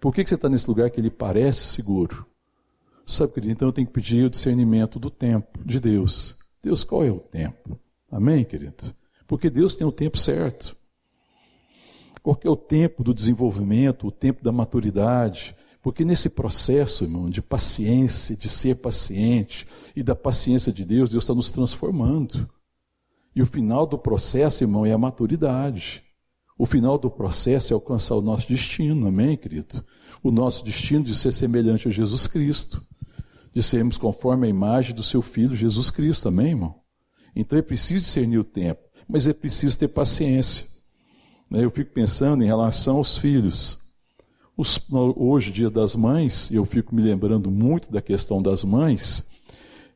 Por 0.00 0.14
que, 0.14 0.24
que 0.24 0.30
você 0.30 0.34
está 0.36 0.48
nesse 0.48 0.66
lugar 0.66 0.90
que 0.90 0.98
ele 0.98 1.10
parece 1.10 1.74
seguro? 1.74 2.26
Sabe, 3.04 3.32
querido? 3.32 3.52
Então 3.52 3.68
eu 3.68 3.72
tenho 3.72 3.86
que 3.86 3.92
pedir 3.92 4.24
o 4.24 4.30
discernimento 4.30 4.98
do 4.98 5.10
tempo 5.10 5.62
de 5.62 5.78
Deus. 5.78 6.38
Deus, 6.62 6.82
qual 6.82 7.04
é 7.04 7.10
o 7.10 7.20
tempo? 7.20 7.78
Amém, 8.10 8.44
querido? 8.44 8.94
Porque 9.26 9.50
Deus 9.50 9.76
tem 9.76 9.86
o 9.86 9.92
tempo 9.92 10.16
certo. 10.16 10.74
Qual 12.22 12.38
é 12.42 12.48
o 12.48 12.56
tempo 12.56 13.04
do 13.04 13.12
desenvolvimento, 13.12 14.06
o 14.06 14.10
tempo 14.10 14.42
da 14.42 14.50
maturidade? 14.50 15.54
Porque 15.84 16.02
nesse 16.02 16.30
processo, 16.30 17.04
irmão, 17.04 17.28
de 17.28 17.42
paciência, 17.42 18.34
de 18.34 18.48
ser 18.48 18.76
paciente 18.76 19.66
e 19.94 20.02
da 20.02 20.16
paciência 20.16 20.72
de 20.72 20.82
Deus, 20.82 21.10
Deus 21.10 21.24
está 21.24 21.34
nos 21.34 21.50
transformando. 21.50 22.48
E 23.36 23.42
o 23.42 23.46
final 23.46 23.86
do 23.86 23.98
processo, 23.98 24.64
irmão, 24.64 24.86
é 24.86 24.94
a 24.94 24.98
maturidade. 24.98 26.02
O 26.56 26.64
final 26.64 26.96
do 26.96 27.10
processo 27.10 27.70
é 27.70 27.74
alcançar 27.74 28.14
o 28.14 28.22
nosso 28.22 28.48
destino, 28.48 29.08
amém, 29.08 29.36
querido? 29.36 29.84
O 30.22 30.30
nosso 30.30 30.64
destino 30.64 31.04
de 31.04 31.14
ser 31.14 31.32
semelhante 31.32 31.86
a 31.86 31.90
Jesus 31.90 32.26
Cristo, 32.26 32.80
de 33.52 33.62
sermos 33.62 33.98
conforme 33.98 34.46
a 34.46 34.50
imagem 34.50 34.94
do 34.94 35.02
seu 35.02 35.20
Filho 35.20 35.54
Jesus 35.54 35.90
Cristo, 35.90 36.28
amém, 36.28 36.52
irmão? 36.52 36.76
Então 37.36 37.58
é 37.58 37.62
preciso 37.62 38.00
discernir 38.00 38.38
o 38.38 38.44
tempo, 38.44 38.80
mas 39.06 39.28
é 39.28 39.34
preciso 39.34 39.78
ter 39.78 39.88
paciência. 39.88 40.64
Né? 41.50 41.62
Eu 41.62 41.70
fico 41.70 41.92
pensando 41.92 42.42
em 42.42 42.46
relação 42.46 42.96
aos 42.96 43.18
filhos. 43.18 43.83
Os, 44.56 44.80
hoje, 45.16 45.50
dia 45.50 45.68
das 45.68 45.96
mães, 45.96 46.50
eu 46.52 46.64
fico 46.64 46.94
me 46.94 47.02
lembrando 47.02 47.50
muito 47.50 47.90
da 47.90 48.00
questão 48.00 48.40
das 48.40 48.62
mães. 48.62 49.28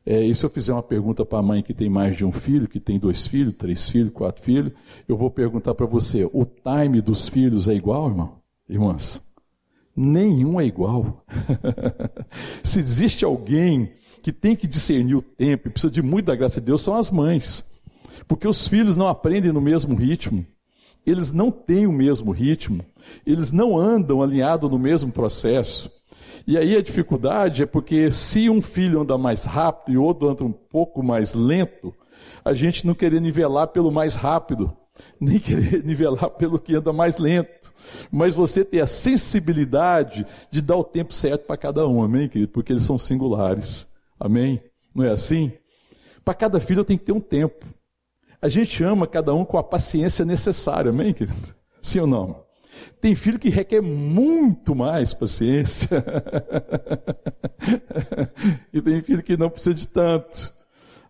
É, 0.05 0.21
e 0.23 0.35
se 0.35 0.45
eu 0.45 0.49
fizer 0.49 0.73
uma 0.73 0.83
pergunta 0.83 1.25
para 1.25 1.39
a 1.39 1.43
mãe 1.43 1.63
que 1.63 1.73
tem 1.73 1.89
mais 1.89 2.17
de 2.17 2.25
um 2.25 2.31
filho, 2.31 2.67
que 2.67 2.79
tem 2.79 2.99
dois 2.99 3.25
filhos, 3.25 3.55
três 3.55 3.87
filhos, 3.87 4.11
quatro 4.11 4.43
filhos, 4.43 4.73
eu 5.07 5.15
vou 5.15 5.29
perguntar 5.31 5.73
para 5.75 5.85
você: 5.85 6.25
o 6.33 6.45
time 6.45 6.99
dos 6.99 7.29
filhos 7.29 7.69
é 7.69 7.73
igual, 7.73 8.09
irmão? 8.09 8.39
Irmãs? 8.67 9.21
Nenhum 9.95 10.59
é 10.59 10.65
igual. 10.65 11.25
se 12.63 12.79
existe 12.79 13.23
alguém 13.23 13.93
que 14.21 14.33
tem 14.33 14.55
que 14.55 14.67
discernir 14.67 15.15
o 15.15 15.21
tempo 15.21 15.67
e 15.67 15.71
precisa 15.71 15.91
de 15.91 16.01
muita 16.01 16.35
graça 16.35 16.59
de 16.59 16.67
Deus, 16.67 16.81
são 16.81 16.95
as 16.95 17.09
mães. 17.09 17.81
Porque 18.27 18.47
os 18.47 18.67
filhos 18.67 18.97
não 18.97 19.07
aprendem 19.07 19.53
no 19.53 19.61
mesmo 19.61 19.95
ritmo 19.95 20.45
eles 21.05 21.31
não 21.31 21.51
têm 21.51 21.87
o 21.87 21.91
mesmo 21.91 22.31
ritmo, 22.31 22.85
eles 23.25 23.51
não 23.51 23.77
andam 23.77 24.21
alinhados 24.21 24.69
no 24.69 24.77
mesmo 24.77 25.11
processo. 25.11 25.91
E 26.45 26.57
aí 26.57 26.75
a 26.75 26.81
dificuldade 26.81 27.63
é 27.63 27.65
porque 27.65 28.11
se 28.11 28.49
um 28.49 28.61
filho 28.61 29.01
anda 29.01 29.17
mais 29.17 29.45
rápido 29.45 29.93
e 29.93 29.97
outro 29.97 30.29
anda 30.29 30.43
um 30.43 30.51
pouco 30.51 31.03
mais 31.03 31.33
lento, 31.33 31.93
a 32.43 32.53
gente 32.53 32.85
não 32.85 32.93
querer 32.93 33.21
nivelar 33.21 33.67
pelo 33.67 33.91
mais 33.91 34.15
rápido, 34.15 34.75
nem 35.19 35.39
querer 35.39 35.83
nivelar 35.83 36.29
pelo 36.31 36.59
que 36.59 36.75
anda 36.75 36.91
mais 36.91 37.17
lento. 37.17 37.71
Mas 38.11 38.33
você 38.33 38.65
ter 38.65 38.81
a 38.81 38.85
sensibilidade 38.85 40.25
de 40.51 40.61
dar 40.61 40.77
o 40.77 40.83
tempo 40.83 41.13
certo 41.13 41.45
para 41.45 41.57
cada 41.57 41.87
um, 41.87 42.03
amém, 42.03 42.27
querido? 42.27 42.51
Porque 42.51 42.73
eles 42.73 42.83
são 42.83 42.97
singulares, 42.97 43.87
amém? 44.19 44.61
Não 44.93 45.05
é 45.05 45.11
assim? 45.11 45.51
Para 46.25 46.33
cada 46.33 46.59
filho 46.59 46.83
tem 46.83 46.97
que 46.97 47.05
ter 47.05 47.11
um 47.11 47.21
tempo. 47.21 47.65
A 48.41 48.47
gente 48.47 48.83
ama 48.83 49.05
cada 49.05 49.33
um 49.33 49.43
com 49.43 49.57
a 49.57 49.63
paciência 49.63 50.23
necessária, 50.23 50.89
amém, 50.91 51.13
querido? 51.13 51.53
Sim 51.81 51.99
ou 51.99 52.07
não? 52.07 52.43
Tem 53.01 53.15
filho 53.15 53.39
que 53.39 53.49
requer 53.49 53.81
muito 53.81 54.73
mais 54.73 55.13
paciência. 55.13 56.03
e 58.71 58.81
tem 58.81 59.01
filho 59.01 59.23
que 59.23 59.35
não 59.35 59.49
precisa 59.49 59.75
de 59.75 59.87
tanto. 59.87 60.53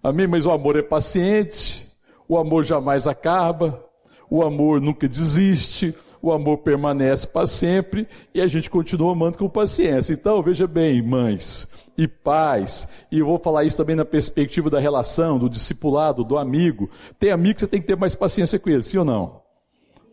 Amém? 0.01 0.27
Mas 0.27 0.45
o 0.45 0.51
amor 0.51 0.75
é 0.75 0.81
paciente, 0.81 1.87
o 2.27 2.37
amor 2.37 2.63
jamais 2.63 3.05
acaba, 3.05 3.83
o 4.29 4.43
amor 4.43 4.81
nunca 4.81 5.07
desiste, 5.07 5.95
o 6.21 6.31
amor 6.31 6.59
permanece 6.59 7.27
para 7.27 7.45
sempre 7.45 8.07
e 8.33 8.41
a 8.41 8.47
gente 8.47 8.69
continua 8.69 9.11
amando 9.11 9.37
com 9.37 9.49
paciência. 9.49 10.13
Então, 10.13 10.41
veja 10.41 10.67
bem, 10.67 11.01
mães 11.01 11.67
e 11.97 12.07
pais, 12.07 12.87
e 13.11 13.19
eu 13.19 13.25
vou 13.25 13.37
falar 13.37 13.65
isso 13.65 13.77
também 13.77 13.95
na 13.95 14.05
perspectiva 14.05 14.69
da 14.69 14.79
relação, 14.79 15.37
do 15.37 15.49
discipulado, 15.49 16.23
do 16.23 16.37
amigo. 16.37 16.89
Tem 17.19 17.31
amigo 17.31 17.55
que 17.55 17.61
você 17.61 17.67
tem 17.67 17.81
que 17.81 17.87
ter 17.87 17.97
mais 17.97 18.15
paciência 18.15 18.57
com 18.57 18.69
ele, 18.69 18.83
sim 18.83 18.97
ou 18.97 19.05
não? 19.05 19.41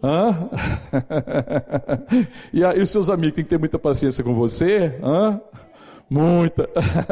Hã? 0.03 0.51
e, 2.53 2.65
os 2.83 2.91
seus 2.91 3.09
amigos 3.09 3.37
têm 3.37 3.45
que 3.45 3.51
ter 3.51 3.59
muita 3.59 3.79
paciência 3.79 4.23
com 4.23 4.35
você? 4.35 4.99
Hã? 5.03 5.41
Muita. 6.09 6.69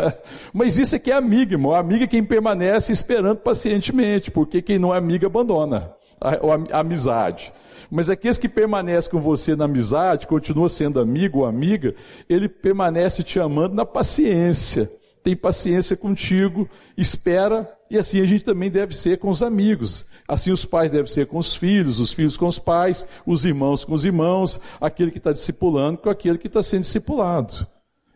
Mas 0.52 0.78
isso 0.78 0.94
aqui 0.94 1.10
é 1.10 1.14
amigo, 1.14 1.52
irmão. 1.52 1.74
Amiga 1.74 2.04
é 2.04 2.08
quem 2.08 2.22
permanece 2.22 2.92
esperando 2.92 3.38
pacientemente, 3.38 4.30
porque 4.30 4.62
quem 4.62 4.78
não 4.78 4.94
é 4.94 4.98
amigo 4.98 5.26
abandona 5.26 5.94
a, 6.20 6.76
a 6.76 6.80
amizade. 6.80 7.52
Mas 7.90 8.10
aqueles 8.10 8.38
que 8.38 8.48
permanecem 8.48 9.10
com 9.10 9.20
você 9.20 9.54
na 9.54 9.66
amizade, 9.66 10.26
continua 10.26 10.68
sendo 10.68 11.00
amigo 11.00 11.40
ou 11.40 11.46
amiga, 11.46 11.94
ele 12.28 12.48
permanece 12.48 13.22
te 13.22 13.38
amando 13.38 13.74
na 13.74 13.84
paciência. 13.84 14.90
Tem 15.22 15.34
paciência 15.34 15.96
contigo, 15.96 16.68
espera, 16.98 17.66
e 17.90 17.96
assim 17.96 18.20
a 18.20 18.26
gente 18.26 18.44
também 18.44 18.70
deve 18.70 18.94
ser 18.94 19.18
com 19.18 19.30
os 19.30 19.42
amigos. 19.42 20.04
Assim 20.28 20.50
os 20.50 20.66
pais 20.66 20.90
devem 20.90 21.10
ser 21.10 21.26
com 21.26 21.38
os 21.38 21.56
filhos, 21.56 21.98
os 21.98 22.12
filhos 22.12 22.36
com 22.36 22.46
os 22.46 22.58
pais, 22.58 23.06
os 23.24 23.44
irmãos 23.46 23.84
com 23.84 23.94
os 23.94 24.04
irmãos, 24.04 24.60
aquele 24.80 25.10
que 25.10 25.18
está 25.18 25.32
discipulando 25.32 25.98
com 25.98 26.10
aquele 26.10 26.36
que 26.36 26.46
está 26.46 26.62
sendo 26.62 26.82
discipulado. 26.82 27.66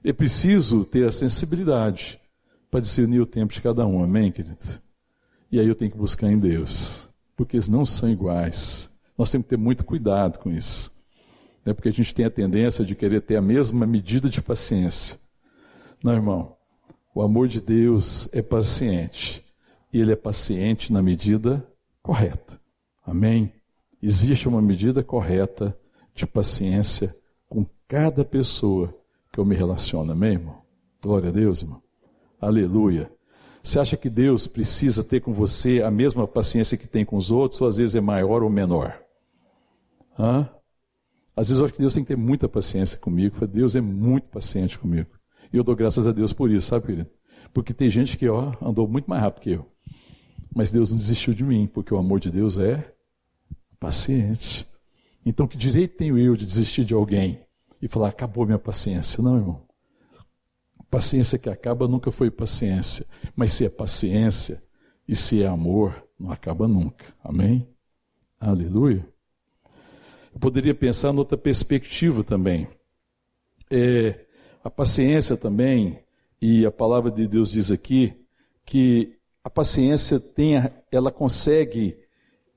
É 0.04 0.12
preciso 0.12 0.84
ter 0.84 1.06
a 1.06 1.10
sensibilidade 1.10 2.20
para 2.70 2.80
discernir 2.80 3.20
o 3.20 3.26
tempo 3.26 3.54
de 3.54 3.62
cada 3.62 3.86
um, 3.86 4.02
amém, 4.02 4.30
querido? 4.30 4.58
E 5.50 5.58
aí 5.58 5.66
eu 5.66 5.74
tenho 5.74 5.90
que 5.90 5.96
buscar 5.96 6.30
em 6.30 6.38
Deus, 6.38 7.07
porque 7.38 7.56
eles 7.56 7.68
não 7.68 7.86
são 7.86 8.10
iguais. 8.10 8.90
Nós 9.16 9.30
temos 9.30 9.44
que 9.44 9.50
ter 9.50 9.56
muito 9.56 9.84
cuidado 9.84 10.40
com 10.40 10.50
isso. 10.50 10.90
Né? 11.64 11.72
Porque 11.72 11.88
a 11.88 11.92
gente 11.92 12.12
tem 12.12 12.26
a 12.26 12.30
tendência 12.30 12.84
de 12.84 12.96
querer 12.96 13.22
ter 13.22 13.36
a 13.36 13.40
mesma 13.40 13.86
medida 13.86 14.28
de 14.28 14.42
paciência. 14.42 15.16
Não, 16.02 16.12
irmão. 16.12 16.56
O 17.14 17.22
amor 17.22 17.46
de 17.46 17.60
Deus 17.60 18.28
é 18.34 18.42
paciente. 18.42 19.44
E 19.92 20.00
ele 20.00 20.12
é 20.12 20.16
paciente 20.16 20.92
na 20.92 21.00
medida 21.00 21.64
correta. 22.02 22.60
Amém? 23.06 23.52
Existe 24.02 24.48
uma 24.48 24.60
medida 24.60 25.02
correta 25.04 25.78
de 26.14 26.26
paciência 26.26 27.14
com 27.48 27.64
cada 27.86 28.24
pessoa 28.24 28.92
que 29.32 29.38
eu 29.38 29.44
me 29.44 29.54
relaciono. 29.54 30.10
Amém, 30.10 30.32
irmão? 30.32 30.62
Glória 31.00 31.28
a 31.28 31.32
Deus, 31.32 31.62
irmão. 31.62 31.80
Aleluia. 32.40 33.08
Você 33.68 33.78
acha 33.78 33.98
que 33.98 34.08
Deus 34.08 34.46
precisa 34.46 35.04
ter 35.04 35.20
com 35.20 35.34
você 35.34 35.82
a 35.82 35.90
mesma 35.90 36.26
paciência 36.26 36.78
que 36.78 36.86
tem 36.86 37.04
com 37.04 37.18
os 37.18 37.30
outros, 37.30 37.60
ou 37.60 37.68
às 37.68 37.76
vezes 37.76 37.94
é 37.94 38.00
maior 38.00 38.42
ou 38.42 38.48
menor? 38.48 38.98
Hã? 40.18 40.48
Às 41.36 41.48
vezes 41.48 41.60
eu 41.60 41.66
acho 41.66 41.74
que 41.74 41.80
Deus 41.80 41.92
tem 41.92 42.02
que 42.02 42.08
ter 42.08 42.16
muita 42.16 42.48
paciência 42.48 42.96
comigo. 42.96 43.46
Deus 43.46 43.76
é 43.76 43.82
muito 43.82 44.26
paciente 44.28 44.78
comigo. 44.78 45.10
E 45.52 45.58
eu 45.58 45.62
dou 45.62 45.76
graças 45.76 46.06
a 46.06 46.12
Deus 46.12 46.32
por 46.32 46.50
isso, 46.50 46.66
sabe, 46.66 46.86
querido? 46.86 47.10
Porque 47.52 47.74
tem 47.74 47.90
gente 47.90 48.16
que 48.16 48.26
ó, 48.26 48.54
andou 48.62 48.88
muito 48.88 49.04
mais 49.04 49.20
rápido 49.20 49.42
que 49.42 49.50
eu. 49.50 49.66
Mas 50.56 50.70
Deus 50.70 50.88
não 50.88 50.96
desistiu 50.96 51.34
de 51.34 51.44
mim, 51.44 51.66
porque 51.66 51.92
o 51.92 51.98
amor 51.98 52.20
de 52.20 52.30
Deus 52.30 52.56
é 52.56 52.90
paciente. 53.78 54.66
Então, 55.26 55.46
que 55.46 55.58
direito 55.58 55.98
tenho 55.98 56.16
eu 56.16 56.34
de 56.36 56.46
desistir 56.46 56.86
de 56.86 56.94
alguém 56.94 57.38
e 57.82 57.86
falar, 57.86 58.08
acabou 58.08 58.46
minha 58.46 58.58
paciência? 58.58 59.22
Não, 59.22 59.36
irmão. 59.36 59.67
Paciência 60.90 61.38
que 61.38 61.50
acaba 61.50 61.86
nunca 61.86 62.10
foi 62.10 62.30
paciência. 62.30 63.06
Mas 63.36 63.52
se 63.52 63.66
é 63.66 63.68
paciência 63.68 64.58
e 65.06 65.14
se 65.14 65.42
é 65.42 65.46
amor, 65.46 66.02
não 66.18 66.30
acaba 66.30 66.66
nunca. 66.66 67.04
Amém? 67.22 67.68
Aleluia. 68.40 69.06
Eu 70.32 70.40
poderia 70.40 70.74
pensar 70.74 71.12
noutra 71.12 71.36
perspectiva 71.36 72.22
também. 72.22 72.68
É, 73.70 74.26
a 74.62 74.70
paciência 74.70 75.36
também, 75.36 76.02
e 76.40 76.64
a 76.64 76.70
palavra 76.70 77.10
de 77.10 77.26
Deus 77.26 77.50
diz 77.50 77.70
aqui, 77.70 78.14
que 78.64 79.16
a 79.42 79.50
paciência 79.50 80.20
tem, 80.20 80.54
ela 80.90 81.10
consegue 81.10 81.98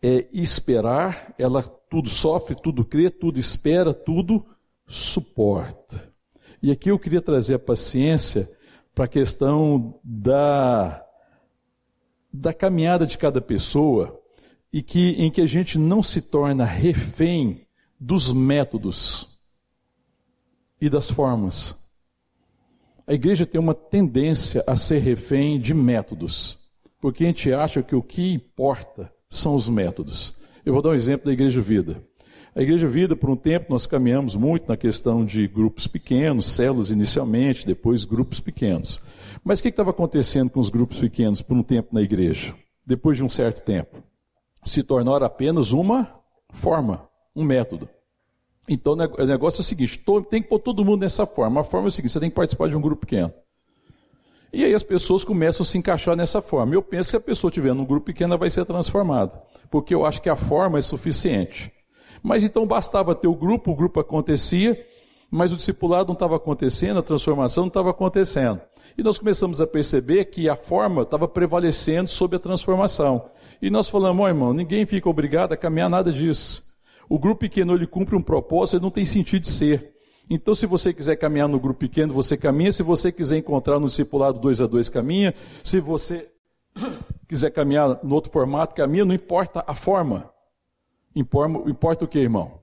é, 0.01 0.27
esperar, 0.31 1.33
ela 1.37 1.63
tudo 1.63 2.09
sofre, 2.09 2.55
tudo 2.55 2.85
crê, 2.85 3.09
tudo 3.09 3.39
espera, 3.39 3.93
tudo 3.93 4.45
suporta. 4.87 6.10
E 6.61 6.71
aqui 6.71 6.91
eu 6.91 6.99
queria 6.99 7.21
trazer 7.21 7.55
a 7.55 7.59
paciência 7.59 8.47
para 8.93 9.05
a 9.05 9.07
questão 9.07 9.99
da, 10.03 11.03
da 12.31 12.53
caminhada 12.53 13.05
de 13.05 13.17
cada 13.17 13.41
pessoa 13.41 14.21
e 14.71 14.83
que 14.83 15.09
em 15.11 15.31
que 15.31 15.41
a 15.41 15.47
gente 15.47 15.79
não 15.79 16.03
se 16.03 16.21
torna 16.21 16.63
refém 16.63 17.65
dos 17.99 18.31
métodos 18.31 19.39
e 20.79 20.87
das 20.87 21.09
formas. 21.09 21.77
A 23.07 23.13
igreja 23.13 23.45
tem 23.45 23.59
uma 23.59 23.73
tendência 23.73 24.63
a 24.67 24.75
ser 24.75 24.99
refém 24.99 25.59
de 25.59 25.73
métodos, 25.73 26.59
porque 26.99 27.23
a 27.23 27.27
gente 27.27 27.51
acha 27.51 27.81
que 27.81 27.95
o 27.95 28.03
que 28.03 28.33
importa 28.33 29.11
são 29.29 29.55
os 29.55 29.67
métodos. 29.67 30.37
Eu 30.63 30.73
vou 30.73 30.81
dar 30.81 30.89
um 30.89 30.95
exemplo 30.95 31.25
da 31.25 31.33
Igreja 31.33 31.59
Vida. 31.59 32.03
A 32.53 32.61
Igreja 32.61 32.85
Vida, 32.85 33.15
por 33.15 33.29
um 33.29 33.35
tempo, 33.37 33.67
nós 33.69 33.85
caminhamos 33.85 34.35
muito 34.35 34.67
na 34.67 34.75
questão 34.75 35.23
de 35.23 35.47
grupos 35.47 35.87
pequenos, 35.87 36.47
células 36.47 36.91
inicialmente, 36.91 37.65
depois 37.65 38.03
grupos 38.03 38.41
pequenos. 38.41 39.01
Mas 39.41 39.59
o 39.59 39.63
que 39.63 39.69
estava 39.69 39.91
acontecendo 39.91 40.49
com 40.49 40.59
os 40.59 40.67
grupos 40.67 40.99
pequenos 40.99 41.41
por 41.41 41.55
um 41.55 41.63
tempo 41.63 41.95
na 41.95 42.01
igreja? 42.01 42.53
Depois 42.85 43.15
de 43.15 43.23
um 43.23 43.29
certo 43.29 43.63
tempo? 43.63 44.03
Se 44.65 44.83
tornaram 44.83 45.25
apenas 45.25 45.71
uma 45.71 46.13
forma 46.49 47.09
um 47.33 47.45
método. 47.45 47.87
Então 48.67 48.93
o 48.93 49.25
negócio 49.25 49.59
é 49.59 49.61
o 49.61 49.65
seguinte: 49.65 50.03
tem 50.29 50.43
que 50.43 50.49
pôr 50.49 50.59
todo 50.59 50.83
mundo 50.83 51.01
nessa 51.01 51.25
forma. 51.25 51.61
A 51.61 51.63
forma 51.63 51.87
é 51.87 51.89
o 51.89 51.91
seguinte: 51.91 52.11
você 52.11 52.19
tem 52.19 52.29
que 52.29 52.35
participar 52.35 52.67
de 52.67 52.75
um 52.75 52.81
grupo 52.81 53.05
pequeno. 53.05 53.33
E 54.51 54.65
aí 54.65 54.73
as 54.73 54.83
pessoas 54.83 55.23
começam 55.23 55.63
a 55.63 55.65
se 55.65 55.77
encaixar 55.77 56.17
nessa 56.17 56.41
forma. 56.41 56.75
Eu 56.75 56.81
penso 56.81 57.07
que 57.07 57.11
se 57.11 57.17
a 57.17 57.21
pessoa 57.21 57.49
estiver 57.49 57.73
num 57.73 57.85
grupo 57.85 58.07
pequeno, 58.07 58.31
ela 58.31 58.37
vai 58.37 58.49
ser 58.49 58.65
transformada. 58.65 59.41
Porque 59.69 59.95
eu 59.95 60.05
acho 60.05 60.21
que 60.21 60.29
a 60.29 60.35
forma 60.35 60.77
é 60.77 60.81
suficiente. 60.81 61.71
Mas 62.21 62.43
então 62.43 62.65
bastava 62.65 63.15
ter 63.15 63.27
o 63.27 63.35
grupo, 63.35 63.71
o 63.71 63.75
grupo 63.75 63.99
acontecia, 63.99 64.77
mas 65.29 65.51
o 65.51 65.55
discipulado 65.55 66.07
não 66.07 66.13
estava 66.13 66.35
acontecendo, 66.35 66.99
a 66.99 67.03
transformação 67.03 67.63
não 67.63 67.69
estava 67.69 67.89
acontecendo. 67.89 68.61
E 68.97 69.03
nós 69.03 69.17
começamos 69.17 69.61
a 69.61 69.67
perceber 69.67 70.25
que 70.25 70.49
a 70.49 70.55
forma 70.55 71.03
estava 71.03 71.27
prevalecendo 71.27 72.09
sobre 72.09 72.35
a 72.35 72.39
transformação. 72.39 73.29
E 73.61 73.69
nós 73.69 73.87
falamos, 73.87 74.25
oh, 74.25 74.27
irmão, 74.27 74.53
ninguém 74.53 74.85
fica 74.85 75.09
obrigado 75.09 75.53
a 75.53 75.57
caminhar 75.57 75.89
nada 75.89 76.11
disso. 76.11 76.63
O 77.07 77.17
grupo 77.17 77.41
pequeno 77.41 77.73
ele 77.73 77.87
cumpre 77.87 78.15
um 78.15 78.21
propósito, 78.21 78.77
ele 78.77 78.83
não 78.83 78.91
tem 78.91 79.05
sentido 79.05 79.41
de 79.41 79.49
ser. 79.49 79.91
Então, 80.29 80.55
se 80.55 80.65
você 80.65 80.93
quiser 80.93 81.17
caminhar 81.17 81.49
no 81.49 81.59
grupo 81.59 81.81
pequeno, 81.81 82.13
você 82.13 82.37
caminha. 82.37 82.71
Se 82.71 82.83
você 82.83 83.11
quiser 83.11 83.37
encontrar 83.37 83.79
no 83.79 83.87
discipulado 83.87 84.39
dois 84.39 84.61
a 84.61 84.67
dois, 84.67 84.87
caminha. 84.87 85.33
Se 85.61 85.79
você 85.81 86.25
quiser 87.27 87.51
caminhar 87.51 87.99
no 88.01 88.15
outro 88.15 88.31
formato, 88.31 88.73
caminha. 88.73 89.03
Não 89.03 89.13
importa 89.13 89.63
a 89.67 89.75
forma. 89.75 90.29
Importa, 91.15 91.69
importa 91.69 92.05
o 92.05 92.07
que, 92.07 92.19
irmão? 92.19 92.59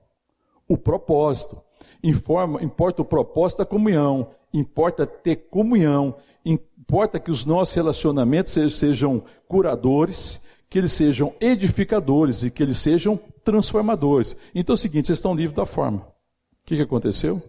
O 0.67 0.77
propósito. 0.77 1.61
Informa, 2.03 2.63
importa 2.63 3.01
o 3.01 3.05
propósito 3.05 3.59
da 3.59 3.65
comunhão. 3.65 4.31
Importa 4.53 5.05
ter 5.05 5.35
comunhão. 5.49 6.15
Importa 6.43 7.19
que 7.19 7.29
os 7.29 7.45
nossos 7.45 7.75
relacionamentos 7.75 8.53
sejam 8.53 9.23
curadores, 9.47 10.43
que 10.69 10.77
eles 10.77 10.91
sejam 10.91 11.33
edificadores 11.39 12.43
e 12.43 12.51
que 12.51 12.63
eles 12.63 12.77
sejam 12.77 13.19
transformadores. 13.43 14.35
Então 14.53 14.73
é 14.73 14.75
o 14.75 14.77
seguinte: 14.77 15.07
vocês 15.07 15.17
estão 15.17 15.35
livres 15.35 15.55
da 15.55 15.65
forma. 15.65 15.99
O 15.99 16.65
que, 16.65 16.75
que 16.75 16.81
aconteceu? 16.81 17.41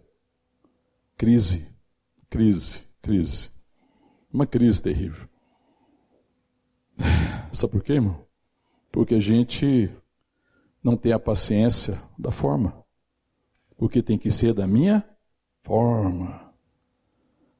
Crise, 1.16 1.66
crise, 2.28 2.84
crise. 3.02 3.50
Uma 4.32 4.46
crise 4.46 4.82
terrível. 4.82 5.28
Sabe 7.52 7.72
por 7.72 7.82
quê, 7.82 7.94
irmão? 7.94 8.24
Porque 8.92 9.14
a 9.14 9.20
gente 9.20 9.90
não 10.82 10.96
tem 10.96 11.12
a 11.12 11.18
paciência 11.18 12.00
da 12.18 12.30
forma. 12.30 12.74
Porque 13.76 14.02
tem 14.02 14.18
que 14.18 14.30
ser 14.30 14.54
da 14.54 14.66
minha 14.66 15.04
forma. 15.62 16.50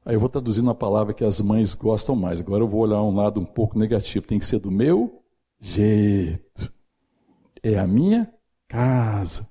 Aí 0.03 0.15
eu 0.15 0.19
vou 0.19 0.29
traduzindo 0.29 0.65
uma 0.65 0.75
palavra 0.75 1.13
que 1.13 1.23
as 1.23 1.39
mães 1.39 1.75
gostam 1.75 2.15
mais. 2.15 2.39
Agora 2.39 2.63
eu 2.63 2.67
vou 2.67 2.81
olhar 2.81 3.01
um 3.01 3.15
lado 3.15 3.39
um 3.39 3.45
pouco 3.45 3.77
negativo. 3.77 4.25
Tem 4.25 4.39
que 4.39 4.45
ser 4.45 4.59
do 4.59 4.71
meu 4.71 5.21
jeito. 5.59 6.71
É 7.61 7.77
a 7.77 7.85
minha 7.85 8.31
casa. 8.67 9.47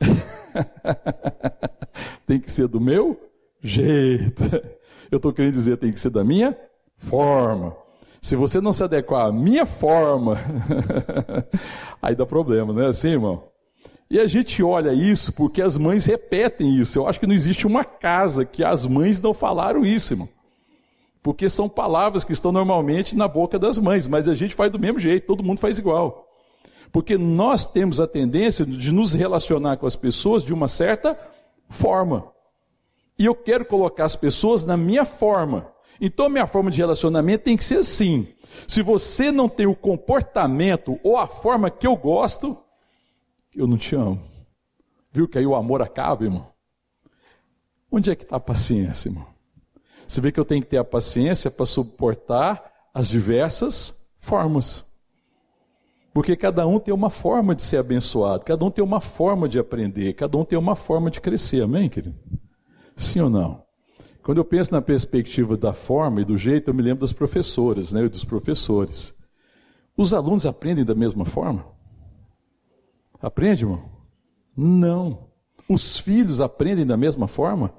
tem 2.26 2.40
que 2.40 2.50
ser 2.50 2.68
do 2.68 2.80
meu 2.80 3.20
jeito. 3.60 4.44
Eu 5.10 5.16
estou 5.16 5.32
querendo 5.32 5.52
dizer, 5.52 5.76
tem 5.78 5.92
que 5.92 5.98
ser 5.98 6.10
da 6.10 6.22
minha 6.22 6.56
forma. 6.96 7.76
Se 8.20 8.36
você 8.36 8.60
não 8.60 8.72
se 8.72 8.84
adequar 8.84 9.26
à 9.26 9.32
minha 9.32 9.64
forma, 9.64 10.38
aí 12.02 12.14
dá 12.14 12.26
problema, 12.26 12.72
não 12.72 12.82
é 12.82 12.86
assim, 12.86 13.10
irmão? 13.10 13.44
E 14.10 14.18
a 14.18 14.26
gente 14.26 14.62
olha 14.62 14.92
isso 14.92 15.32
porque 15.32 15.62
as 15.62 15.78
mães 15.78 16.04
repetem 16.04 16.76
isso. 16.76 16.98
Eu 16.98 17.06
acho 17.06 17.20
que 17.20 17.26
não 17.26 17.34
existe 17.34 17.66
uma 17.66 17.84
casa 17.84 18.44
que 18.44 18.64
as 18.64 18.84
mães 18.84 19.20
não 19.20 19.32
falaram 19.32 19.86
isso, 19.86 20.14
irmão. 20.14 20.28
Porque 21.22 21.48
são 21.48 21.68
palavras 21.68 22.24
que 22.24 22.32
estão 22.32 22.50
normalmente 22.50 23.14
na 23.14 23.28
boca 23.28 23.58
das 23.58 23.78
mães, 23.78 24.08
mas 24.08 24.26
a 24.26 24.34
gente 24.34 24.54
faz 24.54 24.72
do 24.72 24.78
mesmo 24.78 24.98
jeito, 24.98 25.26
todo 25.26 25.44
mundo 25.44 25.60
faz 25.60 25.78
igual. 25.78 26.26
Porque 26.90 27.16
nós 27.16 27.64
temos 27.64 28.00
a 28.00 28.06
tendência 28.06 28.66
de 28.66 28.92
nos 28.92 29.14
relacionar 29.14 29.76
com 29.76 29.86
as 29.86 29.94
pessoas 29.94 30.42
de 30.42 30.52
uma 30.52 30.66
certa 30.66 31.16
forma. 31.68 32.32
E 33.16 33.26
eu 33.26 33.34
quero 33.34 33.64
colocar 33.64 34.04
as 34.04 34.16
pessoas 34.16 34.64
na 34.64 34.76
minha 34.76 35.04
forma. 35.04 35.70
Então, 36.00 36.30
minha 36.30 36.46
forma 36.46 36.70
de 36.70 36.78
relacionamento 36.78 37.44
tem 37.44 37.56
que 37.56 37.64
ser 37.64 37.78
assim. 37.78 38.26
Se 38.66 38.80
você 38.80 39.30
não 39.30 39.48
tem 39.48 39.66
o 39.66 39.76
comportamento 39.76 40.98
ou 41.04 41.18
a 41.18 41.26
forma 41.26 41.70
que 41.70 41.86
eu 41.86 41.94
gosto, 41.94 42.56
eu 43.54 43.66
não 43.66 43.76
te 43.76 43.94
amo. 43.94 44.20
Viu 45.12 45.28
que 45.28 45.36
aí 45.36 45.46
o 45.46 45.54
amor 45.54 45.82
acaba, 45.82 46.24
irmão? 46.24 46.48
Onde 47.92 48.10
é 48.10 48.16
que 48.16 48.22
está 48.22 48.36
a 48.36 48.40
paciência, 48.40 49.08
irmão? 49.08 49.26
Você 50.06 50.20
vê 50.20 50.32
que 50.32 50.40
eu 50.40 50.44
tenho 50.44 50.62
que 50.62 50.68
ter 50.68 50.78
a 50.78 50.84
paciência 50.84 51.50
para 51.50 51.66
suportar 51.66 52.72
as 52.94 53.08
diversas 53.08 54.10
formas. 54.18 54.86
Porque 56.12 56.34
cada 56.36 56.66
um 56.66 56.80
tem 56.80 56.92
uma 56.92 57.10
forma 57.10 57.54
de 57.54 57.62
ser 57.62 57.76
abençoado, 57.76 58.44
cada 58.44 58.64
um 58.64 58.70
tem 58.70 58.82
uma 58.82 59.00
forma 59.00 59.48
de 59.48 59.58
aprender, 59.58 60.14
cada 60.14 60.36
um 60.36 60.44
tem 60.44 60.58
uma 60.58 60.74
forma 60.74 61.10
de 61.10 61.20
crescer, 61.20 61.62
amém, 61.62 61.88
querido? 61.88 62.18
Sim 62.96 63.20
ou 63.20 63.30
não? 63.30 63.69
Quando 64.30 64.38
eu 64.38 64.44
penso 64.44 64.72
na 64.72 64.80
perspectiva 64.80 65.56
da 65.56 65.72
forma 65.72 66.20
e 66.20 66.24
do 66.24 66.38
jeito, 66.38 66.70
eu 66.70 66.74
me 66.74 66.84
lembro 66.84 67.00
das 67.00 67.12
professoras, 67.12 67.92
né, 67.92 68.04
e 68.04 68.08
dos 68.08 68.24
professores. 68.24 69.12
Os 69.96 70.14
alunos 70.14 70.46
aprendem 70.46 70.84
da 70.84 70.94
mesma 70.94 71.24
forma? 71.24 71.66
Aprende, 73.20 73.64
irmão? 73.64 73.90
Não. 74.56 75.26
Os 75.68 75.98
filhos 75.98 76.40
aprendem 76.40 76.86
da 76.86 76.96
mesma 76.96 77.26
forma? 77.26 77.74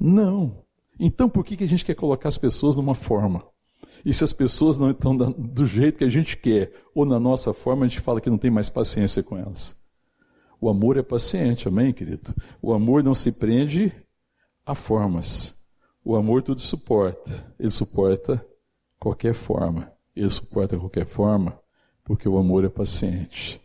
Não. 0.00 0.64
Então 0.98 1.28
por 1.28 1.44
que, 1.44 1.54
que 1.54 1.64
a 1.64 1.68
gente 1.68 1.84
quer 1.84 1.94
colocar 1.94 2.30
as 2.30 2.38
pessoas 2.38 2.76
numa 2.76 2.94
forma? 2.94 3.44
E 4.02 4.14
se 4.14 4.24
as 4.24 4.32
pessoas 4.32 4.78
não 4.78 4.90
estão 4.90 5.14
do 5.14 5.66
jeito 5.66 5.98
que 5.98 6.04
a 6.04 6.08
gente 6.08 6.38
quer, 6.38 6.72
ou 6.94 7.04
na 7.04 7.20
nossa 7.20 7.52
forma, 7.52 7.84
a 7.84 7.88
gente 7.88 8.00
fala 8.00 8.22
que 8.22 8.30
não 8.30 8.38
tem 8.38 8.50
mais 8.50 8.70
paciência 8.70 9.22
com 9.22 9.36
elas. 9.36 9.78
O 10.58 10.70
amor 10.70 10.96
é 10.96 11.02
paciente, 11.02 11.68
amém, 11.68 11.92
querido? 11.92 12.34
O 12.62 12.72
amor 12.72 13.04
não 13.04 13.14
se 13.14 13.32
prende 13.32 13.92
a 14.64 14.74
formas. 14.74 15.62
O 16.04 16.16
amor 16.16 16.42
tudo 16.42 16.60
suporta. 16.60 17.54
Ele 17.58 17.70
suporta 17.70 18.44
qualquer 19.00 19.32
forma. 19.32 19.90
Ele 20.14 20.28
suporta 20.28 20.78
qualquer 20.78 21.06
forma 21.06 21.58
porque 22.04 22.28
o 22.28 22.36
amor 22.36 22.64
é 22.64 22.68
paciente. 22.68 23.60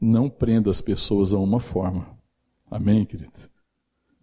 Não 0.00 0.30
prenda 0.30 0.70
as 0.70 0.80
pessoas 0.80 1.34
a 1.34 1.38
uma 1.38 1.60
forma. 1.60 2.08
Amém, 2.70 3.04
querido? 3.04 3.50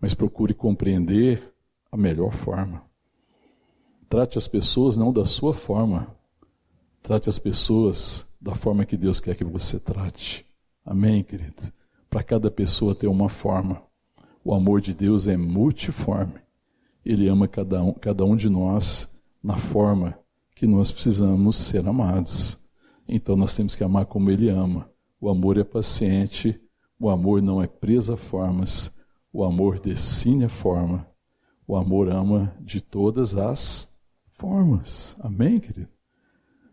Mas 0.01 0.15
procure 0.15 0.53
compreender 0.53 1.53
a 1.91 1.95
melhor 1.95 2.34
forma. 2.34 2.84
Trate 4.10 4.38
as 4.38 4.47
pessoas 4.47 4.97
não 4.97 5.13
da 5.13 5.25
sua 5.25 5.53
forma. 5.53 6.15
Trate 7.03 7.29
as 7.29 7.38
pessoas 7.38 8.36
da 8.41 8.55
forma 8.55 8.86
que 8.86 8.97
Deus 8.97 9.19
quer 9.19 9.36
que 9.36 9.43
você 9.43 9.79
trate. 9.79 10.45
Amém, 10.84 11.23
querido? 11.23 11.71
Para 12.10 12.23
cada 12.23 12.49
pessoa 12.49 12.95
ter 12.95 13.08
uma 13.08 13.29
forma. 13.29 13.84
O 14.43 14.53
amor 14.53 14.81
de 14.81 14.93
Deus 14.93 15.27
é 15.27 15.38
multiforme. 15.38 16.44
Ele 17.06 17.28
ama 17.28 17.48
cada 17.48 17.84
um, 17.84 17.94
cada 17.94 18.26
um 18.26 18.36
de 18.36 18.50
nós 18.50 19.22
na 19.44 19.58
forma 19.58 20.18
que 20.56 20.65
nós 20.65 20.89
precisamos 20.91 21.56
ser 21.56 21.88
amados. 21.88 22.58
Então 23.08 23.36
nós 23.36 23.56
temos 23.56 23.76
que 23.76 23.84
amar 23.84 24.06
como 24.06 24.32
Ele 24.32 24.50
ama. 24.50 24.89
O 25.22 25.30
amor 25.30 25.58
é 25.58 25.63
paciente, 25.63 26.60
o 27.00 27.10
amor 27.10 27.41
não 27.41 27.62
é 27.62 27.68
preso 27.68 28.13
a 28.13 28.18
formas, 28.18 29.06
o 29.32 29.44
amor 29.44 29.80
decine 29.80 30.46
a 30.46 30.50
forma, 30.50 31.08
o 31.68 31.76
amor 31.76 32.10
ama 32.10 32.56
de 32.60 32.82
todas 32.82 33.36
as 33.36 34.02
formas. 34.34 35.15
Amém, 35.20 35.60
querido? 35.60 35.89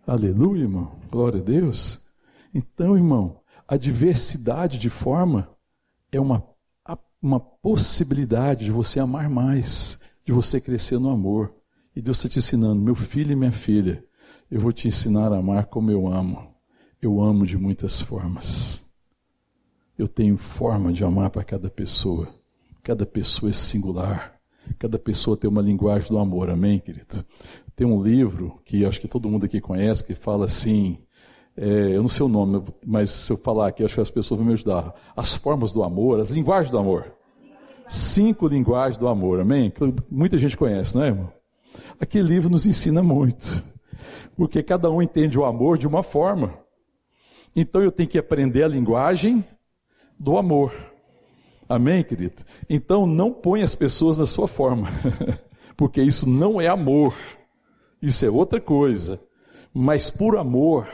Aleluia, 0.07 0.63
irmão. 0.63 0.99
Glória 1.11 1.41
a 1.41 1.45
Deus. 1.45 2.13
Então, 2.55 2.97
irmão, 2.97 3.41
a 3.69 3.77
diversidade 3.77 4.79
de 4.79 4.91
forma 4.91 5.49
é 6.11 6.21
uma 6.21 6.43
uma 7.23 7.39
possibilidade 7.39 8.65
de 8.65 8.73
você 8.73 8.99
amar 8.99 9.31
mais, 9.31 10.01
de 10.25 10.33
você 10.33 10.61
crescer 10.61 10.99
no 10.99 11.11
amor. 11.11 11.55
E 11.95 12.01
Deus 12.01 12.19
está 12.19 12.29
te 12.29 12.39
ensinando, 12.39 12.81
meu 12.81 12.95
filho 12.95 13.33
e 13.33 13.37
minha 13.37 13.53
filha, 13.53 14.03
eu 14.51 14.61
vou 14.61 14.73
te 14.73 14.89
ensinar 14.89 15.33
a 15.33 15.39
amar 15.39 15.67
como 15.67 15.91
eu 15.91 16.07
amo. 16.07 16.53
Eu 17.01 17.21
amo 17.21 17.47
de 17.47 17.59
muitas 17.59 18.01
formas. 18.01 18.93
Eu 19.99 20.09
tenho 20.09 20.37
forma 20.39 20.93
de 20.93 21.05
amar 21.05 21.31
para 21.31 21.45
cada 21.45 21.69
pessoa. 21.69 22.29
Cada 22.83 23.05
pessoa 23.05 23.51
é 23.51 23.53
singular. 23.53 24.39
Cada 24.79 24.99
pessoa 24.99 25.37
tem 25.37 25.51
uma 25.51 25.61
linguagem 25.61 26.09
do 26.09 26.19
amor, 26.19 26.49
amém, 26.49 26.79
querido? 26.79 27.25
Tem 27.75 27.87
um 27.87 28.03
livro 28.03 28.61
que 28.65 28.85
acho 28.85 29.01
que 29.01 29.09
todo 29.09 29.29
mundo 29.29 29.45
aqui 29.45 29.61
conhece 29.61 30.05
que 30.05 30.15
fala 30.15 30.45
assim: 30.45 30.99
é, 31.57 31.97
eu 31.97 32.03
não 32.03 32.09
sei 32.09 32.25
o 32.25 32.29
nome, 32.29 32.63
mas 32.85 33.11
se 33.11 33.33
eu 33.33 33.37
falar 33.37 33.69
aqui, 33.69 33.85
acho 33.85 33.95
que 33.95 34.01
as 34.01 34.11
pessoas 34.11 34.39
vão 34.39 34.47
me 34.47 34.53
ajudar. 34.55 34.95
As 35.17 35.35
formas 35.35 35.73
do 35.73 35.83
amor, 35.83 36.21
as 36.21 36.31
linguagens 36.31 36.71
do 36.71 36.79
amor. 36.79 37.13
Cinco 37.93 38.49
linguagens 38.49 38.97
do 38.97 39.07
amor, 39.07 39.39
amém? 39.39 39.71
Muita 40.11 40.39
gente 40.39 40.57
conhece, 40.57 40.97
não 40.97 41.05
é, 41.05 41.09
irmão? 41.09 41.31
Aquele 42.01 42.27
livro 42.27 42.49
nos 42.49 42.65
ensina 42.65 43.03
muito, 43.03 43.63
porque 44.35 44.63
cada 44.63 44.91
um 44.91 45.03
entende 45.03 45.39
o 45.39 45.45
amor 45.45 45.77
de 45.77 45.87
uma 45.87 46.03
forma. 46.03 46.59
Então 47.55 47.83
eu 47.83 47.93
tenho 47.93 48.09
que 48.09 48.17
aprender 48.17 48.63
a 48.63 48.69
linguagem 48.69 49.45
do 50.19 50.39
amor. 50.39 50.73
Amém, 51.69 52.03
querido? 52.03 52.43
Então 52.67 53.05
não 53.05 53.31
põe 53.31 53.61
as 53.61 53.75
pessoas 53.75 54.17
na 54.17 54.25
sua 54.25 54.49
forma, 54.49 54.89
porque 55.77 56.01
isso 56.01 56.27
não 56.27 56.59
é 56.59 56.69
amor, 56.69 57.15
isso 58.01 58.25
é 58.25 58.31
outra 58.31 58.59
coisa. 58.59 59.21
Mas 59.71 60.09
por 60.09 60.39
amor, 60.39 60.89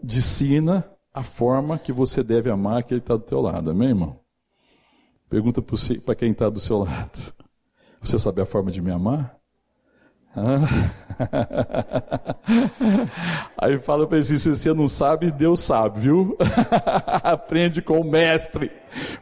ensina 0.00 0.88
a 1.12 1.24
forma 1.24 1.80
que 1.80 1.92
você 1.92 2.22
deve 2.22 2.48
amar 2.48 2.84
que 2.84 2.94
ele 2.94 3.00
está 3.00 3.16
do 3.16 3.24
teu 3.24 3.40
lado. 3.40 3.72
Amém, 3.72 3.88
irmão? 3.88 4.27
Pergunta 5.28 5.62
para 6.04 6.14
quem 6.14 6.30
está 6.32 6.48
do 6.48 6.58
seu 6.58 6.78
lado. 6.78 7.34
Você 8.00 8.18
sabe 8.18 8.40
a 8.40 8.46
forma 8.46 8.70
de 8.70 8.80
me 8.80 8.90
amar? 8.90 9.38
Aí 13.56 13.78
fala 13.78 14.06
para 14.06 14.18
ele 14.18 14.24
assim: 14.24 14.36
se 14.36 14.54
você 14.54 14.72
não 14.72 14.86
sabe, 14.88 15.30
Deus 15.30 15.60
sabe, 15.60 16.00
viu? 16.00 16.36
Aprende 17.22 17.82
com 17.82 18.00
o 18.00 18.04
mestre, 18.04 18.70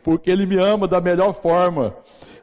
porque 0.02 0.30
ele 0.30 0.46
me 0.46 0.62
ama 0.62 0.86
da 0.86 1.00
melhor 1.00 1.32
forma. 1.32 1.94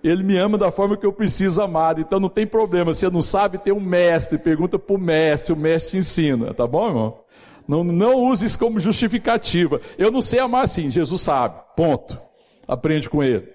Ele 0.03 0.23
me 0.23 0.37
ama 0.37 0.57
da 0.57 0.69
forma 0.69 0.97
que 0.97 1.05
eu 1.05 1.13
preciso 1.13 1.61
amar, 1.61 1.97
então 1.97 2.19
não 2.19 2.27
tem 2.27 2.45
problema. 2.45 2.93
Se 2.93 3.01
você 3.01 3.09
não 3.09 3.21
sabe, 3.21 3.57
tem 3.57 3.71
um 3.71 3.79
mestre, 3.79 4.37
pergunta 4.37 4.77
para 4.77 4.95
o 4.95 4.99
mestre, 4.99 5.53
o 5.53 5.57
mestre 5.57 5.91
te 5.91 5.97
ensina, 5.97 6.53
tá 6.53 6.67
bom, 6.67 6.87
irmão? 6.87 7.19
Não, 7.65 7.85
não 7.85 8.25
use 8.25 8.45
isso 8.45 8.59
como 8.59 8.81
justificativa. 8.81 9.79
Eu 9.97 10.11
não 10.11 10.21
sei 10.21 10.39
amar 10.39 10.65
assim, 10.65 10.91
Jesus 10.91 11.21
sabe, 11.21 11.55
ponto. 11.77 12.19
Aprende 12.67 13.09
com 13.09 13.21
ele. 13.21 13.53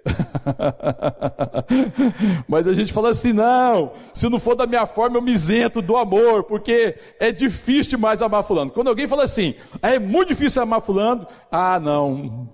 Mas 2.47 2.69
a 2.69 2.75
gente 2.75 2.93
fala 2.93 3.09
assim: 3.09 3.33
não, 3.33 3.93
se 4.13 4.29
não 4.29 4.39
for 4.39 4.55
da 4.55 4.67
minha 4.67 4.87
forma, 4.87 5.17
eu 5.17 5.23
me 5.23 5.33
isento 5.33 5.81
do 5.81 5.97
amor, 5.97 6.45
porque 6.45 6.95
é 7.19 7.33
difícil 7.33 7.91
demais 7.91 8.21
amar 8.21 8.45
Fulano. 8.45 8.71
Quando 8.71 8.89
alguém 8.89 9.07
fala 9.07 9.25
assim, 9.25 9.55
é 9.81 9.99
muito 9.99 10.29
difícil 10.29 10.63
amar 10.63 10.83
Fulano, 10.83 11.27
ah, 11.51 11.81
não, 11.81 12.51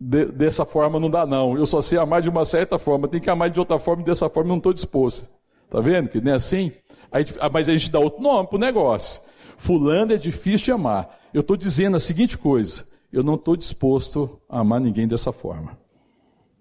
de, 0.00 0.26
dessa 0.26 0.64
forma 0.64 0.98
não 0.98 1.10
dá, 1.10 1.26
não. 1.26 1.56
Eu 1.56 1.66
só 1.66 1.82
sei 1.82 1.98
amar 1.98 2.22
de 2.22 2.28
uma 2.30 2.44
certa 2.44 2.78
forma, 2.78 3.06
tem 3.06 3.20
que 3.20 3.28
amar 3.30 3.50
de 3.50 3.60
outra 3.60 3.78
forma 3.78 4.02
e 4.02 4.06
dessa 4.06 4.30
forma 4.30 4.48
eu 4.48 4.52
não 4.52 4.58
estou 4.58 4.72
disposto. 4.72 5.28
Tá 5.70 5.78
vendo 5.80 6.08
que 6.08 6.20
não 6.20 6.32
é 6.32 6.34
assim? 6.34 6.72
Aí, 7.10 7.24
mas 7.52 7.68
a 7.68 7.72
gente 7.72 7.90
dá 7.90 7.98
outro 7.98 8.22
nome 8.22 8.48
para 8.48 8.56
o 8.56 8.60
negócio. 8.60 9.20
Fulano 9.58 10.14
é 10.14 10.16
difícil 10.16 10.64
de 10.64 10.72
amar. 10.72 11.18
Eu 11.34 11.42
estou 11.42 11.56
dizendo 11.56 11.96
a 11.96 12.00
seguinte 12.00 12.38
coisa: 12.38 12.86
eu 13.12 13.22
não 13.22 13.34
estou 13.34 13.56
disposto 13.56 14.40
a 14.48 14.60
amar 14.60 14.80
ninguém 14.80 15.06
dessa 15.06 15.32
forma. 15.32 15.81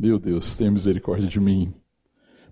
Meu 0.01 0.17
Deus, 0.17 0.57
tenha 0.57 0.71
misericórdia 0.71 1.27
de 1.27 1.39
mim. 1.39 1.71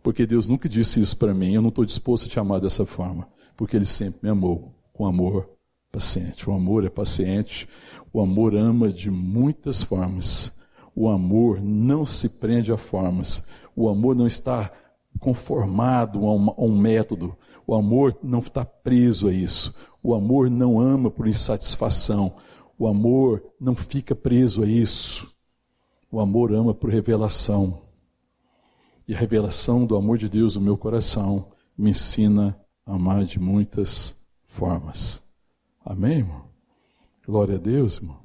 Porque 0.04 0.24
Deus 0.24 0.48
nunca 0.48 0.70
disse 0.70 1.02
isso 1.02 1.18
para 1.18 1.34
mim. 1.34 1.52
Eu 1.52 1.64
não 1.64 1.70
estou 1.70 1.84
disposto 1.84 2.28
a 2.28 2.30
te 2.30 2.40
amar 2.40 2.62
dessa 2.62 2.86
forma. 2.86 3.28
Porque 3.58 3.76
Ele 3.76 3.86
sempre 3.86 4.20
me 4.22 4.30
amou 4.30 4.76
com 4.94 5.08
amor 5.08 5.50
paciente. 5.92 6.48
O 6.48 6.54
amor 6.54 6.86
é 6.86 6.92
paciente. 6.92 7.68
O 8.14 8.22
amor 8.22 8.56
ama 8.56 8.94
de 8.94 9.10
muitas 9.10 9.82
formas. 9.82 10.64
O 10.96 11.10
amor 11.10 11.60
não 11.60 12.06
se 12.06 12.38
prende 12.38 12.72
a 12.72 12.78
formas. 12.78 13.48
O 13.76 13.90
amor 13.90 14.16
não 14.16 14.28
está 14.28 14.72
conformado 15.20 16.28
a 16.28 16.36
um, 16.36 16.50
a 16.52 16.62
um 16.62 16.78
método. 16.78 17.36
O 17.66 17.74
amor 17.74 18.16
não 18.22 18.42
está 18.42 18.64
preso 18.64 19.28
a 19.28 19.34
isso. 19.34 19.74
O 20.04 20.14
amor 20.14 20.52
não 20.52 20.80
ama 20.80 21.10
por 21.10 21.28
insatisfação. 21.28 22.32
O 22.78 22.86
amor 22.86 23.44
não 23.60 23.74
fica 23.74 24.14
preso 24.14 24.62
a 24.62 24.68
isso. 24.68 25.39
O 26.12 26.20
amor 26.20 26.52
ama 26.54 26.74
por 26.74 26.90
revelação. 26.90 27.82
E 29.08 29.14
a 29.14 29.18
revelação 29.18 29.86
do 29.86 29.96
amor 29.96 30.18
de 30.18 30.28
Deus 30.28 30.56
no 30.56 30.62
meu 30.62 30.78
coração 30.78 31.52
me 31.78 31.92
ensina 31.92 32.60
a 32.86 32.96
amar 32.96 33.26
de 33.26 33.40
muitas 33.40 34.28
formas. 34.48 35.22
Amém, 35.86 36.20
irmão? 36.20 36.46
Glória 37.26 37.56
a 37.56 37.60
Deus, 37.60 37.98
irmão. 37.98 38.20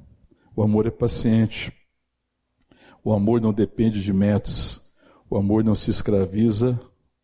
O 0.55 0.63
amor 0.63 0.87
é 0.87 0.91
paciente. 0.91 1.71
O 3.03 3.13
amor 3.13 3.39
não 3.39 3.53
depende 3.53 4.01
de 4.01 4.11
métodos. 4.11 4.91
O 5.29 5.37
amor 5.37 5.63
não 5.63 5.75
se 5.75 5.91
escraviza 5.91 6.79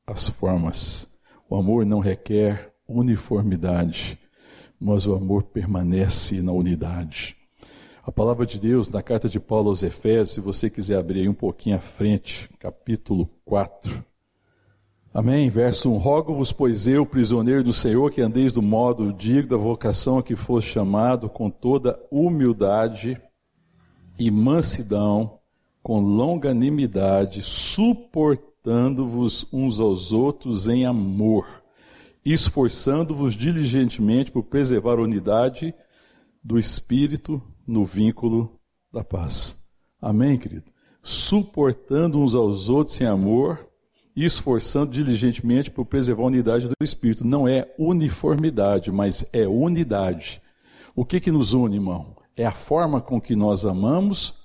às 0.06 0.28
formas. 0.28 1.20
O 1.50 1.56
amor 1.56 1.86
não 1.88 2.00
requer 2.00 2.72
uniformidade, 2.88 4.20
mas 4.80 5.08
o 5.08 5.16
amor 5.16 5.44
permanece 5.44 6.42
na 6.42 6.52
unidade. 6.52 7.36
A 8.04 8.12
palavra 8.12 8.48
de 8.48 8.60
Deus, 8.60 8.90
na 8.90 9.04
carta 9.04 9.30
de 9.30 9.40
Paulo 9.40 9.70
aos 9.70 9.84
Efésios, 9.84 10.32
se 10.32 10.42
você 10.42 10.72
quiser 10.72 10.98
abrir 10.98 11.20
aí 11.20 11.30
um 11.30 11.36
pouquinho 11.36 11.76
à 11.76 11.80
frente, 11.80 12.50
capítulo 12.58 13.30
4. 13.46 14.04
Amém? 15.14 15.52
Verso 15.52 15.92
1: 15.92 15.98
Rogo-vos, 15.98 16.52
pois 16.52 16.88
eu, 16.88 17.06
prisioneiro 17.06 17.64
do 17.64 17.72
Senhor, 17.72 18.12
que 18.12 18.20
andeis 18.20 18.54
do 18.54 18.62
modo 18.62 19.14
digno 19.14 19.50
da 19.50 19.58
vocação 19.58 20.18
a 20.18 20.24
que 20.24 20.36
foste 20.36 20.72
chamado, 20.72 21.30
com 21.30 21.48
toda 21.48 22.00
humildade 22.10 23.22
e 24.18 24.32
mansidão, 24.32 25.38
com 25.84 26.02
longanimidade, 26.02 27.44
suportando-vos 27.44 29.46
uns 29.54 29.80
aos 29.80 30.12
outros 30.12 30.68
em 30.68 30.88
amor, 30.88 31.46
esforçando-vos 32.26 33.36
diligentemente 33.36 34.32
por 34.32 34.42
preservar 34.42 34.98
a 34.98 35.04
unidade 35.04 35.72
do 36.44 36.58
Espírito 36.58 37.40
no 37.72 37.86
vínculo 37.86 38.60
da 38.92 39.04
paz. 39.04 39.72
Amém, 40.02 40.38
querido? 40.38 40.66
Suportando 41.02 42.20
uns 42.20 42.36
aos 42.36 42.68
outros 42.68 43.00
em 43.00 43.06
amor 43.06 43.66
e 44.14 44.26
esforçando 44.26 44.92
diligentemente 44.92 45.72
por 45.72 45.86
preservar 45.86 46.24
a 46.24 46.28
unidade 46.28 46.68
do 46.68 46.76
Espírito. 46.82 47.26
Não 47.26 47.48
é 47.48 47.74
uniformidade, 47.80 48.92
mas 48.92 49.28
é 49.32 49.48
unidade. 49.48 50.42
O 50.94 51.06
que, 51.06 51.22
que 51.22 51.32
nos 51.32 51.54
une, 51.54 51.78
irmão? 51.78 52.18
É 52.36 52.46
a 52.46 52.52
forma 52.52 53.00
com 53.00 53.22
que 53.22 53.36
nós 53.36 53.66
amamos, 53.66 54.38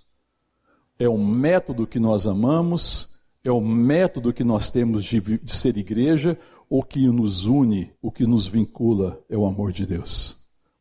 é 0.99 1.09
o 1.09 1.19
método 1.19 1.87
que 1.87 1.99
nós 1.99 2.27
amamos, 2.27 3.21
é 3.43 3.51
o 3.51 3.61
método 3.61 4.33
que 4.33 4.45
nós 4.45 4.71
temos 4.71 5.05
de, 5.05 5.21
de 5.21 5.53
ser 5.53 5.77
igreja, 5.77 6.39
o 6.71 6.83
que 6.83 7.07
nos 7.09 7.47
une, 7.47 7.93
o 8.01 8.13
que 8.13 8.25
nos 8.25 8.47
vincula 8.47 9.21
é 9.29 9.37
o 9.37 9.47
amor 9.47 9.73
de 9.73 9.85
Deus. 9.85 10.37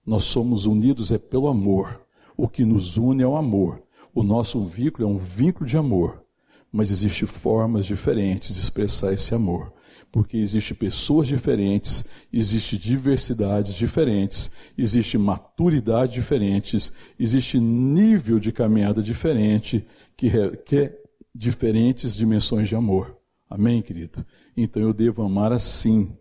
Nós 0.05 0.25
somos 0.25 0.67
unidos 0.67 1.11
é 1.11 1.17
pelo 1.17 1.47
amor. 1.47 2.04
O 2.37 2.47
que 2.47 2.65
nos 2.65 2.97
une 2.97 3.23
é 3.23 3.27
o 3.27 3.35
amor. 3.35 3.81
O 4.13 4.23
nosso 4.23 4.63
vínculo 4.65 5.07
é 5.07 5.11
um 5.11 5.17
vínculo 5.17 5.65
de 5.65 5.77
amor. 5.77 6.23
Mas 6.71 6.91
existem 6.91 7.27
formas 7.27 7.85
diferentes 7.85 8.55
de 8.55 8.61
expressar 8.61 9.13
esse 9.13 9.33
amor. 9.33 9.73
Porque 10.11 10.37
existem 10.37 10.75
pessoas 10.75 11.27
diferentes, 11.27 12.05
existe 12.31 12.77
diversidades 12.77 13.73
diferentes, 13.73 14.49
existe 14.77 15.17
maturidade 15.17 16.13
diferentes, 16.13 16.93
existe 17.19 17.59
nível 17.59 18.39
de 18.39 18.51
caminhada 18.51 19.01
diferente 19.01 19.85
que 20.15 20.27
requer 20.27 20.97
diferentes 21.33 22.15
dimensões 22.15 22.69
de 22.69 22.75
amor. 22.75 23.17
Amém, 23.49 23.81
querido? 23.81 24.25
Então 24.55 24.81
eu 24.81 24.93
devo 24.93 25.21
amar 25.21 25.51
assim, 25.51 26.17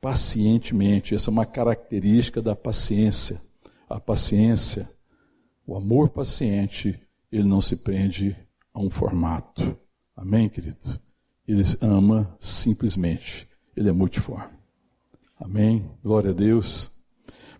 pacientemente. 0.00 1.14
Essa 1.14 1.30
é 1.30 1.32
uma 1.32 1.46
característica 1.46 2.40
da 2.40 2.56
paciência. 2.56 3.40
A 3.88 4.00
paciência 4.00 4.88
o 5.66 5.76
amor 5.76 6.10
paciente, 6.10 6.98
ele 7.30 7.44
não 7.44 7.60
se 7.60 7.76
prende 7.82 8.36
a 8.72 8.80
um 8.80 8.88
formato. 8.88 9.76
Amém, 10.16 10.48
querido? 10.48 11.00
Ele 11.46 11.62
ama 11.80 12.36
simplesmente. 12.38 13.48
Ele 13.76 13.88
é 13.88 13.92
multiforme. 13.92 14.56
Amém? 15.38 15.90
Glória 16.02 16.30
a 16.30 16.34
Deus. 16.34 16.90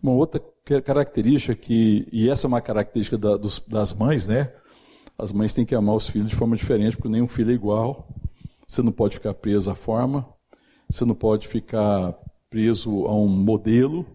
Uma 0.02 0.12
outra 0.12 0.40
característica 0.82 1.54
que, 1.54 2.08
e 2.12 2.28
essa 2.28 2.46
é 2.46 2.48
uma 2.48 2.60
característica 2.60 3.18
da, 3.18 3.36
dos, 3.36 3.58
das 3.66 3.92
mães, 3.92 4.26
né? 4.26 4.52
As 5.18 5.32
mães 5.32 5.54
têm 5.54 5.64
que 5.64 5.74
amar 5.74 5.94
os 5.94 6.08
filhos 6.08 6.28
de 6.28 6.36
forma 6.36 6.56
diferente, 6.56 6.96
porque 6.96 7.08
nenhum 7.08 7.28
filho 7.28 7.50
é 7.50 7.54
igual. 7.54 8.08
Você 8.66 8.82
não 8.82 8.92
pode 8.92 9.14
ficar 9.14 9.34
preso 9.34 9.70
à 9.70 9.74
forma, 9.74 10.28
você 10.88 11.04
não 11.04 11.14
pode 11.14 11.48
ficar 11.48 12.14
preso 12.50 13.06
a 13.06 13.14
um 13.14 13.28
modelo, 13.28 14.06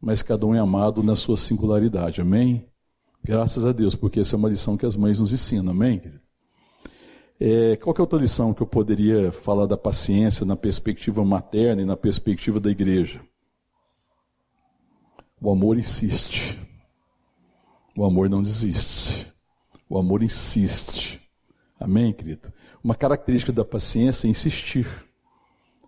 mas 0.00 0.22
cada 0.22 0.46
um 0.46 0.54
é 0.54 0.58
amado 0.58 1.02
na 1.02 1.16
sua 1.16 1.36
singularidade. 1.36 2.20
Amém? 2.20 2.68
Graças 3.26 3.66
a 3.66 3.72
Deus, 3.72 3.96
porque 3.96 4.20
essa 4.20 4.36
é 4.36 4.38
uma 4.38 4.48
lição 4.48 4.76
que 4.76 4.86
as 4.86 4.94
mães 4.94 5.18
nos 5.18 5.32
ensinam, 5.32 5.72
amém? 5.72 6.00
É, 7.40 7.74
qual 7.74 7.92
que 7.92 8.00
é 8.00 8.04
outra 8.04 8.20
lição 8.20 8.54
que 8.54 8.62
eu 8.62 8.66
poderia 8.68 9.32
falar 9.32 9.66
da 9.66 9.76
paciência 9.76 10.46
na 10.46 10.54
perspectiva 10.54 11.24
materna 11.24 11.82
e 11.82 11.84
na 11.84 11.96
perspectiva 11.96 12.60
da 12.60 12.70
igreja? 12.70 13.20
O 15.42 15.50
amor 15.50 15.76
insiste. 15.76 16.56
O 17.96 18.04
amor 18.04 18.30
não 18.30 18.40
desiste. 18.40 19.26
O 19.90 19.98
amor 19.98 20.22
insiste. 20.22 21.20
Amém, 21.80 22.12
querido? 22.12 22.52
Uma 22.80 22.94
característica 22.94 23.52
da 23.52 23.64
paciência 23.64 24.28
é 24.28 24.30
insistir, 24.30 24.86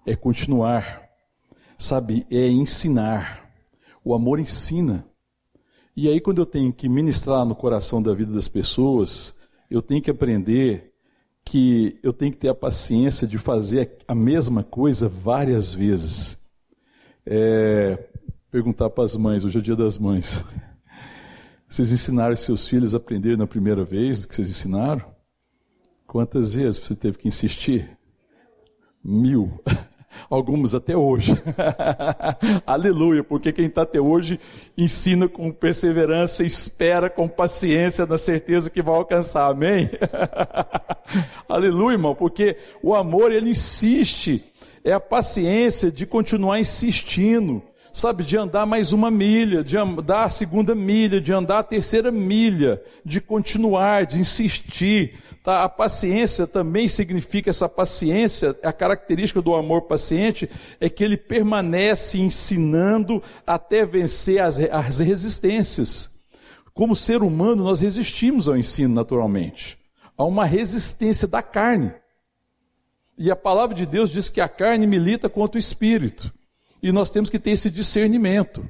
é 0.05 0.17
continuar, 0.17 1.09
sabe? 1.79 2.27
É 2.33 2.49
ensinar. 2.49 3.49
O 4.05 4.13
amor 4.13 4.41
ensina. 4.41 5.09
E 6.01 6.09
aí, 6.09 6.21
quando 6.21 6.41
eu 6.41 6.47
tenho 6.47 6.73
que 6.73 6.89
ministrar 6.89 7.45
no 7.45 7.57
coração 7.57 8.01
da 8.01 8.15
vida 8.15 8.33
das 8.33 8.47
pessoas, 8.47 9.35
eu 9.69 9.83
tenho 9.83 10.01
que 10.01 10.09
aprender 10.09 10.93
que 11.45 11.99
eu 12.05 12.13
tenho 12.13 12.31
que 12.31 12.39
ter 12.39 12.47
a 12.47 12.55
paciência 12.55 13.27
de 13.27 13.37
fazer 13.37 13.97
a 14.07 14.15
mesma 14.15 14.63
coisa 14.63 15.09
várias 15.09 15.75
vezes. 15.75 16.53
É, 17.27 17.99
perguntar 18.49 18.91
para 18.91 19.03
as 19.03 19.17
mães, 19.17 19.43
hoje 19.43 19.57
é 19.57 19.59
o 19.59 19.63
dia 19.63 19.75
das 19.75 19.99
mães. 19.99 20.45
Vocês 21.69 21.91
ensinaram 21.91 22.37
seus 22.37 22.69
filhos 22.69 22.95
a 22.95 22.99
aprender 22.99 23.37
na 23.37 23.49
primeira 23.49 23.83
vez 23.83 24.23
do 24.23 24.29
que 24.29 24.37
vocês 24.37 24.49
ensinaram? 24.49 25.05
Quantas 26.07 26.55
vezes 26.55 26.79
você 26.79 26.95
teve 26.95 27.19
que 27.19 27.27
insistir? 27.27 27.99
Mil. 29.03 29.61
alguns 30.29 30.75
até 30.75 30.97
hoje. 30.97 31.33
Aleluia, 32.67 33.23
porque 33.23 33.53
quem 33.53 33.67
está 33.67 33.83
até 33.83 34.01
hoje 34.01 34.39
ensina 34.77 35.29
com 35.29 35.51
perseverança, 35.51 36.45
espera 36.45 37.09
com 37.09 37.29
paciência, 37.29 38.07
na 38.07 38.19
certeza 38.19 38.71
que 38.71 38.83
vai 38.83 38.95
alcançar, 38.95 39.51
amém? 39.51 39.91
Aleluia, 41.49 41.95
irmão, 41.95 42.15
porque 42.15 42.57
o 42.83 42.95
amor 42.95 43.33
ele 43.33 43.51
insiste, 43.51 44.45
É 44.85 44.93
a 44.93 45.01
paciência 45.01 45.91
de 45.91 46.07
continuar 46.07 46.61
insistindo, 46.61 47.63
sabe, 47.93 48.25
de 48.25 48.37
andar 48.37 48.67
mais 48.67 48.93
uma 48.93 49.11
milha, 49.11 49.65
de 49.65 49.77
andar 49.77 50.25
a 50.25 50.31
segunda 50.31 50.75
milha, 50.75 51.21
de 51.21 51.33
andar 51.33 51.61
a 51.61 51.63
terceira 51.63 52.11
milha, 52.11 52.83
de 53.05 53.21
continuar, 53.21 54.07
de 54.07 54.19
insistir. 54.19 55.19
Tá? 55.43 55.65
A 55.65 55.69
paciência 55.69 56.47
também 56.47 56.89
significa 56.89 57.51
essa 57.51 57.69
paciência, 57.69 58.57
a 58.63 58.73
característica 58.73 59.41
do 59.41 59.55
amor 59.55 59.83
paciente 59.83 60.49
é 60.81 60.89
que 60.89 61.03
ele 61.03 61.17
permanece 61.17 62.19
ensinando 62.19 63.23
até 63.47 63.85
vencer 63.85 64.41
as, 64.41 64.59
as 64.59 64.99
resistências. 64.99 66.25
Como 66.75 66.95
ser 66.95 67.23
humano, 67.23 67.65
nós 67.65 67.81
resistimos 67.81 68.49
ao 68.49 68.57
ensino 68.57 68.95
naturalmente. 68.95 69.79
Há 70.17 70.25
uma 70.25 70.45
resistência 70.45 71.27
da 71.27 71.43
carne. 71.43 71.93
E 73.19 73.33
a 73.33 73.37
palavra 73.37 73.75
de 73.75 73.85
Deus 73.85 74.11
diz 74.11 74.29
que 74.29 74.41
a 74.41 74.49
carne 74.49 74.87
milita 74.87 75.29
contra 75.29 75.57
o 75.57 75.59
espírito. 75.59 76.33
E 76.83 76.93
nós 76.93 77.11
temos 77.11 77.29
que 77.31 77.39
ter 77.39 77.51
esse 77.51 77.71
discernimento. 77.71 78.69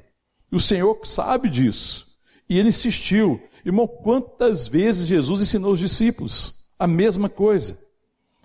O 0.51 0.59
Senhor 0.59 0.99
sabe 1.03 1.49
disso. 1.49 2.07
E 2.49 2.57
ele 2.57 2.69
insistiu. 2.69 3.41
Irmão, 3.63 3.87
quantas 3.87 4.67
vezes 4.67 5.07
Jesus 5.07 5.41
ensinou 5.41 5.73
os 5.73 5.79
discípulos 5.79 6.67
a 6.77 6.87
mesma 6.87 7.29
coisa? 7.29 7.77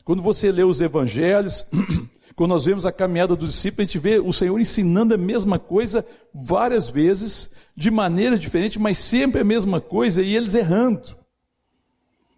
Quando 0.04 0.22
você 0.22 0.52
lê 0.52 0.62
os 0.62 0.80
evangelhos, 0.80 1.64
quando 2.36 2.50
nós 2.50 2.66
vemos 2.66 2.84
a 2.84 2.92
caminhada 2.92 3.34
do 3.34 3.46
discípulo, 3.46 3.82
a 3.82 3.84
gente 3.86 3.98
vê 3.98 4.18
o 4.18 4.32
Senhor 4.32 4.58
ensinando 4.60 5.14
a 5.14 5.18
mesma 5.18 5.58
coisa 5.58 6.06
várias 6.34 6.90
vezes, 6.90 7.54
de 7.74 7.90
maneira 7.90 8.38
diferente, 8.38 8.78
mas 8.78 8.98
sempre 8.98 9.40
a 9.40 9.44
mesma 9.44 9.80
coisa, 9.80 10.22
e 10.22 10.36
eles 10.36 10.54
errando. 10.54 11.16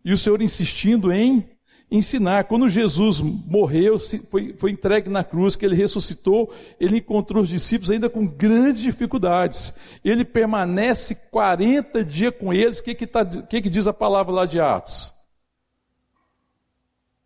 E 0.04 0.12
o 0.12 0.18
Senhor 0.18 0.40
insistindo 0.40 1.12
em 1.12 1.48
ensinar. 1.96 2.44
Quando 2.44 2.68
Jesus 2.68 3.20
morreu, 3.20 3.98
foi, 4.30 4.54
foi 4.58 4.70
entregue 4.70 5.08
na 5.08 5.24
cruz, 5.24 5.56
que 5.56 5.64
ele 5.64 5.74
ressuscitou, 5.74 6.52
ele 6.78 6.98
encontrou 6.98 7.42
os 7.42 7.48
discípulos 7.48 7.90
ainda 7.90 8.08
com 8.08 8.26
grandes 8.26 8.80
dificuldades. 8.80 9.74
Ele 10.04 10.24
permanece 10.24 11.14
40 11.30 12.04
dias 12.04 12.34
com 12.38 12.52
eles. 12.52 12.78
O 12.78 12.84
que, 12.84 12.94
que, 12.94 13.06
tá, 13.06 13.24
que, 13.24 13.62
que 13.62 13.70
diz 13.70 13.86
a 13.86 13.92
palavra 13.92 14.32
lá 14.32 14.46
de 14.46 14.60
Atos? 14.60 15.14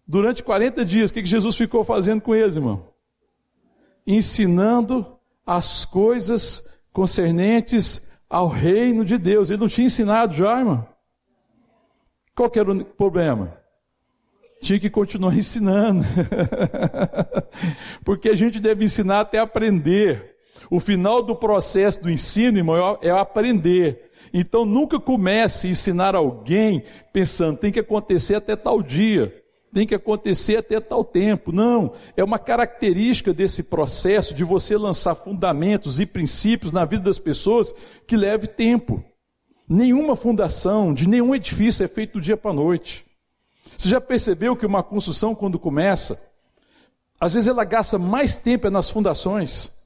Durante 0.06 0.42
40 0.42 0.84
dias, 0.84 1.10
o 1.10 1.14
que, 1.14 1.22
que 1.22 1.28
Jesus 1.28 1.54
ficou 1.54 1.84
fazendo 1.84 2.20
com 2.20 2.34
eles, 2.34 2.56
irmão? 2.56 2.88
Ensinando 4.06 5.06
as 5.46 5.84
coisas 5.84 6.82
concernentes 6.92 8.20
ao 8.28 8.48
reino 8.48 9.04
de 9.04 9.18
Deus. 9.18 9.50
Ele 9.50 9.60
não 9.60 9.68
tinha 9.68 9.86
ensinado 9.86 10.34
já, 10.34 10.58
irmão? 10.58 10.86
Qual 12.34 12.48
que 12.48 12.58
era 12.58 12.72
o 12.72 12.84
problema? 12.84 13.59
Tinha 14.60 14.78
que 14.78 14.90
continuar 14.90 15.34
ensinando. 15.36 16.04
Porque 18.04 18.28
a 18.28 18.34
gente 18.34 18.60
deve 18.60 18.84
ensinar 18.84 19.20
até 19.20 19.38
aprender. 19.38 20.36
O 20.70 20.78
final 20.78 21.22
do 21.22 21.34
processo 21.34 22.02
do 22.02 22.10
ensino, 22.10 22.58
irmão, 22.58 22.98
é 23.02 23.10
aprender. 23.10 24.10
Então 24.32 24.64
nunca 24.64 25.00
comece 25.00 25.66
a 25.66 25.70
ensinar 25.70 26.14
alguém 26.14 26.84
pensando, 27.12 27.58
tem 27.58 27.72
que 27.72 27.80
acontecer 27.80 28.36
até 28.36 28.54
tal 28.54 28.80
dia, 28.80 29.34
tem 29.72 29.86
que 29.86 29.94
acontecer 29.94 30.58
até 30.58 30.78
tal 30.78 31.04
tempo. 31.04 31.50
Não, 31.50 31.92
é 32.16 32.22
uma 32.22 32.38
característica 32.38 33.32
desse 33.32 33.64
processo 33.64 34.32
de 34.34 34.44
você 34.44 34.76
lançar 34.76 35.16
fundamentos 35.16 35.98
e 35.98 36.06
princípios 36.06 36.72
na 36.72 36.84
vida 36.84 37.02
das 37.02 37.18
pessoas 37.18 37.74
que 38.06 38.16
leve 38.16 38.46
tempo. 38.46 39.02
Nenhuma 39.68 40.14
fundação 40.14 40.92
de 40.92 41.08
nenhum 41.08 41.34
edifício 41.34 41.84
é 41.84 41.88
feito 41.88 42.14
do 42.14 42.20
dia 42.20 42.36
para 42.36 42.50
a 42.50 42.54
noite. 42.54 43.09
Você 43.76 43.88
já 43.88 44.00
percebeu 44.00 44.56
que 44.56 44.66
uma 44.66 44.82
construção, 44.82 45.34
quando 45.34 45.58
começa, 45.58 46.20
às 47.20 47.34
vezes 47.34 47.48
ela 47.48 47.64
gasta 47.64 47.98
mais 47.98 48.36
tempo 48.36 48.70
nas 48.70 48.90
fundações. 48.90 49.80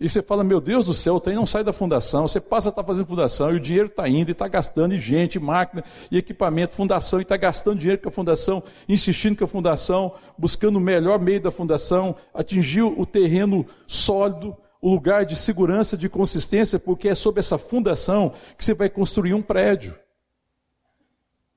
E 0.00 0.08
você 0.08 0.20
fala, 0.20 0.42
meu 0.42 0.60
Deus 0.60 0.86
do 0.86 0.92
céu, 0.92 1.14
o 1.14 1.20
trem 1.20 1.36
não 1.36 1.46
sai 1.46 1.62
da 1.62 1.72
fundação. 1.72 2.26
Você 2.26 2.40
passa 2.40 2.68
a 2.68 2.70
estar 2.70 2.82
tá 2.82 2.86
fazendo 2.86 3.06
fundação 3.06 3.52
e 3.52 3.56
o 3.56 3.60
dinheiro 3.60 3.86
está 3.86 4.08
indo 4.08 4.28
e 4.28 4.32
está 4.32 4.48
gastando, 4.48 4.92
e 4.92 5.00
gente, 5.00 5.38
máquina 5.38 5.84
e 6.10 6.18
equipamento, 6.18 6.74
fundação, 6.74 7.20
e 7.20 7.22
está 7.22 7.36
gastando 7.36 7.78
dinheiro 7.78 8.02
com 8.02 8.08
a 8.08 8.12
fundação, 8.12 8.62
insistindo 8.88 9.38
com 9.38 9.44
a 9.44 9.48
fundação, 9.48 10.14
buscando 10.36 10.76
o 10.76 10.80
melhor 10.80 11.20
meio 11.20 11.40
da 11.40 11.52
fundação, 11.52 12.16
atingiu 12.34 12.92
o 12.98 13.06
terreno 13.06 13.64
sólido, 13.86 14.56
o 14.82 14.90
lugar 14.90 15.24
de 15.24 15.36
segurança, 15.36 15.96
de 15.96 16.08
consistência, 16.08 16.78
porque 16.78 17.08
é 17.08 17.14
sobre 17.14 17.38
essa 17.38 17.56
fundação 17.56 18.34
que 18.58 18.64
você 18.64 18.74
vai 18.74 18.90
construir 18.90 19.32
um 19.32 19.40
prédio. 19.40 19.94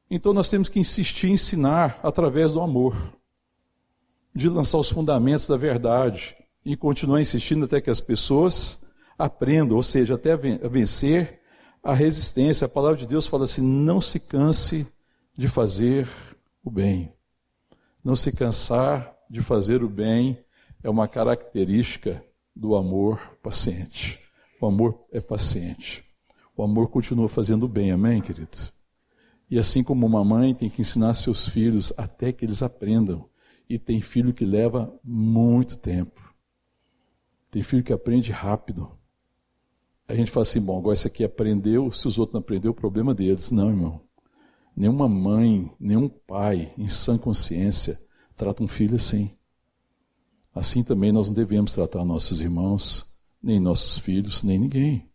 Então 0.10 0.34
nós 0.34 0.50
temos 0.50 0.70
que 0.70 0.80
insistir 0.80 1.28
em 1.28 1.34
ensinar 1.34 2.00
através 2.02 2.54
do 2.54 2.62
amor, 2.62 2.96
de 4.34 4.48
lançar 4.48 4.78
os 4.78 4.90
fundamentos 4.90 5.48
da 5.48 5.58
verdade 5.58 6.36
e 6.64 6.78
continuar 6.78 7.20
insistindo 7.20 7.66
até 7.66 7.82
que 7.82 7.90
as 7.90 8.00
pessoas 8.00 8.94
aprendam, 9.18 9.76
ou 9.76 9.84
seja, 9.84 10.16
até 10.16 10.36
vencer 10.36 11.42
a 11.84 11.94
resistência. 11.94 12.66
A 12.66 12.70
palavra 12.70 12.98
de 12.98 13.08
Deus 13.08 13.28
fala 13.28 13.44
assim: 13.44 13.62
não 13.62 14.00
se 14.00 14.20
canse 14.20 14.88
de 15.36 15.48
fazer 15.48 16.08
o 16.64 16.72
bem. 16.72 17.12
Não 18.04 18.16
se 18.16 18.32
cansar 18.32 19.14
de 19.30 19.42
fazer 19.42 19.84
o 19.84 19.90
bem 19.90 20.40
é 20.82 20.90
uma 20.90 21.08
característica 21.08 22.24
do 22.56 22.76
amor 22.76 23.20
paciente. 23.44 24.20
O 24.62 24.66
amor 24.66 25.06
é 25.12 25.20
paciente. 25.20 26.04
O 26.56 26.64
amor 26.64 26.88
continua 26.90 27.28
fazendo 27.28 27.64
o 27.64 27.68
bem, 27.68 27.92
amém, 27.92 28.22
querido? 28.22 28.77
E 29.50 29.58
assim 29.58 29.84
como 29.84 30.06
uma 30.06 30.24
mãe 30.24 30.54
tem 30.54 30.70
que 30.70 30.82
ensinar 30.82 31.14
seus 31.14 31.48
filhos 31.48 31.94
até 31.98 32.32
que 32.34 32.44
eles 32.44 32.62
aprendam. 32.62 33.30
E 33.70 33.80
tem 33.80 34.02
filho 34.02 34.34
que 34.34 34.46
leva 34.46 34.94
muito 35.04 35.78
tempo. 35.78 36.22
Tem 37.50 37.64
filho 37.64 37.84
que 37.84 37.94
aprende 37.94 38.32
rápido. 38.32 38.92
A 40.08 40.16
gente 40.16 40.32
fala 40.32 40.44
assim, 40.44 40.62
bom, 40.62 40.78
agora 40.78 40.94
esse 40.94 41.08
aqui 41.08 41.24
aprendeu, 41.24 41.92
se 41.92 42.08
os 42.08 42.18
outros 42.18 42.34
não 42.34 42.40
aprenderam, 42.40 42.72
o 42.72 42.76
problema 42.76 43.14
deles. 43.14 43.52
Não, 43.52 43.70
irmão. 43.70 44.02
Nenhuma 44.76 45.08
mãe, 45.08 45.72
nenhum 45.80 46.08
pai, 46.08 46.74
em 46.78 46.88
sã 46.88 47.18
consciência, 47.18 47.98
trata 48.36 48.64
um 48.64 48.68
filho 48.68 48.96
assim. 48.96 49.38
Assim 50.54 50.84
também 50.84 51.12
nós 51.12 51.28
não 51.28 51.34
devemos 51.34 51.74
tratar 51.74 52.06
nossos 52.06 52.42
irmãos, 52.42 53.06
nem 53.42 53.60
nossos 53.60 53.98
filhos, 53.98 54.44
nem 54.44 54.60
ninguém. 54.60 55.10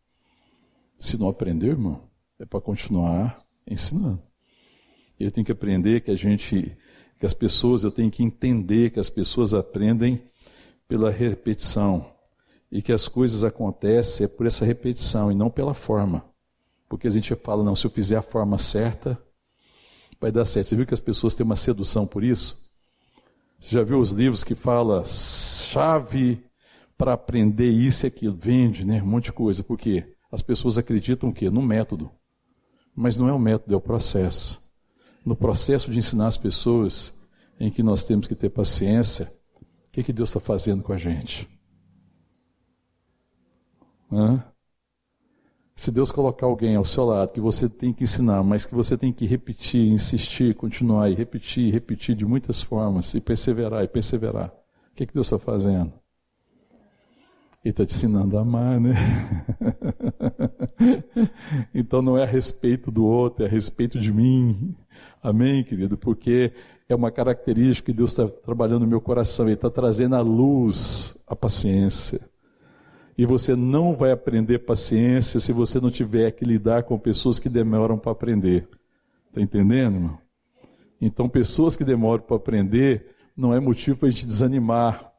Se 0.99 1.18
não 1.18 1.28
aprender, 1.28 1.68
irmão, 1.68 2.03
é 2.39 2.45
para 2.45 2.61
continuar 2.61 3.41
ensinando. 3.66 4.22
Eu 5.18 5.30
tenho 5.30 5.44
que 5.44 5.52
aprender 5.52 6.00
que 6.00 6.10
a 6.10 6.16
gente, 6.16 6.76
que 7.18 7.26
as 7.26 7.34
pessoas, 7.34 7.84
eu 7.84 7.90
tenho 7.90 8.10
que 8.10 8.22
entender 8.22 8.90
que 8.90 8.98
as 8.98 9.08
pessoas 9.08 9.54
aprendem 9.54 10.22
pela 10.88 11.10
repetição 11.10 12.12
e 12.70 12.82
que 12.82 12.92
as 12.92 13.06
coisas 13.06 13.44
acontecem 13.44 14.24
é 14.24 14.28
por 14.28 14.46
essa 14.46 14.64
repetição 14.64 15.30
e 15.30 15.34
não 15.34 15.50
pela 15.50 15.74
forma. 15.74 16.24
Porque 16.88 17.06
a 17.06 17.10
gente 17.10 17.34
fala, 17.36 17.62
não, 17.62 17.76
se 17.76 17.86
eu 17.86 17.90
fizer 17.90 18.16
a 18.16 18.22
forma 18.22 18.58
certa, 18.58 19.18
vai 20.20 20.32
dar 20.32 20.44
certo. 20.44 20.68
Você 20.68 20.76
viu 20.76 20.86
que 20.86 20.94
as 20.94 21.00
pessoas 21.00 21.34
têm 21.34 21.44
uma 21.44 21.56
sedução 21.56 22.06
por 22.06 22.24
isso? 22.24 22.58
Você 23.58 23.70
já 23.70 23.82
viu 23.82 23.98
os 24.00 24.10
livros 24.10 24.42
que 24.42 24.54
fala 24.54 25.04
chave 25.04 26.42
para 26.98 27.12
aprender 27.12 27.70
isso 27.70 28.06
e 28.06 28.08
aquilo? 28.08 28.34
Vende, 28.34 28.84
né? 28.84 29.02
Um 29.02 29.06
monte 29.06 29.26
de 29.26 29.32
coisa. 29.32 29.62
Por 29.62 29.78
quê? 29.78 30.14
As 30.30 30.42
pessoas 30.42 30.78
acreditam 30.78 31.30
o 31.30 31.32
quê? 31.32 31.48
No 31.48 31.62
método. 31.62 32.10
Mas 32.95 33.16
não 33.16 33.28
é 33.28 33.32
o 33.32 33.38
método, 33.38 33.74
é 33.74 33.76
o 33.76 33.80
processo. 33.80 34.61
No 35.24 35.36
processo 35.36 35.90
de 35.90 35.99
ensinar 35.99 36.26
as 36.26 36.36
pessoas 36.36 37.14
em 37.59 37.70
que 37.70 37.82
nós 37.82 38.05
temos 38.05 38.26
que 38.26 38.34
ter 38.34 38.51
paciência, 38.51 39.32
o 39.86 39.90
que, 39.93 40.03
que 40.03 40.12
Deus 40.12 40.30
está 40.30 40.40
fazendo 40.40 40.82
com 40.82 40.93
a 40.93 40.97
gente? 40.97 41.49
Hã? 44.11 44.45
Se 45.74 45.90
Deus 45.90 46.11
colocar 46.11 46.47
alguém 46.47 46.76
ao 46.76 46.84
seu 46.84 47.05
lado 47.05 47.32
que 47.32 47.40
você 47.40 47.68
tem 47.68 47.93
que 47.93 48.05
ensinar, 48.05 48.43
mas 48.43 48.64
que 48.64 48.74
você 48.74 48.97
tem 48.97 49.12
que 49.12 49.26
repetir, 49.26 49.90
insistir, 49.90 50.55
continuar 50.55 51.11
e 51.11 51.14
repetir, 51.14 51.72
repetir 51.72 52.14
de 52.14 52.26
muitas 52.26 52.62
formas, 52.62 53.14
e 53.14 53.20
perseverar 53.20 53.82
e 53.82 53.88
perseverar, 53.88 54.53
o 54.93 54.95
que, 54.95 55.07
que 55.07 55.14
Deus 55.14 55.26
está 55.26 55.38
fazendo? 55.38 56.01
Ele 57.64 57.70
está 57.70 57.86
te 57.86 57.94
ensinando 57.94 58.36
a 58.36 58.40
amar, 58.40 58.80
né? 58.80 58.94
então 61.72 62.02
não 62.02 62.18
é 62.18 62.24
a 62.24 62.26
respeito 62.26 62.90
do 62.90 63.04
outro, 63.04 63.44
é 63.44 63.46
a 63.46 63.50
respeito 63.50 64.00
de 64.00 64.12
mim. 64.12 64.74
Amém, 65.22 65.62
querido? 65.62 65.96
Porque 65.96 66.52
é 66.88 66.94
uma 66.94 67.12
característica 67.12 67.86
que 67.86 67.96
Deus 67.96 68.10
está 68.10 68.26
trabalhando 68.26 68.80
no 68.80 68.88
meu 68.88 69.00
coração. 69.00 69.46
Ele 69.46 69.54
está 69.54 69.70
trazendo 69.70 70.16
à 70.16 70.20
luz 70.20 71.24
a 71.28 71.36
paciência. 71.36 72.20
E 73.16 73.24
você 73.24 73.54
não 73.54 73.94
vai 73.94 74.10
aprender 74.10 74.60
paciência 74.60 75.38
se 75.38 75.52
você 75.52 75.80
não 75.80 75.90
tiver 75.90 76.32
que 76.32 76.44
lidar 76.44 76.82
com 76.82 76.98
pessoas 76.98 77.38
que 77.38 77.48
demoram 77.48 77.96
para 77.96 78.10
aprender. 78.10 78.68
Está 79.28 79.40
entendendo, 79.40 79.94
irmão? 79.94 80.18
Então, 81.00 81.28
pessoas 81.28 81.76
que 81.76 81.84
demoram 81.84 82.24
para 82.24 82.36
aprender 82.36 83.14
não 83.36 83.54
é 83.54 83.60
motivo 83.60 83.98
para 83.98 84.08
a 84.08 84.10
gente 84.10 84.26
desanimar 84.26 85.11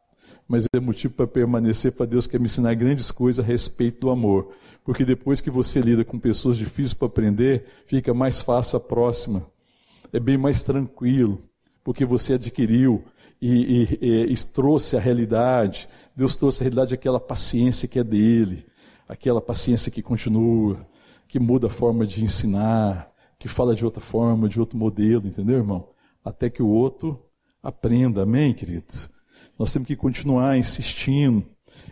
mas 0.48 0.66
é 0.74 0.80
motivo 0.80 1.14
para 1.14 1.28
permanecer, 1.28 1.94
para 1.94 2.06
Deus 2.06 2.28
quer 2.28 2.40
me 2.40 2.46
ensinar 2.46 2.74
grandes 2.76 3.12
coisas 3.12 3.44
a 3.44 3.48
respeito 3.48 4.02
do 4.02 4.10
amor. 4.10 4.54
Porque 4.84 5.06
depois 5.06 5.42
que 5.42 5.50
você 5.50 5.80
lida 5.80 6.04
com 6.04 6.20
pessoas 6.20 6.58
difíceis 6.58 6.94
para 6.94 7.08
aprender, 7.08 7.66
fica 7.86 8.14
mais 8.14 8.42
fácil 8.42 8.78
a 8.78 8.80
próxima. 8.80 9.46
É 10.12 10.20
bem 10.20 10.38
mais 10.38 10.62
tranquilo. 10.62 11.42
porque 11.84 12.06
você 12.06 12.34
adquiriu 12.34 13.04
e, 13.42 13.98
e, 14.02 14.32
e, 14.32 14.36
trouxe 14.46 14.96
a 14.96 15.00
realidade. 15.00 15.90
Deus 16.16 16.36
trouxe 16.36 16.64
a 16.64 16.66
realidade 16.66 16.94
aquela 16.94 17.20
paciência 17.20 17.88
que 17.88 18.00
é 18.00 18.04
dele, 18.04 18.66
aquela 19.08 19.42
paciência 19.42 19.92
que 19.92 20.02
continua, 20.02 20.88
que 21.28 21.40
muda 21.40 21.68
a 21.68 21.70
forma 21.70 22.06
de 22.06 22.24
ensinar, 22.24 23.12
que 23.38 23.50
fala 23.50 23.76
de 23.76 23.84
outra 23.84 24.00
forma, 24.00 24.48
de 24.48 24.60
outro 24.60 24.78
modelo, 24.78 25.28
entendeu, 25.28 25.58
irmão? 25.58 25.90
Até 26.24 26.50
que 26.50 26.64
o 26.64 26.70
outro 26.70 27.22
aprenda, 27.62 28.24
amém, 28.24 28.54
querido? 28.54 29.12
Nós 29.58 29.72
temos 29.72 29.88
que 29.88 29.96
continuar 29.96 30.58
insistindo. 30.58 31.46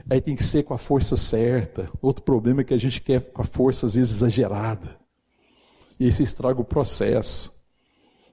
Aí 0.10 0.22
tem 0.22 0.36
que 0.36 0.44
ser 0.44 0.64
com 0.64 0.74
a 0.74 0.78
força 0.78 1.16
certa. 1.16 1.90
Outro 2.02 2.24
problema 2.24 2.62
é 2.62 2.64
que 2.64 2.74
a 2.74 2.78
gente 2.78 3.02
quer 3.02 3.22
com 3.22 3.42
a 3.42 3.46
força 3.46 3.86
às 3.86 3.96
vezes 3.96 4.16
exagerada. 4.16 5.00
E 6.00 6.06
aí 6.06 6.12
você 6.12 6.24
estraga 6.24 6.60
o 6.60 6.66
processo 6.66 7.62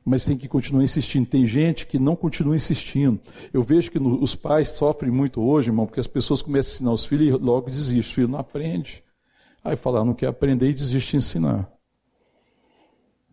mas 0.09 0.24
tem 0.24 0.39
que 0.39 0.49
continuar 0.49 0.83
insistindo. 0.83 1.26
Tem 1.26 1.47
gente 1.47 1.87
que 1.87 1.99
não 1.99 2.16
continua 2.16 2.57
insistindo. 2.57 3.20
Eu 3.53 3.62
vejo 3.62 3.91
que 3.91 3.99
no, 3.99 4.22
os 4.22 4.35
pais 4.35 4.70
sofrem 4.70 5.12
muito 5.12 5.41
hoje, 5.43 5.68
irmão, 5.68 5.87
porque 5.87 6.01
as 6.01 6.07
pessoas 6.07 6.41
começam 6.41 6.70
a 6.70 6.74
ensinar 6.74 6.93
os 6.93 7.05
filhos 7.05 7.29
e 7.29 7.45
logo 7.45 7.68
desistem. 7.68 8.01
O 8.01 8.14
filho 8.14 8.29
não 8.29 8.39
aprende. 8.39 9.05
Aí 9.62 9.76
fala, 9.76 10.01
ah, 10.01 10.05
não 10.05 10.14
quer 10.14 10.29
aprender 10.29 10.70
e 10.70 10.72
desiste 10.72 11.11
de 11.11 11.16
ensinar. 11.18 11.70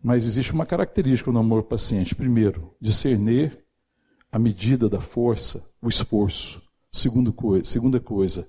Mas 0.02 0.26
existe 0.26 0.52
uma 0.52 0.66
característica 0.66 1.32
no 1.32 1.38
amor 1.38 1.62
paciente. 1.62 2.14
Primeiro, 2.14 2.74
discernir 2.78 3.58
a 4.36 4.38
medida 4.38 4.86
da 4.86 5.00
força, 5.00 5.66
o 5.80 5.88
esforço. 5.88 6.60
Segundo 6.92 7.32
coisa, 7.32 7.64
segunda 7.64 7.98
coisa, 7.98 8.46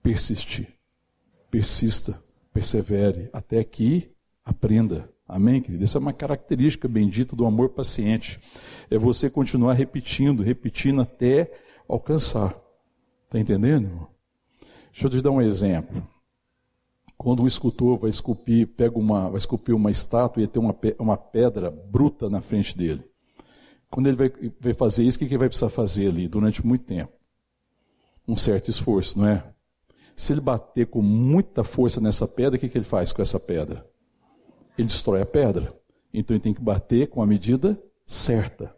persistir. 0.00 0.68
Persista, 1.50 2.16
persevere, 2.54 3.28
até 3.32 3.64
que 3.64 4.08
aprenda. 4.44 5.10
Amém, 5.26 5.60
querido? 5.60 5.82
Essa 5.82 5.98
é 5.98 6.00
uma 6.00 6.12
característica 6.12 6.86
bendita 6.86 7.34
do 7.34 7.44
amor 7.44 7.70
paciente. 7.70 8.38
É 8.88 8.96
você 8.96 9.28
continuar 9.28 9.72
repetindo, 9.72 10.44
repetindo 10.44 11.00
até 11.00 11.52
alcançar. 11.88 12.56
Está 13.24 13.40
entendendo? 13.40 14.06
Deixa 14.92 15.08
eu 15.08 15.10
te 15.10 15.20
dar 15.20 15.32
um 15.32 15.42
exemplo. 15.42 16.06
Quando 17.18 17.42
um 17.42 17.48
escultor 17.48 17.98
vai 17.98 18.10
esculpir, 18.10 18.68
pega 18.68 18.96
uma, 18.96 19.28
vai 19.28 19.38
esculpir 19.38 19.74
uma 19.74 19.90
estátua 19.90 20.40
e 20.44 20.46
tem 20.46 20.62
uma, 20.62 20.76
uma 21.00 21.16
pedra 21.16 21.68
bruta 21.68 22.30
na 22.30 22.40
frente 22.40 22.78
dele. 22.78 23.02
Quando 23.96 24.08
ele 24.08 24.16
vai, 24.16 24.30
vai 24.60 24.74
fazer 24.74 25.04
isso, 25.04 25.16
o 25.16 25.20
que 25.20 25.24
ele 25.24 25.38
vai 25.38 25.48
precisar 25.48 25.70
fazer 25.70 26.08
ali 26.08 26.28
durante 26.28 26.64
muito 26.66 26.84
tempo? 26.84 27.14
Um 28.28 28.36
certo 28.36 28.68
esforço, 28.68 29.18
não 29.18 29.26
é? 29.26 29.42
Se 30.14 30.34
ele 30.34 30.42
bater 30.42 30.88
com 30.88 31.00
muita 31.00 31.64
força 31.64 31.98
nessa 31.98 32.28
pedra, 32.28 32.58
o 32.58 32.60
que, 32.60 32.68
que 32.68 32.76
ele 32.76 32.84
faz 32.84 33.10
com 33.10 33.22
essa 33.22 33.40
pedra? 33.40 33.88
ele 34.76 34.88
destrói 34.88 35.22
a 35.22 35.24
pedra. 35.24 35.74
Então 36.12 36.36
ele 36.36 36.42
tem 36.42 36.52
que 36.52 36.60
bater 36.60 37.08
com 37.08 37.22
a 37.22 37.26
medida 37.26 37.82
certa. 38.04 38.70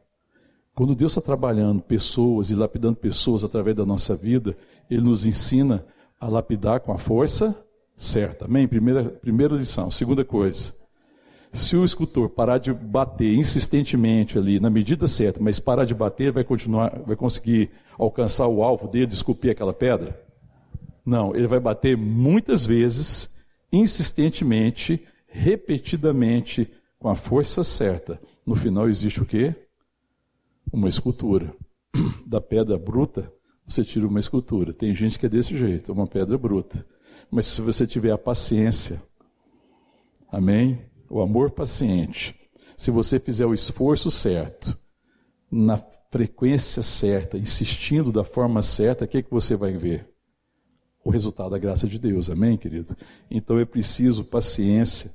Quando 0.72 0.94
Deus 0.94 1.10
está 1.10 1.20
trabalhando 1.20 1.82
pessoas 1.82 2.48
e 2.48 2.54
lapidando 2.54 2.94
pessoas 2.94 3.42
através 3.42 3.76
da 3.76 3.84
nossa 3.84 4.14
vida, 4.14 4.56
Ele 4.88 5.02
nos 5.02 5.26
ensina 5.26 5.84
a 6.20 6.28
lapidar 6.28 6.78
com 6.78 6.92
a 6.92 6.98
força 6.98 7.66
certa. 7.96 8.44
Amém? 8.44 8.68
Primeira, 8.68 9.02
primeira 9.02 9.56
lição. 9.56 9.90
Segunda 9.90 10.24
coisa. 10.24 10.77
Se 11.52 11.76
o 11.76 11.84
escultor 11.84 12.28
parar 12.28 12.58
de 12.58 12.72
bater 12.72 13.34
insistentemente 13.34 14.38
ali 14.38 14.60
na 14.60 14.68
medida 14.68 15.06
certa, 15.06 15.40
mas 15.40 15.58
parar 15.58 15.84
de 15.84 15.94
bater, 15.94 16.30
vai 16.30 16.44
continuar, 16.44 17.00
vai 17.06 17.16
conseguir 17.16 17.70
alcançar 17.98 18.46
o 18.46 18.62
alvo 18.62 18.86
dele 18.86 19.06
de 19.06 19.14
esculpir 19.14 19.50
aquela 19.50 19.72
pedra? 19.72 20.20
Não, 21.04 21.34
ele 21.34 21.46
vai 21.46 21.58
bater 21.58 21.96
muitas 21.96 22.66
vezes, 22.66 23.44
insistentemente, 23.72 25.02
repetidamente 25.26 26.70
com 26.98 27.08
a 27.08 27.14
força 27.14 27.62
certa, 27.62 28.20
no 28.44 28.54
final 28.54 28.88
existe 28.88 29.22
o 29.22 29.26
quê? 29.26 29.54
Uma 30.72 30.88
escultura. 30.88 31.54
Da 32.26 32.42
pedra 32.42 32.76
bruta, 32.76 33.32
você 33.66 33.82
tira 33.82 34.06
uma 34.06 34.18
escultura. 34.18 34.74
Tem 34.74 34.94
gente 34.94 35.18
que 35.18 35.24
é 35.24 35.28
desse 35.28 35.56
jeito, 35.56 35.92
uma 35.92 36.06
pedra 36.06 36.36
bruta. 36.36 36.84
Mas 37.30 37.46
se 37.46 37.62
você 37.62 37.86
tiver 37.86 38.10
a 38.10 38.18
paciência, 38.18 39.00
amém? 40.30 40.78
O 41.08 41.20
amor 41.20 41.50
paciente, 41.50 42.34
se 42.76 42.90
você 42.90 43.18
fizer 43.18 43.46
o 43.46 43.54
esforço 43.54 44.10
certo, 44.10 44.78
na 45.50 45.78
frequência 46.10 46.82
certa, 46.82 47.38
insistindo 47.38 48.12
da 48.12 48.24
forma 48.24 48.60
certa, 48.62 49.04
o 49.04 49.08
que, 49.08 49.18
é 49.18 49.22
que 49.22 49.30
você 49.30 49.56
vai 49.56 49.72
ver? 49.72 50.08
O 51.04 51.10
resultado 51.10 51.50
da 51.50 51.58
graça 51.58 51.86
de 51.86 51.98
Deus, 51.98 52.28
amém, 52.28 52.58
querido? 52.58 52.94
Então 53.30 53.58
é 53.58 53.64
preciso 53.64 54.24
paciência 54.24 55.10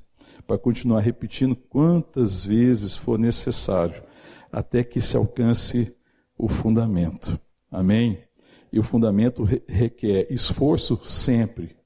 para 0.46 0.58
continuar 0.58 1.00
repetindo 1.00 1.54
quantas 1.54 2.44
vezes 2.44 2.96
for 2.96 3.18
necessário, 3.18 4.02
até 4.50 4.82
que 4.82 5.00
se 5.00 5.16
alcance 5.16 5.96
o 6.36 6.48
fundamento. 6.48 7.38
Amém? 7.70 8.18
E 8.72 8.78
o 8.78 8.82
fundamento 8.82 9.46
requer 9.68 10.26
esforço 10.30 10.98
sempre, 11.04 11.76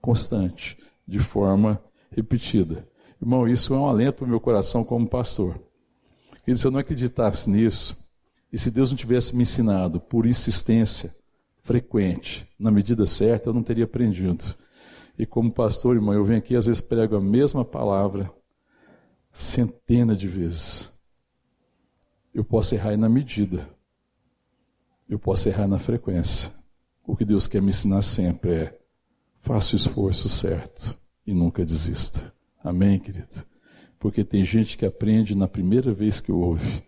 constante, 0.00 0.78
de 1.06 1.18
forma 1.18 1.82
repetida. 2.10 2.89
Irmão, 3.20 3.46
isso 3.46 3.74
é 3.74 3.76
um 3.76 3.86
alento 3.86 4.18
para 4.18 4.24
o 4.24 4.28
meu 4.28 4.40
coração 4.40 4.82
como 4.82 5.06
pastor. 5.06 5.60
E 6.46 6.56
se 6.56 6.66
eu 6.66 6.70
não 6.70 6.80
acreditasse 6.80 7.50
nisso, 7.50 7.96
e 8.52 8.58
se 8.58 8.70
Deus 8.70 8.90
não 8.90 8.96
tivesse 8.96 9.36
me 9.36 9.42
ensinado 9.42 10.00
por 10.00 10.26
insistência 10.26 11.14
frequente, 11.62 12.48
na 12.58 12.70
medida 12.70 13.06
certa, 13.06 13.50
eu 13.50 13.52
não 13.52 13.62
teria 13.62 13.84
aprendido. 13.84 14.54
E 15.18 15.26
como 15.26 15.52
pastor, 15.52 15.96
irmão, 15.96 16.14
eu 16.14 16.24
venho 16.24 16.38
aqui 16.38 16.56
às 16.56 16.66
vezes 16.66 16.80
prego 16.80 17.14
a 17.14 17.20
mesma 17.20 17.64
palavra 17.64 18.32
centenas 19.32 20.18
de 20.18 20.26
vezes. 20.26 20.90
Eu 22.32 22.44
posso 22.44 22.74
errar 22.74 22.96
na 22.96 23.08
medida. 23.08 23.68
Eu 25.08 25.18
posso 25.18 25.48
errar 25.48 25.68
na 25.68 25.78
frequência. 25.78 26.52
O 27.04 27.14
que 27.14 27.24
Deus 27.24 27.46
quer 27.46 27.60
me 27.60 27.68
ensinar 27.68 28.02
sempre 28.02 28.52
é: 28.52 28.80
faça 29.40 29.74
o 29.74 29.76
esforço 29.76 30.28
certo 30.28 30.98
e 31.26 31.34
nunca 31.34 31.64
desista. 31.64 32.32
Amém, 32.62 32.98
querido? 32.98 33.44
Porque 33.98 34.24
tem 34.24 34.44
gente 34.44 34.76
que 34.76 34.86
aprende 34.86 35.36
na 35.36 35.48
primeira 35.48 35.92
vez 35.92 36.20
que 36.20 36.32
ouve. 36.32 36.82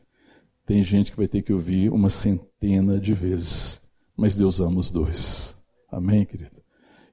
Tem 0.64 0.82
gente 0.82 1.10
que 1.10 1.16
vai 1.16 1.28
ter 1.28 1.42
que 1.42 1.52
ouvir 1.52 1.90
uma 1.90 2.08
centena 2.08 2.98
de 2.98 3.12
vezes. 3.12 3.92
Mas 4.16 4.36
Deus 4.36 4.60
ama 4.60 4.78
os 4.78 4.90
dois. 4.90 5.56
Amém, 5.90 6.24
querido? 6.24 6.62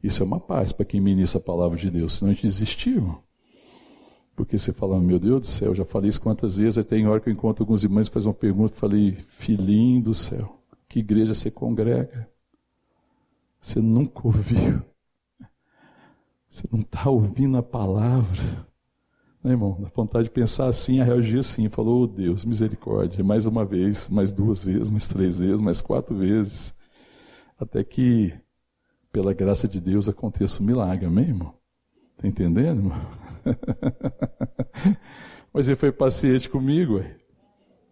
Isso 0.01 0.23
é 0.23 0.25
uma 0.25 0.39
paz 0.39 0.71
para 0.71 0.85
quem 0.85 1.01
ministra 1.01 1.39
a 1.39 1.43
palavra 1.43 1.77
de 1.77 1.89
Deus, 1.89 2.13
senão 2.13 2.31
a 2.31 2.33
gente 2.33 2.43
desistiu. 2.43 3.21
Porque 4.35 4.57
você 4.57 4.71
fala, 4.71 4.99
meu 5.01 5.19
Deus 5.19 5.41
do 5.41 5.47
céu, 5.47 5.75
já 5.75 5.83
falei 5.83 6.09
isso 6.09 6.21
quantas 6.21 6.57
vezes, 6.57 6.77
aí 6.77 6.83
tem 6.83 7.05
hora 7.05 7.19
que 7.19 7.27
eu 7.27 7.33
encontro 7.33 7.63
alguns 7.63 7.83
irmãos 7.83 8.07
e 8.07 8.11
faz 8.11 8.25
uma 8.25 8.33
pergunta, 8.33 8.73
falei, 8.75 9.17
filhinho 9.31 10.01
do 10.01 10.13
céu, 10.13 10.61
que 10.87 10.99
igreja 10.99 11.33
você 11.33 11.51
congrega? 11.51 12.29
Você 13.61 13.81
nunca 13.81 14.25
ouviu. 14.25 14.81
Você 16.49 16.67
não 16.71 16.81
está 16.81 17.09
ouvindo 17.09 17.57
a 17.57 17.63
palavra. 17.63 18.67
Né, 19.43 19.51
irmão? 19.51 19.77
Dá 19.79 19.89
vontade 19.95 20.25
de 20.25 20.31
pensar 20.31 20.67
assim, 20.67 20.99
a 20.99 21.03
reagir 21.03 21.39
assim. 21.39 21.69
Falou, 21.69 22.03
oh, 22.03 22.07
Deus, 22.07 22.43
misericórdia. 22.43 23.23
Mais 23.23 23.45
uma 23.45 23.63
vez, 23.63 24.09
mais 24.09 24.31
duas 24.31 24.63
vezes, 24.63 24.89
mais 24.89 25.07
três 25.07 25.37
vezes, 25.37 25.61
mais 25.61 25.79
quatro 25.79 26.17
vezes. 26.17 26.73
Até 27.57 27.83
que 27.83 28.33
pela 29.11 29.33
graça 29.33 29.67
de 29.67 29.79
Deus, 29.79 30.07
aconteça 30.07 30.61
um 30.61 30.65
milagre, 30.65 31.05
amém, 31.05 31.29
irmão? 31.29 31.53
Está 32.15 32.27
entendendo, 32.27 32.79
irmão? 32.79 33.01
Mas 35.53 35.67
ele 35.67 35.75
foi 35.75 35.91
paciente 35.91 36.49
comigo, 36.49 36.97
ué. 36.97 37.15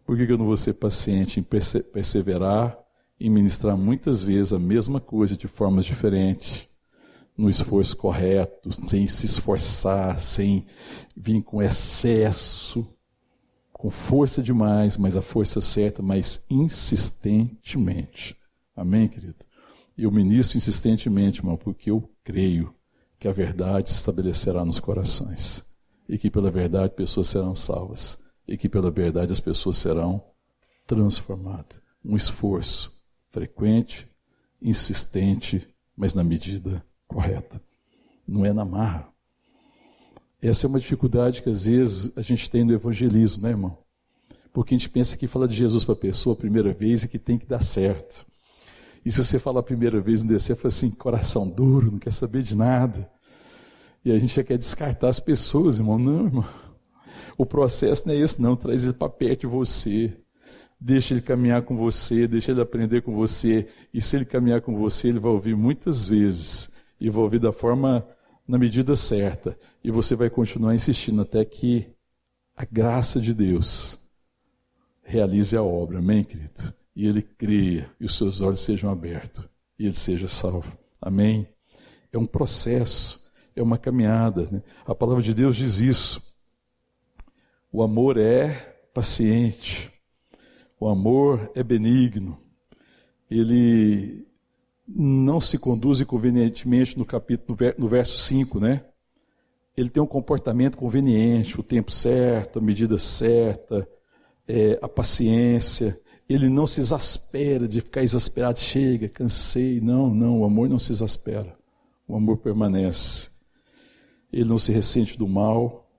Por 0.06 0.16
que 0.16 0.32
eu 0.32 0.38
não 0.38 0.46
vou 0.46 0.56
ser 0.56 0.74
paciente 0.74 1.40
em 1.40 1.44
perseverar, 1.44 2.78
em 3.20 3.30
ministrar 3.30 3.76
muitas 3.76 4.24
vezes 4.24 4.54
a 4.54 4.60
mesma 4.60 5.02
coisa 5.02 5.36
de 5.36 5.48
formas 5.48 5.84
diferentes, 5.86 6.70
no 7.38 7.50
esforço 7.50 7.96
correto, 7.96 8.70
sem 8.90 9.06
se 9.06 9.28
esforçar, 9.28 10.20
sem 10.20 10.66
vir 11.16 11.44
com 11.44 11.62
excesso, 11.62 12.88
com 13.72 13.92
força 13.92 14.42
demais, 14.42 14.98
mas 14.98 15.16
a 15.16 15.22
força 15.22 15.62
certa, 15.62 16.02
mas 16.02 16.44
insistentemente. 16.50 18.36
Amém, 18.76 19.08
querido? 19.08 19.36
Eu 19.96 20.12
ministro 20.12 20.58
insistentemente, 20.58 21.40
irmão, 21.40 21.58
porque 21.58 21.92
eu 21.92 22.10
creio 22.24 22.74
que 23.20 23.28
a 23.28 23.32
verdade 23.32 23.90
se 23.90 23.96
estabelecerá 23.96 24.66
nos 24.66 24.80
corações. 24.80 25.64
E 26.10 26.18
que 26.18 26.30
pela 26.30 26.50
verdade 26.50 26.94
pessoas 26.96 27.28
serão 27.28 27.56
salvas. 27.56 28.18
E 28.48 28.58
que 28.58 28.70
pela 28.70 28.90
verdade 28.90 29.32
as 29.32 29.40
pessoas 29.40 29.78
serão 29.78 30.24
transformadas. 30.86 31.82
Um 32.04 32.16
esforço 32.16 32.94
frequente, 33.32 34.08
insistente, 34.62 35.68
mas 35.96 36.14
na 36.14 36.24
medida 36.24 36.84
correta. 37.08 37.62
Não 38.28 38.46
é 38.46 38.52
na 38.52 38.66
marra. 38.66 39.08
Essa 40.42 40.68
é 40.68 40.70
uma 40.70 40.80
dificuldade 40.80 41.42
que 41.42 41.50
às 41.50 41.66
vezes 41.66 42.18
a 42.18 42.22
gente 42.22 42.50
tem 42.50 42.64
no 42.64 42.74
evangelismo, 42.74 43.44
né, 43.44 43.50
irmão? 43.50 43.78
Porque 44.54 44.74
a 44.74 44.78
gente 44.78 44.90
pensa 44.90 45.18
que 45.18 45.28
fala 45.28 45.48
de 45.48 45.56
Jesus 45.56 45.84
para 45.84 45.94
a 45.94 45.98
pessoa 45.98 46.34
a 46.34 46.38
primeira 46.38 46.74
vez 46.74 47.04
e 47.04 47.08
que 47.08 47.20
tem 47.20 47.38
que 47.38 47.46
dar 47.46 47.64
certo. 47.64 48.26
E 49.06 49.12
se 49.12 49.24
você 49.24 49.40
fala 49.40 49.62
a 49.62 49.64
primeira 49.64 50.02
vez 50.02 50.22
no 50.22 50.30
descer, 50.30 50.56
fala 50.56 50.68
assim, 50.68 50.92
coração 50.92 51.48
duro, 51.48 51.92
não 51.92 52.00
quer 52.00 52.12
saber 52.12 52.44
de 52.44 52.56
nada. 52.56 53.10
E 54.04 54.12
a 54.12 54.20
gente 54.20 54.36
já 54.36 54.44
quer 54.44 54.58
descartar 54.58 55.10
as 55.10 55.20
pessoas, 55.20 55.80
irmão. 55.80 55.98
Não, 55.98 56.26
irmão. 56.26 56.46
O 57.38 57.46
processo 57.46 58.08
não 58.08 58.14
é 58.14 58.18
esse, 58.18 58.42
não. 58.42 58.56
Traz 58.56 58.84
ele 58.84 58.94
para 58.94 59.10
perto 59.10 59.42
de 59.42 59.48
você. 59.48 60.16
Deixa 60.80 61.14
ele 61.14 61.22
caminhar 61.22 61.64
com 61.64 61.76
você, 61.76 62.28
deixa 62.28 62.52
ele 62.52 62.62
aprender 62.62 63.02
com 63.02 63.16
você. 63.16 63.70
E 63.94 64.02
se 64.02 64.16
ele 64.16 64.26
caminhar 64.26 64.62
com 64.62 64.76
você, 64.78 65.10
ele 65.10 65.20
vai 65.20 65.32
ouvir 65.32 65.56
muitas 65.56 66.08
vezes. 66.08 66.70
E 67.00 67.10
vai 67.10 67.24
ouvir 67.24 67.40
da 67.40 67.52
forma, 67.52 68.08
na 68.48 68.58
medida 68.58 68.96
certa. 68.96 69.58
E 69.84 69.92
você 69.92 70.16
vai 70.16 70.30
continuar 70.30 70.74
insistindo 70.74 71.22
até 71.22 71.44
que 71.46 71.88
a 72.56 72.66
graça 72.66 73.22
de 73.22 73.34
Deus 73.34 74.10
realize 75.04 75.56
a 75.56 75.64
obra. 75.64 76.00
Amém, 76.00 76.24
querido? 76.24 76.74
E 76.96 77.08
ele 77.08 77.22
creia 77.22 77.90
e 78.00 78.06
os 78.06 78.16
seus 78.16 78.42
olhos 78.42 78.62
sejam 78.62 78.90
abertos 78.90 79.46
e 79.78 79.86
ele 79.86 79.96
seja 79.96 80.28
salvo. 80.28 80.78
Amém? 81.02 81.48
É 82.12 82.18
um 82.18 82.26
processo, 82.26 83.30
é 83.56 83.62
uma 83.62 83.78
caminhada. 83.78 84.48
Né? 84.52 84.64
A 84.86 84.96
palavra 84.96 85.22
de 85.22 85.34
Deus 85.34 85.56
diz 85.56 85.80
isso. 85.80 86.36
O 87.72 87.84
amor 87.84 88.18
é 88.18 88.50
paciente, 88.94 89.92
o 90.80 90.88
amor 90.88 91.52
é 91.54 91.62
benigno, 91.62 92.40
ele 93.30 94.27
não 94.88 95.40
se 95.40 95.58
conduz 95.58 96.00
inconvenientemente 96.00 96.98
no 96.98 97.06
capítulo, 97.06 97.58
no 97.78 97.88
verso 97.88 98.18
5, 98.18 98.60
né? 98.60 98.86
Ele 99.76 99.90
tem 99.90 100.02
um 100.02 100.08
comportamento 100.08 100.78
conveniente, 100.78 101.60
o 101.60 101.64
tempo 101.64 101.92
certo, 101.92 102.60
a 102.60 102.62
medida 102.62 102.98
certa, 102.98 103.88
é, 104.48 104.80
a 104.82 104.88
paciência, 104.88 105.96
ele 106.30 106.50
não 106.50 106.68
se 106.68 106.82
exaspera 106.82 107.68
de 107.68 107.80
ficar 107.80 108.04
exasperado, 108.04 108.60
chega, 108.60 109.08
cansei. 109.08 109.80
Não, 109.80 110.14
não, 110.14 110.42
o 110.42 110.46
amor 110.46 110.68
não 110.68 110.78
se 110.78 110.92
exaspera. 110.92 111.58
O 112.08 112.16
amor 112.16 112.38
permanece. 112.38 113.30
Ele 114.32 114.50
não 114.50 114.58
se 114.58 114.72
ressente 114.72 115.18
do 115.18 115.28
mal, 115.28 115.90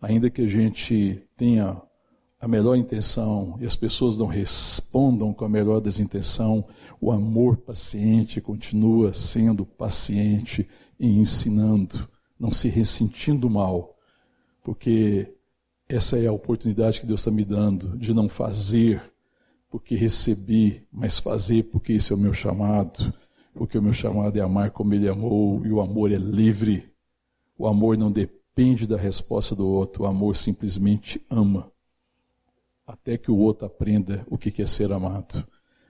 ainda 0.00 0.28
que 0.28 0.42
a 0.42 0.46
gente 0.46 1.22
tenha 1.36 1.80
a 2.42 2.48
melhor 2.48 2.74
intenção 2.74 3.56
e 3.60 3.64
as 3.64 3.76
pessoas 3.76 4.18
não 4.18 4.26
respondam 4.26 5.32
com 5.32 5.44
a 5.44 5.48
melhor 5.48 5.80
desintenção, 5.80 6.66
o 7.00 7.12
amor 7.12 7.56
paciente 7.56 8.40
continua 8.40 9.12
sendo 9.12 9.64
paciente 9.64 10.68
e 10.98 11.06
ensinando, 11.06 12.08
não 12.36 12.50
se 12.50 12.68
ressentindo 12.68 13.48
mal, 13.48 13.96
porque 14.64 15.32
essa 15.88 16.18
é 16.18 16.26
a 16.26 16.32
oportunidade 16.32 17.00
que 17.00 17.06
Deus 17.06 17.20
está 17.20 17.30
me 17.30 17.44
dando 17.44 17.96
de 17.96 18.12
não 18.12 18.28
fazer 18.28 19.00
porque 19.70 19.94
recebi, 19.94 20.84
mas 20.92 21.20
fazer 21.20 21.62
porque 21.70 21.92
esse 21.92 22.12
é 22.12 22.16
o 22.16 22.18
meu 22.18 22.34
chamado, 22.34 23.14
porque 23.54 23.78
o 23.78 23.82
meu 23.82 23.92
chamado 23.92 24.36
é 24.36 24.42
amar 24.42 24.72
como 24.72 24.94
Ele 24.94 25.08
amou 25.08 25.64
e 25.64 25.70
o 25.70 25.80
amor 25.80 26.10
é 26.10 26.16
livre. 26.16 26.92
O 27.56 27.68
amor 27.68 27.96
não 27.96 28.10
depende 28.10 28.84
da 28.84 28.96
resposta 28.96 29.54
do 29.54 29.66
outro, 29.66 30.02
o 30.02 30.06
amor 30.06 30.36
simplesmente 30.36 31.24
ama, 31.30 31.70
até 32.92 33.16
que 33.16 33.30
o 33.30 33.38
outro 33.38 33.66
aprenda 33.66 34.22
o 34.28 34.36
que 34.36 34.60
é 34.60 34.66
ser 34.66 34.92
amado. 34.92 35.46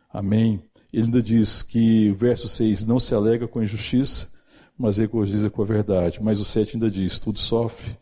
Amém? 0.08 0.62
Ele 0.92 1.06
ainda 1.06 1.20
diz 1.22 1.62
que, 1.62 2.12
verso 2.12 2.46
6, 2.46 2.84
não 2.84 3.00
se 3.00 3.12
alega 3.12 3.48
com 3.48 3.58
a 3.58 3.64
injustiça, 3.64 4.30
mas 4.78 4.98
regozija 4.98 5.50
com 5.50 5.62
a 5.62 5.66
verdade. 5.66 6.22
Mas 6.22 6.38
o 6.38 6.44
7 6.44 6.76
ainda 6.76 6.90
diz: 6.90 7.18
tudo 7.18 7.40
sofre, 7.40 7.98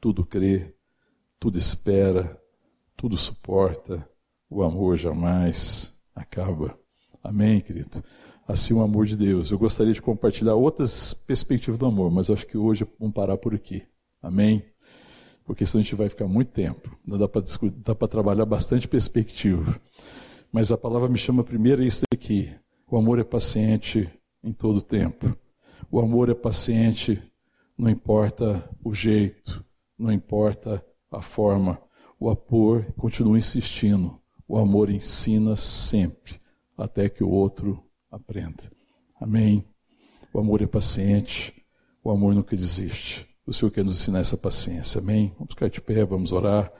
tudo 0.00 0.24
crê, 0.24 0.72
tudo 1.40 1.58
espera, 1.58 2.40
tudo 2.96 3.16
suporta, 3.16 4.08
o 4.48 4.62
amor 4.62 4.96
jamais 4.96 6.00
acaba. 6.14 6.78
Amém, 7.22 7.60
querido? 7.60 8.04
Assim 8.46 8.74
o 8.74 8.82
amor 8.82 9.06
de 9.06 9.16
Deus. 9.16 9.50
Eu 9.50 9.58
gostaria 9.58 9.92
de 9.92 10.02
compartilhar 10.02 10.54
outras 10.54 11.12
perspectivas 11.12 11.78
do 11.78 11.86
amor, 11.86 12.10
mas 12.10 12.30
acho 12.30 12.46
que 12.46 12.58
hoje 12.58 12.86
vamos 13.00 13.14
parar 13.14 13.36
por 13.36 13.54
aqui. 13.54 13.82
Amém? 14.22 14.62
Porque 15.44 15.66
senão 15.66 15.80
a 15.80 15.84
gente 15.84 15.94
vai 15.94 16.08
ficar 16.08 16.26
muito 16.26 16.52
tempo. 16.52 16.96
Não 17.06 17.18
dá 17.18 17.28
para 17.28 18.08
trabalhar 18.08 18.46
bastante 18.46 18.88
perspectiva. 18.88 19.78
Mas 20.50 20.72
a 20.72 20.78
palavra 20.78 21.08
me 21.08 21.18
chama 21.18 21.44
primeiro 21.44 21.82
isso 21.82 22.04
aqui. 22.12 22.50
O 22.90 22.96
amor 22.96 23.18
é 23.18 23.24
paciente 23.24 24.08
em 24.42 24.52
todo 24.52 24.80
tempo. 24.80 25.36
O 25.90 26.00
amor 26.00 26.30
é 26.30 26.34
paciente, 26.34 27.22
não 27.76 27.90
importa 27.90 28.68
o 28.82 28.94
jeito, 28.94 29.64
não 29.98 30.12
importa 30.12 30.84
a 31.10 31.20
forma, 31.20 31.80
o 32.18 32.30
amor 32.30 32.84
continua 32.96 33.36
insistindo. 33.36 34.18
O 34.46 34.58
amor 34.58 34.90
ensina 34.90 35.56
sempre, 35.56 36.40
até 36.76 37.08
que 37.08 37.24
o 37.24 37.30
outro 37.30 37.82
aprenda. 38.10 38.62
Amém? 39.20 39.64
O 40.32 40.38
amor 40.38 40.62
é 40.62 40.66
paciente, 40.66 41.54
o 42.02 42.10
amor 42.10 42.34
nunca 42.34 42.54
desiste. 42.54 43.26
O 43.46 43.52
Senhor 43.52 43.70
quer 43.70 43.84
nos 43.84 43.94
ensinar 43.94 44.20
essa 44.20 44.36
paciência. 44.36 45.00
Amém? 45.00 45.32
Vamos 45.38 45.52
ficar 45.52 45.68
de 45.68 45.80
pé, 45.80 46.04
vamos 46.04 46.32
orar. 46.32 46.72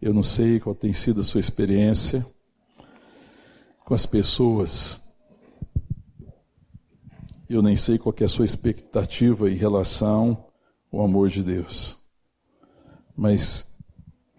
Eu 0.00 0.14
não 0.14 0.22
sei 0.22 0.58
qual 0.58 0.74
tem 0.74 0.92
sido 0.92 1.20
a 1.20 1.24
sua 1.24 1.40
experiência 1.40 2.24
com 3.84 3.94
as 3.94 4.06
pessoas. 4.06 5.00
Eu 7.48 7.62
nem 7.62 7.76
sei 7.76 7.98
qual 7.98 8.14
é 8.18 8.24
a 8.24 8.28
sua 8.28 8.44
expectativa 8.44 9.50
em 9.50 9.56
relação 9.56 10.46
ao 10.92 11.04
amor 11.04 11.28
de 11.28 11.42
Deus. 11.42 11.98
Mas 13.16 13.78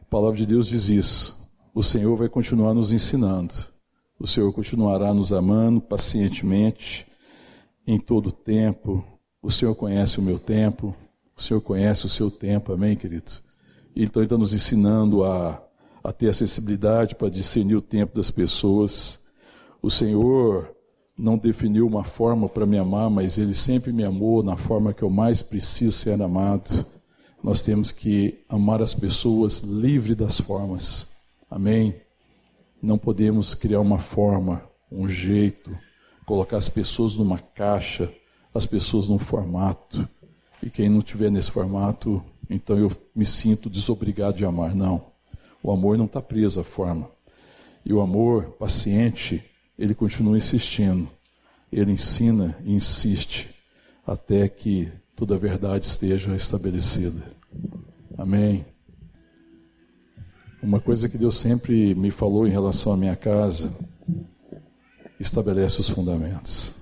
a 0.01 0.05
palavra 0.05 0.37
de 0.37 0.45
Deus 0.45 0.67
diz 0.67 0.89
isso. 0.89 1.49
O 1.73 1.83
Senhor 1.83 2.17
vai 2.17 2.27
continuar 2.27 2.73
nos 2.73 2.91
ensinando. 2.91 3.53
O 4.19 4.25
Senhor 4.25 4.51
continuará 4.51 5.13
nos 5.13 5.31
amando 5.31 5.79
pacientemente 5.79 7.07
em 7.85 7.99
todo 7.99 8.27
o 8.27 8.31
tempo. 8.31 9.05
O 9.41 9.51
Senhor 9.51 9.75
conhece 9.75 10.19
o 10.19 10.23
meu 10.23 10.39
tempo. 10.39 10.95
O 11.37 11.41
Senhor 11.41 11.61
conhece 11.61 12.05
o 12.05 12.09
seu 12.09 12.31
tempo. 12.31 12.73
Amém, 12.73 12.95
querido? 12.95 13.31
Então, 13.95 14.21
Ele 14.21 14.25
está 14.25 14.37
nos 14.37 14.53
ensinando 14.53 15.23
a, 15.23 15.63
a 16.03 16.11
ter 16.11 16.29
a 16.29 16.33
sensibilidade 16.33 17.15
para 17.15 17.29
discernir 17.29 17.75
o 17.75 17.81
tempo 17.81 18.15
das 18.15 18.31
pessoas. 18.31 19.23
O 19.81 19.89
Senhor 19.89 20.75
não 21.17 21.37
definiu 21.37 21.87
uma 21.87 22.03
forma 22.03 22.49
para 22.49 22.65
me 22.65 22.77
amar, 22.77 23.09
mas 23.09 23.37
Ele 23.37 23.53
sempre 23.53 23.93
me 23.93 24.03
amou 24.03 24.41
na 24.41 24.57
forma 24.57 24.93
que 24.93 25.03
eu 25.03 25.09
mais 25.09 25.41
preciso 25.41 25.91
ser 25.93 26.21
amado 26.21 26.85
nós 27.43 27.61
temos 27.61 27.91
que 27.91 28.43
amar 28.49 28.81
as 28.81 28.93
pessoas 28.93 29.59
livre 29.59 30.15
das 30.15 30.39
formas. 30.39 31.15
Amém? 31.49 31.95
Não 32.81 32.97
podemos 32.97 33.53
criar 33.53 33.79
uma 33.79 33.99
forma, 33.99 34.63
um 34.91 35.07
jeito, 35.07 35.75
colocar 36.25 36.57
as 36.57 36.67
pessoas 36.67 37.15
numa 37.15 37.39
caixa, 37.39 38.11
as 38.53 38.65
pessoas 38.65 39.07
num 39.07 39.19
formato. 39.19 40.07
E 40.61 40.69
quem 40.69 40.89
não 40.89 41.01
tiver 41.01 41.29
nesse 41.29 41.51
formato, 41.51 42.23
então 42.49 42.77
eu 42.77 42.91
me 43.15 43.25
sinto 43.25 43.69
desobrigado 43.69 44.37
de 44.37 44.45
amar. 44.45 44.75
Não. 44.75 45.05
O 45.61 45.71
amor 45.71 45.97
não 45.97 46.05
está 46.05 46.21
preso 46.21 46.59
à 46.59 46.63
forma. 46.63 47.09
E 47.85 47.93
o 47.93 48.01
amor 48.01 48.51
paciente, 48.51 49.43
ele 49.77 49.93
continua 49.93 50.37
insistindo. 50.37 51.07
Ele 51.71 51.91
ensina 51.91 52.57
e 52.63 52.73
insiste 52.73 53.53
até 54.05 54.47
que 54.47 54.89
toda 55.15 55.35
a 55.35 55.37
verdade 55.37 55.85
esteja 55.85 56.35
estabelecida. 56.35 57.23
Amém. 58.17 58.65
Uma 60.63 60.79
coisa 60.79 61.07
que 61.07 61.17
Deus 61.17 61.35
sempre 61.37 61.93
me 61.93 62.09
falou 62.09 62.47
em 62.47 62.51
relação 62.51 62.93
à 62.93 62.97
minha 62.97 63.15
casa, 63.15 63.77
estabelece 65.19 65.81
os 65.81 65.89
fundamentos. 65.89 66.73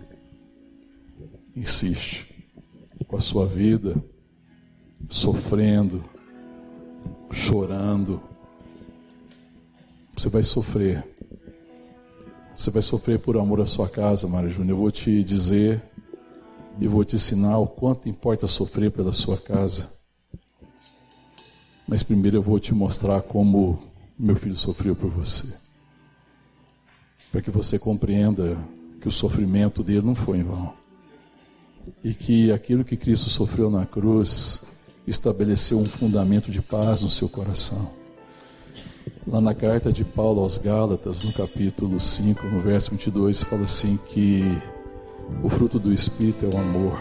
Insiste 1.56 2.25
com 3.04 3.18
a 3.18 3.22
sua 3.22 3.46
vida, 3.46 3.96
sofrendo, 5.10 6.04
chorando. 7.32 8.22
Você 10.16 10.30
vai 10.30 10.43
sofrer. 10.43 11.06
Você 12.56 12.72
vai 12.72 12.82
sofrer 12.82 13.20
por 13.20 13.38
amor 13.38 13.60
à 13.60 13.66
sua 13.66 13.89
casa, 13.89 14.28
Mário 14.28 14.50
Júnior. 14.50 14.78
Eu 14.78 14.82
vou 14.82 14.91
te 14.91 15.24
dizer 15.24 15.84
e 16.80 16.88
vou 16.88 17.04
te 17.04 17.16
ensinar 17.16 17.58
o 17.58 17.68
quanto 17.68 18.08
importa 18.08 18.48
sofrer 18.48 18.91
pela 18.91 19.12
sua 19.12 19.38
casa. 19.38 19.91
Mas 21.88 22.02
primeiro 22.02 22.38
eu 22.38 22.41
vou 22.41 22.60
te 22.60 22.74
mostrar 22.74 23.22
como 23.22 23.80
meu 24.18 24.36
filho 24.36 24.56
sofreu 24.56 24.96
por 24.96 25.10
você. 25.10 25.54
Para 27.32 27.41
que 27.41 27.52
você 27.52 27.78
compreenda 27.78 28.58
que 29.02 29.08
o 29.08 29.12
sofrimento 29.12 29.84
dele 29.84 30.06
não 30.06 30.16
foi 30.16 30.39
em 30.39 30.43
vão. 30.43 30.85
E 32.04 32.14
que 32.14 32.52
aquilo 32.52 32.84
que 32.84 32.98
Cristo 32.98 33.30
sofreu 33.30 33.70
na 33.70 33.86
cruz 33.86 34.66
estabeleceu 35.08 35.78
um 35.80 35.86
fundamento 35.86 36.52
de 36.52 36.62
paz 36.62 37.02
no 37.02 37.10
seu 37.10 37.30
coração. 37.30 37.92
Lá 39.28 39.42
na 39.42 39.54
carta 39.54 39.92
de 39.92 40.04
Paulo 40.04 40.42
aos 40.42 40.58
Gálatas, 40.58 41.24
no 41.24 41.34
capítulo 41.34 42.00
5, 42.00 42.46
no 42.48 42.62
verso 42.62 42.92
22, 42.92 43.44
fala 43.44 43.64
assim 43.64 43.98
que 44.08 44.44
o 45.44 45.50
fruto 45.50 45.80
do 45.80 45.92
Espírito 45.92 46.46
é 46.46 46.56
o 46.56 46.60
amor, 46.60 47.00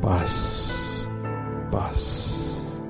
paz, 0.00 1.08
paz. 1.70 2.80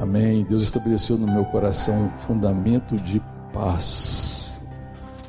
Amém. 0.00 0.44
Deus 0.44 0.62
estabeleceu 0.62 1.16
no 1.16 1.26
meu 1.26 1.44
coração 1.46 2.06
um 2.06 2.26
fundamento 2.26 2.96
de 2.96 3.20
paz. 3.52 4.60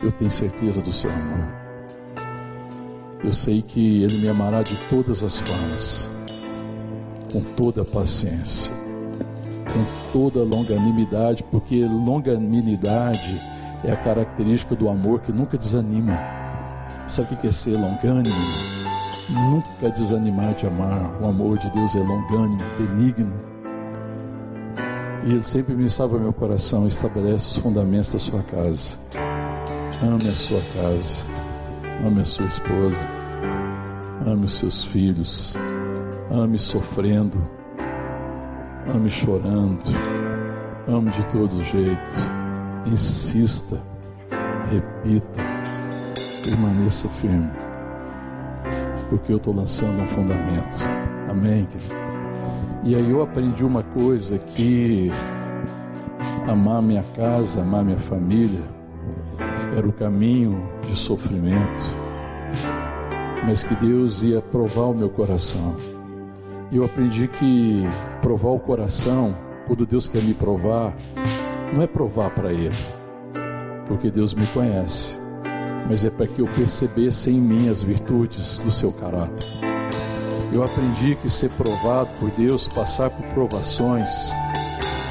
Eu 0.02 0.12
tenho 0.12 0.30
certeza 0.30 0.82
do 0.82 0.92
seu 0.94 1.10
amor. 1.10 1.67
Eu 3.24 3.34
sei 3.34 3.62
que 3.62 4.04
Ele 4.04 4.20
me 4.20 4.30
amará 4.30 4.62
de 4.62 4.76
todas 4.90 5.24
as 5.24 5.40
formas, 5.40 6.10
com 7.32 7.42
toda 7.42 7.82
a 7.82 7.86
paciência, 7.86 8.72
com 9.66 10.12
toda 10.14 10.42
a 10.42 10.44
longanimidade, 10.44 11.44
porque 11.52 11.84
longanimidade 11.84 13.42
é 13.84 13.92
a 13.92 13.98
característica 13.98 14.76
do 14.76 14.88
amor 14.88 15.22
que 15.22 15.32
nunca 15.32 15.58
desanima. 15.58 16.14
Sabe 17.08 17.34
o 17.34 17.38
que 17.38 17.48
é 17.48 17.52
ser 17.52 17.76
longânimo? 17.78 18.36
Nunca 19.30 19.90
desanimar 19.90 20.54
de 20.54 20.68
amar. 20.68 21.20
O 21.22 21.28
amor 21.28 21.58
de 21.58 21.70
Deus 21.72 21.96
é 21.96 22.00
longânimo, 22.00 22.62
benigno. 22.78 23.34
E 25.26 25.32
Ele 25.32 25.44
sempre 25.44 25.74
me 25.74 25.90
salva 25.90 26.20
meu 26.20 26.32
coração, 26.32 26.88
estabelece 26.88 27.50
os 27.50 27.58
fundamentos 27.58 28.14
da 28.14 28.20
sua 28.20 28.44
casa. 28.44 28.98
Ame 30.02 30.30
a 30.30 30.34
sua 30.34 30.62
casa, 30.76 31.26
ame 32.06 32.22
a 32.22 32.26
sua 32.26 32.46
esposa, 32.46 33.08
ame 34.26 34.46
os 34.46 34.56
seus 34.56 34.84
filhos, 34.84 35.56
ame 36.32 36.58
sofrendo, 36.58 37.38
ame 38.94 39.10
chorando, 39.10 39.84
ame 40.88 41.10
de 41.12 41.24
todo 41.28 41.64
jeito. 41.64 42.38
Insista, 42.86 43.82
repita, 44.70 45.44
permaneça 46.44 47.08
firme, 47.10 47.52
porque 49.10 49.34
eu 49.34 49.38
estou 49.38 49.54
lançando 49.54 50.02
um 50.02 50.08
fundamento. 50.08 50.78
Amém, 51.30 51.66
querido? 51.66 52.08
E 52.84 52.96
aí 52.96 53.10
eu 53.10 53.22
aprendi 53.22 53.66
uma 53.66 53.84
coisa 53.84 54.38
que 54.38 55.12
amar 56.48 56.82
minha 56.82 57.04
casa, 57.16 57.62
amar 57.62 57.84
minha 57.84 58.00
família, 58.00 58.62
era 59.78 59.88
o 59.88 59.94
caminho 59.94 60.68
de 60.90 60.98
sofrimento, 60.98 61.82
mas 63.46 63.64
que 63.64 63.76
Deus 63.76 64.24
ia 64.24 64.42
provar 64.42 64.86
o 64.86 64.94
meu 64.94 65.08
coração. 65.08 65.78
Eu 66.72 66.84
aprendi 66.84 67.28
que 67.28 67.84
provar 68.20 68.50
o 68.50 68.60
coração, 68.60 69.36
quando 69.68 69.86
Deus 69.86 70.08
quer 70.08 70.24
me 70.24 70.34
provar, 70.34 70.98
não 71.72 71.84
é 71.84 71.86
provar 71.86 72.32
para 72.32 72.52
Ele, 72.52 72.76
porque 73.88 74.10
Deus 74.10 74.34
me 74.34 74.48
conhece, 74.48 75.16
mas 75.88 76.04
é 76.04 76.10
para 76.10 76.26
que 76.26 76.42
eu 76.42 76.48
percebesse 76.48 77.30
em 77.30 77.40
mim 77.40 77.70
as 77.70 77.84
virtudes 77.84 78.58
do 78.58 78.72
seu 78.72 78.92
caráter. 78.92 79.46
Eu 80.52 80.64
aprendi 80.64 81.16
que 81.18 81.30
ser 81.30 81.52
provado 81.52 82.10
por 82.20 82.32
Deus, 82.32 82.68
passar 82.68 83.12
por 83.12 83.28
provações, 83.28 84.32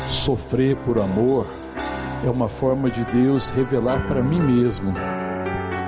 sofrer 0.09 0.77
por 0.81 1.01
amor, 1.01 1.47
é 2.25 2.31
uma 2.31 2.49
forma 2.49 2.89
de 2.89 3.05
Deus 3.05 3.51
revelar 3.51 4.07
para 4.07 4.23
mim 4.23 4.41
mesmo 4.41 4.93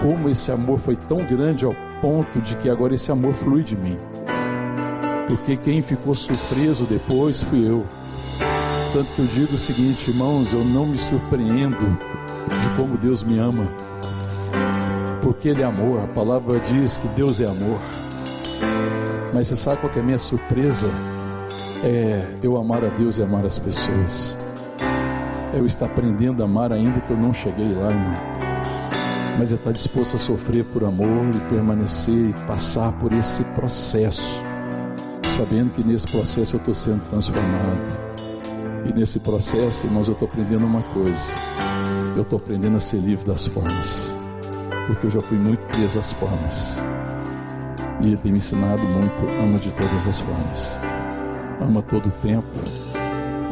como 0.00 0.28
esse 0.28 0.50
amor 0.50 0.78
foi 0.78 0.96
tão 0.96 1.18
grande 1.18 1.64
ao 1.64 1.74
ponto 2.00 2.40
de 2.40 2.56
que 2.56 2.70
agora 2.70 2.94
esse 2.94 3.10
amor 3.10 3.34
flui 3.34 3.62
de 3.62 3.76
mim. 3.76 3.96
Porque 5.26 5.56
quem 5.56 5.82
ficou 5.82 6.14
surpreso 6.14 6.84
depois 6.84 7.42
fui 7.42 7.68
eu. 7.68 7.84
Tanto 8.92 9.12
que 9.12 9.18
eu 9.18 9.26
digo 9.26 9.54
o 9.54 9.58
seguinte, 9.58 10.10
irmãos, 10.10 10.52
eu 10.52 10.64
não 10.64 10.86
me 10.86 10.98
surpreendo 10.98 11.76
de 11.76 12.76
como 12.76 12.96
Deus 12.96 13.22
me 13.22 13.38
ama, 13.38 13.64
porque 15.22 15.48
Ele 15.48 15.60
é 15.60 15.64
amor, 15.66 16.02
a 16.02 16.06
palavra 16.06 16.58
diz 16.60 16.96
que 16.96 17.06
Deus 17.08 17.40
é 17.40 17.44
amor. 17.44 17.78
Mas 19.34 19.48
você 19.48 19.56
sabe 19.56 19.80
qual 19.82 19.92
é 19.94 20.00
a 20.00 20.02
minha 20.02 20.18
surpresa? 20.18 20.88
É 21.84 22.24
eu 22.42 22.56
amar 22.56 22.82
a 22.82 22.88
Deus 22.88 23.18
e 23.18 23.22
amar 23.22 23.44
as 23.44 23.58
pessoas. 23.58 24.47
Eu 25.52 25.64
estar 25.64 25.86
aprendendo 25.86 26.42
a 26.42 26.44
amar 26.44 26.72
ainda 26.72 27.00
que 27.00 27.10
eu 27.10 27.16
não 27.16 27.32
cheguei 27.32 27.72
lá, 27.72 27.90
irmão. 27.90 28.14
Mas 29.38 29.50
estar 29.50 29.72
disposto 29.72 30.16
a 30.16 30.18
sofrer 30.18 30.64
por 30.64 30.84
amor 30.84 31.08
e 31.34 31.40
permanecer 31.48 32.30
e 32.30 32.34
passar 32.46 32.92
por 33.00 33.12
esse 33.12 33.42
processo, 33.44 34.40
sabendo 35.24 35.70
que 35.70 35.82
nesse 35.82 36.06
processo 36.06 36.56
eu 36.56 36.58
estou 36.58 36.74
sendo 36.74 37.08
transformado. 37.08 38.08
E 38.84 38.92
nesse 38.92 39.20
processo, 39.20 39.86
irmãos, 39.86 40.08
eu 40.08 40.12
estou 40.12 40.28
aprendendo 40.28 40.66
uma 40.66 40.82
coisa. 40.82 41.34
Eu 42.14 42.22
estou 42.22 42.38
aprendendo 42.38 42.76
a 42.76 42.80
ser 42.80 42.98
livre 42.98 43.24
das 43.24 43.46
formas. 43.46 44.16
Porque 44.86 45.06
eu 45.06 45.10
já 45.10 45.20
fui 45.20 45.38
muito 45.38 45.64
preso 45.68 45.98
às 45.98 46.12
formas. 46.12 46.78
E 48.00 48.08
ele 48.08 48.16
tem 48.16 48.32
me 48.32 48.38
ensinado 48.38 48.86
muito, 48.86 49.22
ama 49.40 49.58
de 49.58 49.70
todas 49.70 50.06
as 50.06 50.20
formas. 50.20 50.78
Ama 51.60 51.82
todo 51.82 52.08
o 52.08 52.12
tempo, 52.22 52.46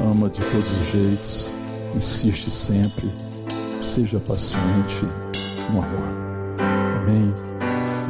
ama 0.01 0.29
de 0.29 0.41
todos 0.41 0.71
os 0.81 0.93
jeitos, 0.93 1.55
insiste 1.97 2.51
sempre, 2.51 3.11
seja 3.81 4.21
paciente 4.21 5.07
no 5.71 5.83
amor. 5.83 6.09
Amém? 7.01 7.35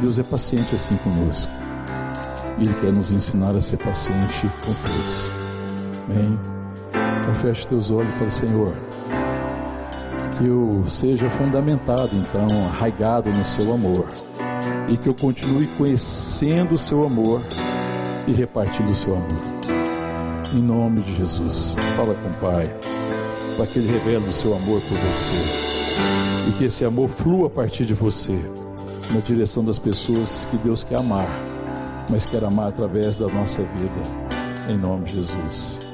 Deus 0.01 0.19
é 0.19 0.23
paciente 0.23 0.75
assim 0.75 0.97
conosco. 0.97 1.51
Ele 2.59 2.73
quer 2.81 2.91
nos 2.91 3.11
ensinar 3.11 3.55
a 3.55 3.61
ser 3.61 3.77
paciente 3.77 4.49
com 4.65 4.73
todos. 4.73 5.31
Amém? 6.09 6.39
Então 7.21 7.35
feche 7.35 7.67
teus 7.67 7.89
olhos 7.89 8.09
e 8.09 8.17
fale, 8.17 8.31
Senhor, 8.31 8.73
que 10.37 10.45
eu 10.45 10.83
seja 10.85 11.29
fundamentado, 11.31 12.11
então, 12.13 12.47
arraigado 12.67 13.29
no 13.29 13.45
seu 13.45 13.73
amor. 13.73 14.07
E 14.89 14.97
que 14.97 15.07
eu 15.07 15.13
continue 15.13 15.67
conhecendo 15.77 16.75
o 16.75 16.77
seu 16.77 17.05
amor 17.05 17.41
e 18.25 18.33
repartindo 18.33 18.91
o 18.91 18.95
seu 18.95 19.15
amor. 19.15 19.41
Em 20.53 20.61
nome 20.61 21.01
de 21.01 21.15
Jesus. 21.17 21.75
Fala 21.97 22.13
com 22.13 22.29
o 22.29 22.33
Pai, 22.51 22.73
para 23.57 23.65
que 23.65 23.79
Ele 23.79 23.91
revele 23.91 24.29
o 24.29 24.33
seu 24.33 24.55
amor 24.55 24.79
por 24.81 24.97
você. 24.99 25.33
E 26.47 26.51
que 26.53 26.65
esse 26.65 26.85
amor 26.85 27.09
flua 27.09 27.47
a 27.47 27.49
partir 27.49 27.85
de 27.85 27.95
você, 27.95 28.39
na 29.11 29.19
direção 29.19 29.65
das 29.65 29.79
pessoas 29.79 30.47
que 30.49 30.57
Deus 30.57 30.83
quer 30.83 30.99
amar, 30.99 31.27
mas 32.09 32.25
quer 32.25 32.43
amar 32.43 32.69
através 32.69 33.15
da 33.15 33.27
nossa 33.27 33.63
vida. 33.63 34.01
Em 34.69 34.77
nome 34.77 35.05
de 35.05 35.15
Jesus. 35.15 35.86